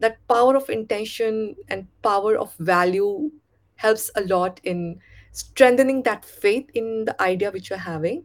that 0.00 0.16
power 0.26 0.56
of 0.56 0.68
intention 0.68 1.54
and 1.68 1.86
power 2.02 2.36
of 2.36 2.54
value 2.58 3.30
helps 3.76 4.10
a 4.16 4.22
lot 4.22 4.60
in 4.64 4.98
strengthening 5.32 6.02
that 6.02 6.24
faith 6.24 6.68
in 6.74 7.04
the 7.04 7.22
idea 7.22 7.50
which 7.50 7.70
you're 7.70 7.78
having. 7.78 8.24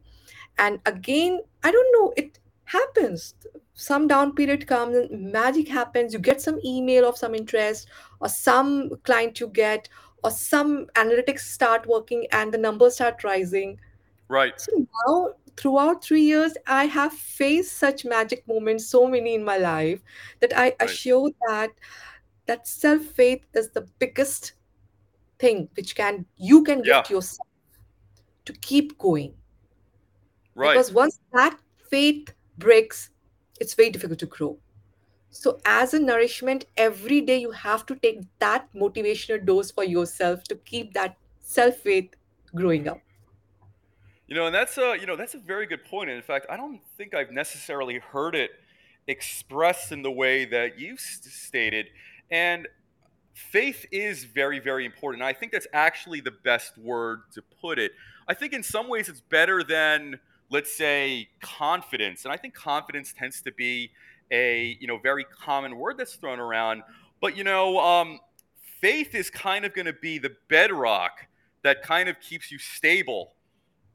And 0.57 0.79
again 0.87 1.41
i 1.63 1.71
don't 1.71 1.91
know 1.93 2.13
it 2.17 2.39
happens. 2.65 3.35
Some 3.73 4.07
down 4.07 4.35
period 4.35 4.67
comes 4.67 4.95
and 4.95 5.31
magic 5.31 5.67
happens. 5.67 6.13
You 6.13 6.19
get 6.19 6.41
some 6.41 6.59
email 6.63 7.07
of 7.07 7.17
some 7.17 7.35
interest 7.35 7.87
or 8.19 8.29
some 8.29 8.91
client 9.03 9.39
you 9.39 9.47
get 9.47 9.89
or 10.23 10.31
some 10.31 10.87
analytics 10.95 11.39
start 11.41 11.87
working 11.87 12.25
and 12.31 12.53
the 12.53 12.57
numbers 12.57 12.95
start 12.95 13.23
rising. 13.23 13.79
Right. 14.27 14.59
So 14.59 14.87
now 15.07 15.33
throughout 15.57 16.03
3 16.03 16.19
years 16.19 16.51
i 16.67 16.83
have 16.83 17.13
faced 17.13 17.77
such 17.77 18.03
magic 18.03 18.45
moments 18.45 18.87
so 18.87 19.07
many 19.07 19.35
in 19.35 19.41
my 19.41 19.55
life 19.57 20.01
that 20.41 20.51
i 20.51 20.63
right. 20.63 20.75
assure 20.81 21.31
that 21.47 21.69
that 22.45 22.67
self 22.67 23.01
faith 23.01 23.45
is 23.53 23.69
the 23.69 23.87
biggest 23.99 24.51
thing 25.39 25.69
which 25.77 25.95
can 25.95 26.25
you 26.35 26.61
can 26.63 26.83
yeah. 26.83 26.97
gift 26.97 27.09
yourself 27.09 27.47
to 28.45 28.53
keep 28.53 28.97
going. 28.97 29.33
Right. 30.53 30.73
Because 30.73 30.93
once 30.93 31.19
that 31.33 31.57
faith 31.89 32.33
breaks 32.57 33.09
it's 33.59 33.73
very 33.73 33.89
difficult 33.89 34.19
to 34.19 34.25
grow 34.25 34.57
so 35.29 35.59
as 35.65 35.93
a 35.93 35.99
nourishment 35.99 36.65
every 36.77 37.21
day 37.21 37.37
you 37.37 37.51
have 37.51 37.85
to 37.85 37.95
take 37.95 38.21
that 38.39 38.67
motivational 38.73 39.43
dose 39.45 39.71
for 39.71 39.83
yourself 39.83 40.43
to 40.43 40.55
keep 40.57 40.93
that 40.93 41.17
self 41.41 41.75
faith 41.77 42.09
growing 42.55 42.87
up 42.87 43.01
You 44.27 44.35
know, 44.35 44.47
and 44.47 44.55
that's 44.55 44.77
a 44.77 44.97
you 44.99 45.05
know 45.05 45.15
that's 45.15 45.35
a 45.35 45.39
very 45.39 45.67
good 45.67 45.85
point. 45.85 46.09
And 46.09 46.17
in 46.17 46.23
fact, 46.23 46.47
I 46.49 46.57
don't 46.57 46.81
think 46.97 47.13
I've 47.13 47.31
necessarily 47.31 47.99
heard 47.99 48.35
it 48.35 48.51
expressed 49.07 49.91
in 49.91 50.01
the 50.01 50.11
way 50.11 50.45
that 50.45 50.79
you 50.79 50.97
stated. 50.97 51.87
And 52.31 52.67
faith 53.33 53.85
is 53.91 54.23
very 54.23 54.59
very 54.59 54.85
important. 54.85 55.23
I 55.23 55.33
think 55.33 55.51
that's 55.51 55.67
actually 55.73 56.21
the 56.21 56.31
best 56.31 56.77
word 56.77 57.21
to 57.33 57.43
put 57.61 57.77
it. 57.77 57.91
I 58.27 58.33
think 58.33 58.53
in 58.53 58.63
some 58.63 58.87
ways 58.87 59.09
it's 59.09 59.21
better 59.21 59.63
than 59.63 60.19
let's 60.49 60.71
say 60.71 61.29
confidence. 61.41 62.25
And 62.25 62.33
I 62.33 62.37
think 62.37 62.53
confidence 62.53 63.13
tends 63.17 63.41
to 63.41 63.51
be 63.51 63.91
a 64.31 64.77
you 64.79 64.87
know 64.87 64.97
very 64.97 65.23
common 65.23 65.77
word 65.77 65.97
that's 65.97 66.15
thrown 66.15 66.39
around. 66.39 66.83
But 67.21 67.37
you 67.37 67.43
know, 67.43 67.79
um, 67.79 68.19
faith 68.81 69.15
is 69.15 69.29
kind 69.29 69.65
of 69.65 69.73
going 69.73 69.85
to 69.85 69.93
be 69.93 70.17
the 70.17 70.35
bedrock 70.49 71.27
that 71.63 71.81
kind 71.81 72.09
of 72.09 72.19
keeps 72.19 72.51
you 72.51 72.59
stable 72.59 73.33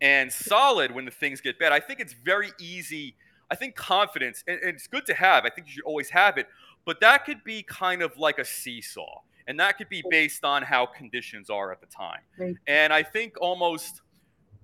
and 0.00 0.32
solid 0.32 0.92
when 0.92 1.04
the 1.04 1.10
things 1.10 1.40
get 1.40 1.58
bad. 1.58 1.72
I 1.72 1.80
think 1.80 2.00
it's 2.00 2.14
very 2.14 2.50
easy. 2.58 3.14
I 3.50 3.54
think 3.54 3.74
confidence, 3.74 4.42
and, 4.46 4.58
and 4.60 4.70
it's 4.76 4.86
good 4.86 5.06
to 5.06 5.14
have. 5.14 5.44
I 5.44 5.50
think 5.50 5.66
you 5.66 5.74
should 5.74 5.84
always 5.84 6.10
have 6.10 6.38
it, 6.38 6.46
but 6.84 7.00
that 7.00 7.24
could 7.24 7.42
be 7.44 7.62
kind 7.62 8.02
of 8.02 8.16
like 8.16 8.38
a 8.38 8.44
seesaw, 8.44 9.20
and 9.46 9.58
that 9.60 9.76
could 9.76 9.88
be 9.88 10.02
based 10.08 10.44
on 10.44 10.62
how 10.62 10.86
conditions 10.86 11.50
are 11.50 11.72
at 11.72 11.80
the 11.80 11.86
time. 11.86 12.20
And 12.66 12.92
I 12.92 13.02
think 13.02 13.34
almost 13.40 14.02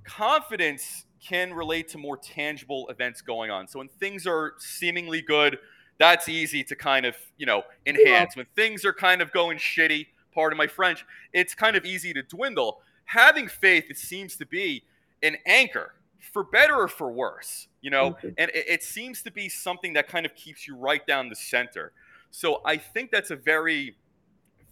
confidence 0.05 1.06
can 1.21 1.53
relate 1.53 1.89
to 1.89 1.99
more 1.99 2.17
tangible 2.17 2.89
events 2.89 3.21
going 3.21 3.51
on. 3.51 3.67
So 3.67 3.79
when 3.79 3.89
things 3.89 4.27
are 4.27 4.55
seemingly 4.59 5.23
good, 5.23 5.59
that's 5.99 6.29
easy 6.29 6.63
to 6.65 6.77
kind 6.77 7.07
of, 7.07 7.17
you 7.39 7.47
know, 7.47 7.63
yeah 7.87 7.95
enhance. 7.95 8.37
When 8.37 8.47
things 8.55 8.85
are 8.85 8.93
kind 8.93 9.23
of 9.23 9.33
going 9.33 9.59
shitty, 9.59 10.07
pardon 10.35 10.57
my 10.57 10.67
French, 10.67 11.05
it's 11.33 11.55
kind 11.55 11.77
of 11.77 11.85
easy 11.85 12.13
to 12.13 12.23
dwindle. 12.23 12.81
Having 13.07 13.49
faith, 13.49 13.85
it 13.89 13.99
seems 13.99 14.37
to 14.37 14.47
be 14.47 14.85
an 15.23 15.37
anchor 15.47 15.95
for 16.33 16.45
better 16.45 16.75
or 16.75 16.89
for 16.89 17.11
worse, 17.11 17.69
you 17.81 17.91
know, 17.91 18.17
and 18.23 18.51
it, 18.51 18.65
it 18.69 18.83
seems 18.83 19.23
to 19.23 19.31
be 19.31 19.49
something 19.49 19.95
that 19.95 20.09
kind 20.09 20.27
of 20.27 20.35
keeps 20.35 20.67
you 20.67 20.77
right 20.77 21.07
down 21.07 21.29
the 21.29 21.37
center. 21.37 21.93
So 22.31 22.61
I 22.65 22.77
think 22.77 23.11
that's 23.11 23.31
a 23.31 23.37
very 23.37 23.97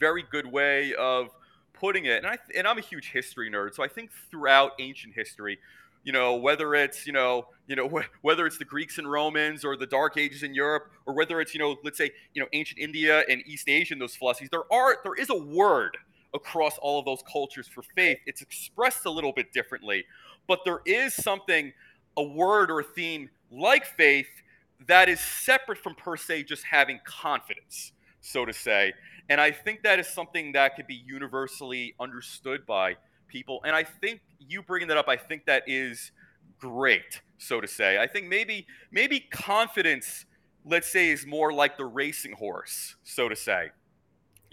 very 0.00 0.24
good 0.30 0.50
way 0.50 0.92
of 0.94 1.28
putting 1.72 2.04
it. 2.06 2.18
And 2.18 2.26
I 2.26 2.38
and 2.56 2.66
I'm 2.66 2.78
a 2.78 2.82
huge 2.82 3.10
history 3.10 3.50
nerd, 3.50 3.74
so 3.74 3.82
I 3.82 3.88
think 3.88 4.10
throughout 4.30 4.72
ancient 4.78 5.14
history, 5.14 5.58
you 6.04 6.12
know, 6.12 6.36
whether 6.36 6.74
it's 6.74 7.06
you 7.06 7.12
know, 7.12 7.46
you 7.66 7.74
know, 7.76 7.88
wh- 7.88 8.24
whether 8.24 8.46
it's 8.46 8.58
the 8.58 8.64
Greeks 8.64 8.98
and 8.98 9.10
Romans 9.10 9.64
or 9.64 9.76
the 9.76 9.86
Dark 9.86 10.16
Ages 10.16 10.42
in 10.42 10.54
Europe, 10.54 10.90
or 11.06 11.14
whether 11.14 11.40
it's 11.40 11.54
you 11.54 11.60
know, 11.60 11.76
let's 11.82 11.98
say 11.98 12.10
you 12.34 12.42
know, 12.42 12.48
ancient 12.52 12.78
India 12.78 13.24
and 13.28 13.42
East 13.46 13.68
Asia 13.68 13.94
and 13.94 14.00
those 14.00 14.14
philosophies, 14.14 14.50
there 14.50 14.72
are 14.72 14.98
there 15.02 15.14
is 15.14 15.30
a 15.30 15.36
word 15.36 15.96
across 16.34 16.78
all 16.78 16.98
of 16.98 17.04
those 17.04 17.22
cultures 17.30 17.66
for 17.66 17.82
faith. 17.96 18.18
It's 18.26 18.42
expressed 18.42 19.06
a 19.06 19.10
little 19.10 19.32
bit 19.32 19.52
differently, 19.52 20.04
but 20.46 20.60
there 20.64 20.80
is 20.84 21.14
something, 21.14 21.72
a 22.16 22.22
word 22.22 22.70
or 22.70 22.80
a 22.80 22.84
theme 22.84 23.30
like 23.50 23.86
faith 23.86 24.26
that 24.86 25.08
is 25.08 25.20
separate 25.20 25.78
from 25.78 25.94
per 25.94 26.16
se 26.16 26.44
just 26.44 26.64
having 26.64 27.00
confidence, 27.04 27.92
so 28.20 28.44
to 28.44 28.52
say. 28.52 28.92
And 29.28 29.40
I 29.40 29.50
think 29.52 29.82
that 29.84 29.98
is 29.98 30.08
something 30.08 30.52
that 30.52 30.76
could 30.76 30.86
be 30.86 31.02
universally 31.06 31.94
understood 31.98 32.66
by 32.66 32.96
people. 33.28 33.60
And 33.64 33.74
I 33.74 33.84
think 33.84 34.20
you 34.48 34.62
bringing 34.62 34.88
that 34.88 34.96
up, 34.96 35.08
I 35.08 35.16
think 35.16 35.46
that 35.46 35.64
is 35.66 36.12
great, 36.58 37.20
so 37.38 37.60
to 37.60 37.68
say. 37.68 37.98
I 37.98 38.06
think 38.06 38.26
maybe 38.26 38.66
maybe 38.90 39.20
confidence, 39.20 40.26
let's 40.64 40.90
say, 40.90 41.10
is 41.10 41.26
more 41.26 41.52
like 41.52 41.76
the 41.76 41.84
racing 41.84 42.32
horse, 42.32 42.96
so 43.04 43.28
to 43.28 43.36
say 43.36 43.70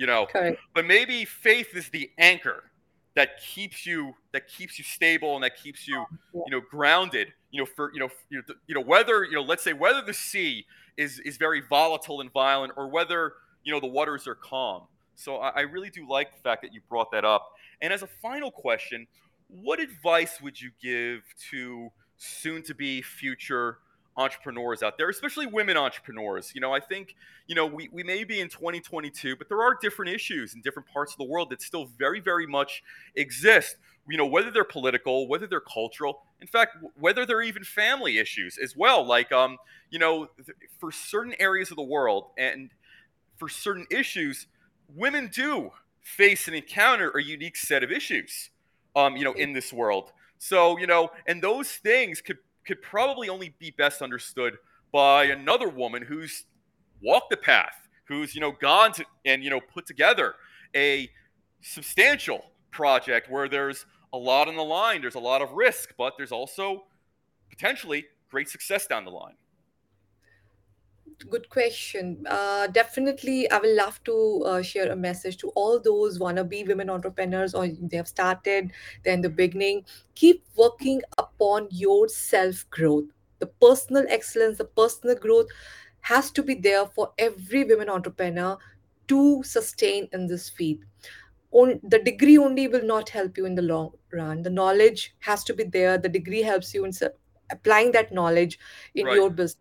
you 0.01 0.07
know? 0.07 0.25
Correct 0.25 0.59
but 0.73 0.85
maybe 0.85 1.23
faith 1.25 1.75
is 1.75 1.89
the 1.89 2.09
anchor 2.17 2.63
that 3.15 3.39
keeps 3.39 3.85
you 3.85 4.13
that 4.33 4.47
keeps 4.47 4.79
you 4.79 4.83
stable 4.83 5.35
and 5.35 5.43
that 5.43 5.55
keeps 5.55 5.87
you 5.87 6.03
you 6.33 6.49
know 6.49 6.61
grounded 6.71 7.27
you 7.51 7.59
know 7.61 7.65
for 7.65 7.91
you 7.93 7.99
know 7.99 8.09
you 8.29 8.37
know, 8.39 8.55
you 8.67 8.75
know 8.75 8.81
whether 8.81 9.23
you 9.25 9.33
know 9.33 9.41
let's 9.41 9.63
say 9.63 9.73
whether 9.73 10.01
the 10.01 10.13
sea 10.13 10.65
is 10.97 11.19
is 11.19 11.37
very 11.37 11.61
volatile 11.69 12.21
and 12.21 12.31
violent 12.33 12.73
or 12.77 12.87
whether 12.87 13.33
you 13.63 13.71
know 13.71 13.79
the 13.79 13.87
waters 13.87 14.27
are 14.27 14.35
calm. 14.35 14.83
So 15.15 15.37
i, 15.37 15.49
I 15.49 15.61
really 15.61 15.89
do 15.91 16.07
like 16.09 16.35
the 16.35 16.41
fact 16.41 16.63
that 16.63 16.73
you 16.73 16.81
brought 16.89 17.11
that 17.11 17.25
up. 17.25 17.51
And 17.81 17.93
as 17.93 18.01
a 18.01 18.07
final 18.07 18.49
question 18.49 19.05
what 19.51 19.79
advice 19.79 20.41
would 20.41 20.59
you 20.59 20.71
give 20.81 21.21
to 21.49 21.89
soon 22.17 22.63
to 22.63 22.73
be 22.73 23.01
future 23.01 23.79
entrepreneurs 24.17 24.83
out 24.83 24.97
there 24.97 25.09
especially 25.09 25.45
women 25.45 25.77
entrepreneurs 25.77 26.51
you 26.53 26.61
know 26.61 26.73
i 26.73 26.79
think 26.79 27.15
you 27.51 27.55
know, 27.55 27.65
we, 27.65 27.89
we 27.91 28.01
may 28.01 28.23
be 28.23 28.39
in 28.39 28.47
2022, 28.47 29.35
but 29.35 29.49
there 29.49 29.61
are 29.61 29.75
different 29.81 30.09
issues 30.09 30.53
in 30.53 30.61
different 30.61 30.87
parts 30.87 31.11
of 31.11 31.17
the 31.17 31.25
world 31.25 31.49
that 31.49 31.61
still 31.61 31.89
very, 31.99 32.21
very 32.21 32.47
much 32.47 32.81
exist. 33.17 33.75
You 34.07 34.17
know, 34.17 34.25
whether 34.25 34.51
they're 34.51 34.63
political, 34.63 35.27
whether 35.27 35.47
they're 35.47 35.59
cultural, 35.59 36.21
in 36.39 36.47
fact, 36.47 36.77
whether 36.97 37.25
they're 37.25 37.41
even 37.41 37.65
family 37.65 38.19
issues 38.19 38.57
as 38.57 38.73
well. 38.73 39.05
Like, 39.05 39.33
um, 39.33 39.57
you 39.89 39.99
know, 39.99 40.29
for 40.79 40.93
certain 40.93 41.35
areas 41.41 41.71
of 41.71 41.75
the 41.75 41.83
world 41.83 42.27
and 42.37 42.71
for 43.35 43.49
certain 43.49 43.85
issues, 43.91 44.47
women 44.95 45.29
do 45.33 45.71
face 45.99 46.47
and 46.47 46.55
encounter 46.55 47.09
a 47.09 47.21
unique 47.21 47.57
set 47.57 47.83
of 47.83 47.91
issues. 47.91 48.50
Um, 48.95 49.15
you 49.17 49.23
know, 49.23 49.33
in 49.33 49.53
this 49.53 49.71
world. 49.71 50.11
So, 50.37 50.77
you 50.77 50.87
know, 50.87 51.11
and 51.27 51.41
those 51.41 51.69
things 51.69 52.21
could 52.21 52.37
could 52.65 52.81
probably 52.81 53.29
only 53.29 53.55
be 53.59 53.71
best 53.71 54.01
understood 54.01 54.57
by 54.91 55.25
another 55.25 55.67
woman 55.67 56.03
who's 56.03 56.45
walked 57.01 57.29
the 57.31 57.37
path, 57.37 57.87
who's, 58.05 58.35
you 58.35 58.41
know, 58.41 58.51
gone 58.51 58.91
to 58.93 59.05
and, 59.25 59.43
you 59.43 59.49
know, 59.49 59.59
put 59.59 59.85
together 59.85 60.35
a 60.75 61.09
substantial 61.61 62.45
project 62.69 63.29
where 63.29 63.49
there's 63.49 63.85
a 64.13 64.17
lot 64.17 64.47
on 64.47 64.55
the 64.55 64.63
line, 64.63 65.01
there's 65.01 65.15
a 65.15 65.19
lot 65.19 65.41
of 65.41 65.51
risk, 65.53 65.93
but 65.97 66.13
there's 66.17 66.31
also 66.31 66.83
potentially 67.49 68.05
great 68.29 68.49
success 68.49 68.85
down 68.85 69.05
the 69.05 69.11
line. 69.11 69.35
Good 71.29 71.49
question. 71.49 72.25
Uh, 72.27 72.67
definitely, 72.67 73.49
I 73.51 73.59
will 73.59 73.75
love 73.75 74.03
to 74.05 74.43
uh, 74.45 74.61
share 74.63 74.91
a 74.91 74.95
message 74.95 75.37
to 75.37 75.49
all 75.49 75.79
those 75.79 76.19
wannabe 76.19 76.67
women 76.67 76.89
entrepreneurs 76.89 77.53
or 77.53 77.67
they 77.67 77.97
have 77.97 78.07
started, 78.07 78.71
they're 79.03 79.13
in 79.13 79.21
the 79.21 79.29
beginning. 79.29 79.85
Keep 80.15 80.45
working 80.55 81.01
upon 81.17 81.67
your 81.69 82.07
self 82.09 82.67
growth. 82.71 83.05
The 83.39 83.45
personal 83.47 84.05
excellence, 84.09 84.57
the 84.57 84.65
personal 84.65 85.15
growth 85.15 85.47
has 86.01 86.31
to 86.31 86.43
be 86.43 86.55
there 86.55 86.87
for 86.87 87.13
every 87.19 87.63
women 87.65 87.89
entrepreneur 87.89 88.57
to 89.07 89.43
sustain 89.43 90.07
in 90.13 90.27
this 90.27 90.49
field. 90.49 90.79
On, 91.51 91.79
the 91.83 91.99
degree 91.99 92.37
only 92.37 92.67
will 92.67 92.85
not 92.85 93.09
help 93.09 93.37
you 93.37 93.45
in 93.45 93.55
the 93.55 93.61
long 93.61 93.91
run. 94.11 94.41
The 94.41 94.49
knowledge 94.49 95.15
has 95.19 95.43
to 95.45 95.53
be 95.53 95.65
there. 95.65 95.97
The 95.97 96.09
degree 96.09 96.41
helps 96.41 96.73
you 96.73 96.85
in 96.85 96.91
applying 97.51 97.91
that 97.91 98.11
knowledge 98.11 98.57
in 98.95 99.05
Right. 99.05 99.15
your 99.15 99.29
business 99.29 99.57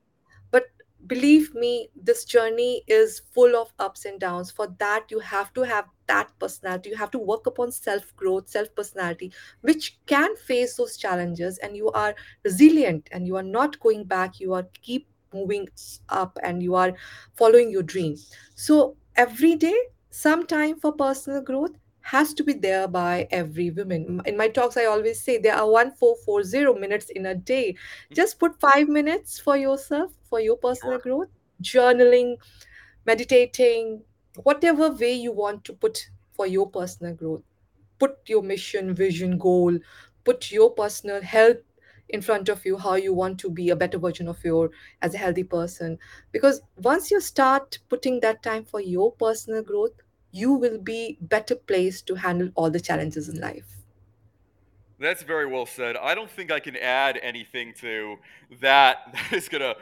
believe 1.06 1.54
me 1.54 1.88
this 1.94 2.24
journey 2.24 2.82
is 2.86 3.22
full 3.32 3.56
of 3.56 3.72
ups 3.78 4.04
and 4.04 4.20
downs. 4.20 4.50
For 4.50 4.68
that 4.78 5.06
you 5.10 5.18
have 5.20 5.52
to 5.54 5.62
have 5.62 5.86
that 6.06 6.30
personality. 6.38 6.90
You 6.90 6.96
have 6.96 7.10
to 7.12 7.18
work 7.18 7.46
upon 7.46 7.72
self 7.72 8.14
growth 8.16 8.48
self 8.48 8.74
personality 8.74 9.32
which 9.62 9.98
can 10.06 10.36
face 10.36 10.76
those 10.76 10.96
challenges 10.96 11.58
and 11.58 11.76
you 11.76 11.90
are 11.92 12.14
resilient 12.44 13.08
and 13.12 13.26
you 13.26 13.36
are 13.36 13.42
not 13.42 13.78
going 13.80 14.04
back. 14.04 14.40
You 14.40 14.54
are 14.54 14.66
keep 14.82 15.06
moving 15.32 15.68
up 16.08 16.38
and 16.42 16.62
you 16.62 16.74
are 16.74 16.92
following 17.34 17.70
your 17.70 17.82
dream. 17.82 18.16
So 18.54 18.96
every 19.16 19.54
day 19.56 19.76
some 20.10 20.46
time 20.46 20.78
for 20.80 20.92
personal 20.92 21.40
growth 21.40 21.72
has 22.10 22.34
to 22.34 22.44
be 22.44 22.52
there 22.52 22.86
by 22.88 23.26
every 23.30 23.70
woman 23.70 24.20
in 24.26 24.36
my 24.36 24.48
talks 24.48 24.76
i 24.76 24.84
always 24.84 25.22
say 25.22 25.38
there 25.38 25.54
are 25.54 25.70
1440 25.70 26.80
minutes 26.80 27.10
in 27.10 27.26
a 27.26 27.34
day 27.34 27.72
mm-hmm. 27.72 28.14
just 28.14 28.38
put 28.38 28.58
five 28.60 28.88
minutes 28.88 29.38
for 29.38 29.56
yourself, 29.56 30.12
for 30.28 30.40
your 30.40 30.56
personal 30.56 30.94
Sure. 30.94 31.00
growth, 31.00 31.28
journaling, 31.62 32.36
meditating, 33.06 34.02
whatever 34.42 34.90
way 34.90 35.12
you 35.12 35.32
want 35.32 35.64
to 35.64 35.72
put 35.72 36.08
for 36.32 36.46
your 36.46 36.68
personal 36.68 37.14
growth. 37.14 37.42
Put 37.98 38.18
your 38.26 38.42
mission, 38.42 38.94
vision, 38.94 39.36
goal, 39.38 39.78
put 40.24 40.50
your 40.50 40.70
personal 40.70 41.20
health 41.22 41.58
in 42.08 42.20
front 42.22 42.48
of 42.48 42.64
you, 42.64 42.76
how 42.76 42.94
you 42.94 43.12
want 43.14 43.38
to 43.40 43.50
be 43.50 43.70
a 43.70 43.76
better 43.76 43.98
version 43.98 44.26
of 44.28 44.42
your 44.44 44.70
as 45.02 45.14
a 45.14 45.18
healthy 45.18 45.44
person. 45.44 45.98
Because 46.32 46.62
once 46.76 47.10
you 47.10 47.20
start 47.20 47.78
putting 47.88 48.20
that 48.20 48.42
time 48.42 48.64
for 48.64 48.80
your 48.80 49.12
personal 49.12 49.62
growth, 49.62 49.92
you 50.32 50.52
will 50.52 50.78
be 50.78 51.18
better 51.20 51.54
placed 51.54 52.06
to 52.06 52.14
handle 52.14 52.50
all 52.54 52.70
the 52.70 52.80
challenges 52.80 53.28
in 53.28 53.40
life. 53.40 53.66
That's 54.98 55.22
very 55.22 55.46
well 55.46 55.66
said. 55.66 55.96
I 55.96 56.14
don't 56.14 56.30
think 56.30 56.52
I 56.52 56.60
can 56.60 56.76
add 56.76 57.18
anything 57.22 57.72
to 57.80 58.16
that 58.60 58.98
that 59.12 59.32
is 59.32 59.48
going 59.48 59.62
to 59.62 59.76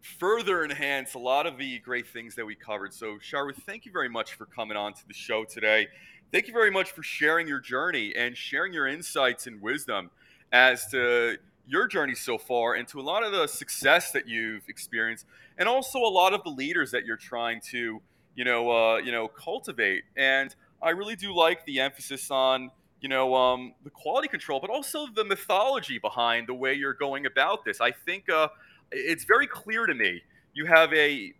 further 0.00 0.64
enhance 0.64 1.14
a 1.14 1.18
lot 1.18 1.46
of 1.46 1.56
the 1.56 1.78
great 1.78 2.06
things 2.06 2.34
that 2.34 2.44
we 2.44 2.54
covered. 2.54 2.92
So, 2.92 3.16
Charu, 3.18 3.54
thank 3.54 3.86
you 3.86 3.92
very 3.92 4.08
much 4.08 4.34
for 4.34 4.46
coming 4.46 4.76
on 4.76 4.92
to 4.94 5.08
the 5.08 5.14
show 5.14 5.44
today. 5.44 5.88
Thank 6.32 6.48
you 6.48 6.52
very 6.52 6.70
much 6.70 6.90
for 6.90 7.02
sharing 7.02 7.46
your 7.46 7.60
journey 7.60 8.12
and 8.16 8.36
sharing 8.36 8.72
your 8.72 8.86
insights 8.88 9.46
and 9.46 9.62
wisdom 9.62 10.10
as 10.52 10.86
to 10.88 11.38
your 11.66 11.86
journey 11.86 12.14
so 12.14 12.36
far 12.36 12.74
and 12.74 12.86
to 12.88 13.00
a 13.00 13.02
lot 13.02 13.24
of 13.24 13.32
the 13.32 13.46
success 13.46 14.10
that 14.10 14.28
you've 14.28 14.68
experienced 14.68 15.26
and 15.56 15.68
also 15.68 15.98
a 15.98 16.10
lot 16.10 16.34
of 16.34 16.42
the 16.42 16.50
leaders 16.50 16.90
that 16.90 17.06
you're 17.06 17.16
trying 17.16 17.60
to, 17.70 18.02
you 18.34 18.44
know, 18.44 18.70
uh, 18.70 18.96
you 18.98 19.12
know, 19.12 19.28
cultivate. 19.28 20.04
And 20.16 20.54
I 20.82 20.90
really 20.90 21.16
do 21.16 21.34
like 21.34 21.64
the 21.66 21.80
emphasis 21.80 22.30
on 22.30 22.70
you 23.00 23.08
know, 23.08 23.34
um, 23.34 23.74
the 23.84 23.90
quality 23.90 24.28
control, 24.28 24.60
but 24.60 24.70
also 24.70 25.06
the 25.14 25.24
mythology 25.24 25.98
behind 25.98 26.46
the 26.46 26.54
way 26.54 26.72
you're 26.72 26.94
going 26.94 27.26
about 27.26 27.62
this. 27.62 27.78
I 27.78 27.90
think 27.90 28.30
uh, 28.30 28.48
it's 28.90 29.24
very 29.24 29.46
clear 29.46 29.84
to 29.84 29.92
me. 29.92 30.22
You 30.54 30.64
have 30.64 30.90
a 30.94 31.34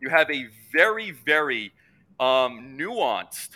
you 0.00 0.10
have 0.10 0.30
a 0.30 0.48
very 0.70 1.12
very 1.12 1.72
um, 2.20 2.76
nuanced 2.78 3.52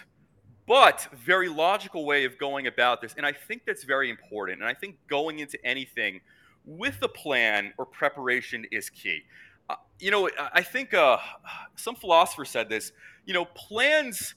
but 0.67 1.07
very 1.27 1.51
logical 1.51 2.07
way 2.07 2.25
of 2.25 2.39
going 2.39 2.67
about 2.67 3.03
this, 3.03 3.13
and 3.19 3.27
I 3.27 3.33
think 3.33 3.63
that's 3.67 3.85
very 3.85 4.09
important. 4.09 4.61
And 4.61 4.69
I 4.69 4.73
think 4.73 4.97
going 5.09 5.41
into 5.41 5.59
anything 5.67 6.21
with 6.65 6.97
a 7.03 7.09
plan 7.09 7.75
or 7.77 7.85
preparation 7.85 8.65
is 8.71 8.89
key. 8.89 9.21
You 9.99 10.11
know, 10.11 10.29
I 10.53 10.63
think 10.63 10.95
uh, 10.95 11.19
some 11.77 11.95
philosopher 11.95 12.45
said 12.45 12.69
this. 12.69 12.93
You 13.25 13.35
know, 13.35 13.45
plans 13.45 14.35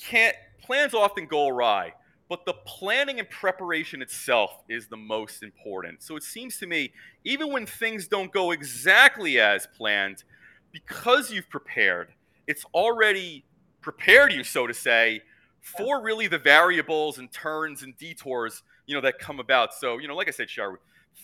can't 0.00 0.36
plans 0.62 0.94
often 0.94 1.26
go 1.26 1.48
awry 1.48 1.92
but 2.28 2.46
the 2.46 2.54
planning 2.64 3.18
and 3.18 3.28
preparation 3.28 4.00
itself 4.00 4.62
is 4.68 4.88
the 4.88 4.96
most 4.96 5.42
important 5.42 6.02
so 6.02 6.16
it 6.16 6.22
seems 6.22 6.56
to 6.58 6.66
me 6.66 6.92
even 7.24 7.52
when 7.52 7.66
things 7.66 8.08
don't 8.08 8.32
go 8.32 8.52
exactly 8.52 9.38
as 9.38 9.66
planned 9.76 10.24
because 10.72 11.30
you've 11.30 11.48
prepared 11.50 12.08
it's 12.46 12.64
already 12.74 13.44
prepared 13.80 14.32
you 14.32 14.42
so 14.44 14.66
to 14.66 14.74
say 14.74 15.20
for 15.60 16.02
really 16.02 16.26
the 16.26 16.38
variables 16.38 17.18
and 17.18 17.30
turns 17.32 17.82
and 17.82 17.96
detours 17.98 18.62
you 18.86 18.94
know 18.94 19.00
that 19.00 19.18
come 19.18 19.40
about 19.40 19.74
so 19.74 19.98
you 19.98 20.08
know 20.08 20.16
like 20.16 20.28
i 20.28 20.30
said 20.30 20.48
Charu, 20.48 20.76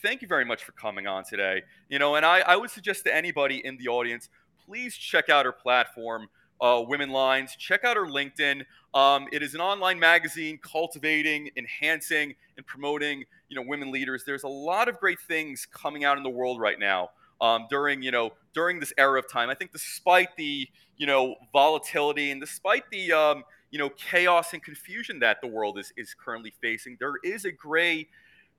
thank 0.02 0.22
you 0.22 0.28
very 0.28 0.44
much 0.44 0.64
for 0.64 0.72
coming 0.72 1.06
on 1.06 1.24
today 1.24 1.62
you 1.88 1.98
know 1.98 2.14
and 2.14 2.24
i, 2.24 2.40
I 2.40 2.56
would 2.56 2.70
suggest 2.70 3.04
to 3.04 3.14
anybody 3.14 3.64
in 3.64 3.76
the 3.76 3.88
audience 3.88 4.28
please 4.66 4.96
check 4.96 5.28
out 5.28 5.44
her 5.44 5.52
platform 5.52 6.28
uh, 6.60 6.82
women 6.86 7.10
lines 7.10 7.54
check 7.56 7.84
out 7.84 7.96
her 7.96 8.06
linkedin 8.06 8.64
um, 8.94 9.26
it 9.32 9.42
is 9.42 9.54
an 9.54 9.60
online 9.60 9.98
magazine 9.98 10.58
cultivating, 10.62 11.50
enhancing, 11.56 12.34
and 12.56 12.66
promoting, 12.66 13.24
you 13.48 13.56
know, 13.56 13.62
women 13.62 13.92
leaders. 13.92 14.24
There's 14.24 14.44
a 14.44 14.48
lot 14.48 14.88
of 14.88 14.98
great 14.98 15.20
things 15.20 15.66
coming 15.70 16.04
out 16.04 16.16
in 16.16 16.22
the 16.22 16.30
world 16.30 16.58
right 16.58 16.78
now 16.78 17.10
um, 17.40 17.66
during, 17.68 18.02
you 18.02 18.10
know, 18.10 18.32
during 18.54 18.80
this 18.80 18.92
era 18.96 19.18
of 19.18 19.30
time. 19.30 19.50
I 19.50 19.54
think 19.54 19.72
despite 19.72 20.34
the, 20.36 20.66
you 20.96 21.06
know, 21.06 21.36
volatility 21.52 22.30
and 22.30 22.40
despite 22.40 22.84
the, 22.90 23.12
um, 23.12 23.44
you 23.70 23.78
know, 23.78 23.90
chaos 23.90 24.54
and 24.54 24.62
confusion 24.62 25.18
that 25.18 25.42
the 25.42 25.46
world 25.46 25.78
is 25.78 25.92
is 25.98 26.14
currently 26.14 26.54
facing, 26.62 26.96
there 26.98 27.16
is 27.22 27.44
a 27.44 27.52
gray 27.52 28.08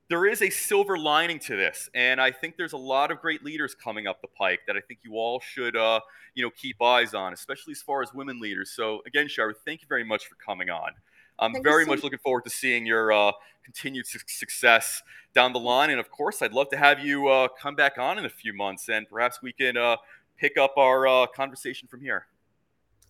there 0.09 0.25
is 0.25 0.41
a 0.41 0.49
silver 0.49 0.97
lining 0.97 1.37
to 1.39 1.55
this, 1.55 1.89
and 1.93 2.19
I 2.19 2.31
think 2.31 2.57
there's 2.57 2.73
a 2.73 2.77
lot 2.77 3.11
of 3.11 3.21
great 3.21 3.43
leaders 3.43 3.75
coming 3.75 4.07
up 4.07 4.21
the 4.21 4.27
pike 4.27 4.61
that 4.65 4.75
I 4.75 4.81
think 4.81 5.01
you 5.03 5.13
all 5.13 5.39
should, 5.39 5.77
uh, 5.77 5.99
you 6.33 6.43
know, 6.43 6.49
keep 6.49 6.81
eyes 6.81 7.13
on, 7.13 7.31
especially 7.31 7.71
as 7.71 7.81
far 7.81 8.01
as 8.01 8.11
women 8.13 8.39
leaders. 8.39 8.71
So 8.71 9.01
again, 9.05 9.27
Charu, 9.27 9.53
thank 9.65 9.81
you 9.81 9.87
very 9.87 10.03
much 10.03 10.25
for 10.25 10.35
coming 10.35 10.71
on. 10.71 10.91
I'm 11.37 11.53
Thank 11.53 11.63
very 11.63 11.85
so 11.85 11.91
much 11.91 12.03
looking 12.03 12.19
forward 12.19 12.43
to 12.45 12.49
seeing 12.49 12.85
your 12.85 13.13
uh, 13.13 13.31
continued 13.63 14.07
su- 14.07 14.19
success 14.27 15.03
down 15.33 15.53
the 15.53 15.59
line, 15.59 15.91
and 15.91 15.99
of 15.99 16.09
course, 16.09 16.41
I'd 16.41 16.53
love 16.53 16.69
to 16.69 16.77
have 16.77 16.99
you 16.99 17.27
uh, 17.27 17.47
come 17.47 17.75
back 17.75 17.97
on 17.99 18.17
in 18.17 18.25
a 18.25 18.29
few 18.29 18.51
months, 18.51 18.89
and 18.89 19.07
perhaps 19.07 19.41
we 19.41 19.53
can 19.53 19.77
uh, 19.77 19.97
pick 20.37 20.57
up 20.57 20.73
our 20.75 21.07
uh, 21.07 21.27
conversation 21.27 21.87
from 21.87 22.01
here. 22.01 22.25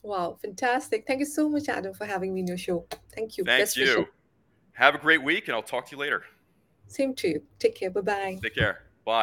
Wow, 0.03 0.37
fantastic. 0.41 1.07
Thank 1.07 1.21
you 1.21 1.25
so 1.25 1.49
much, 1.49 1.69
Adam, 1.69 1.93
for 1.93 2.05
having 2.05 2.33
me 2.33 2.41
in 2.41 2.47
your 2.47 2.57
show. 2.57 2.85
Thank 3.15 3.37
you. 3.37 3.45
Thank 3.45 3.61
Best 3.61 3.77
you. 3.77 4.07
Have 4.73 4.95
a 4.95 4.97
great 4.97 5.23
week, 5.23 5.47
and 5.47 5.55
I'll 5.55 5.63
talk 5.63 5.87
to 5.87 5.95
you 5.95 5.97
later. 5.99 6.23
Same 6.89 7.13
to 7.15 7.27
you. 7.29 7.43
Take 7.59 7.75
care. 7.75 7.89
Bye 7.89 8.01
bye. 8.01 8.39
Take 8.41 8.55
care. 8.55 8.81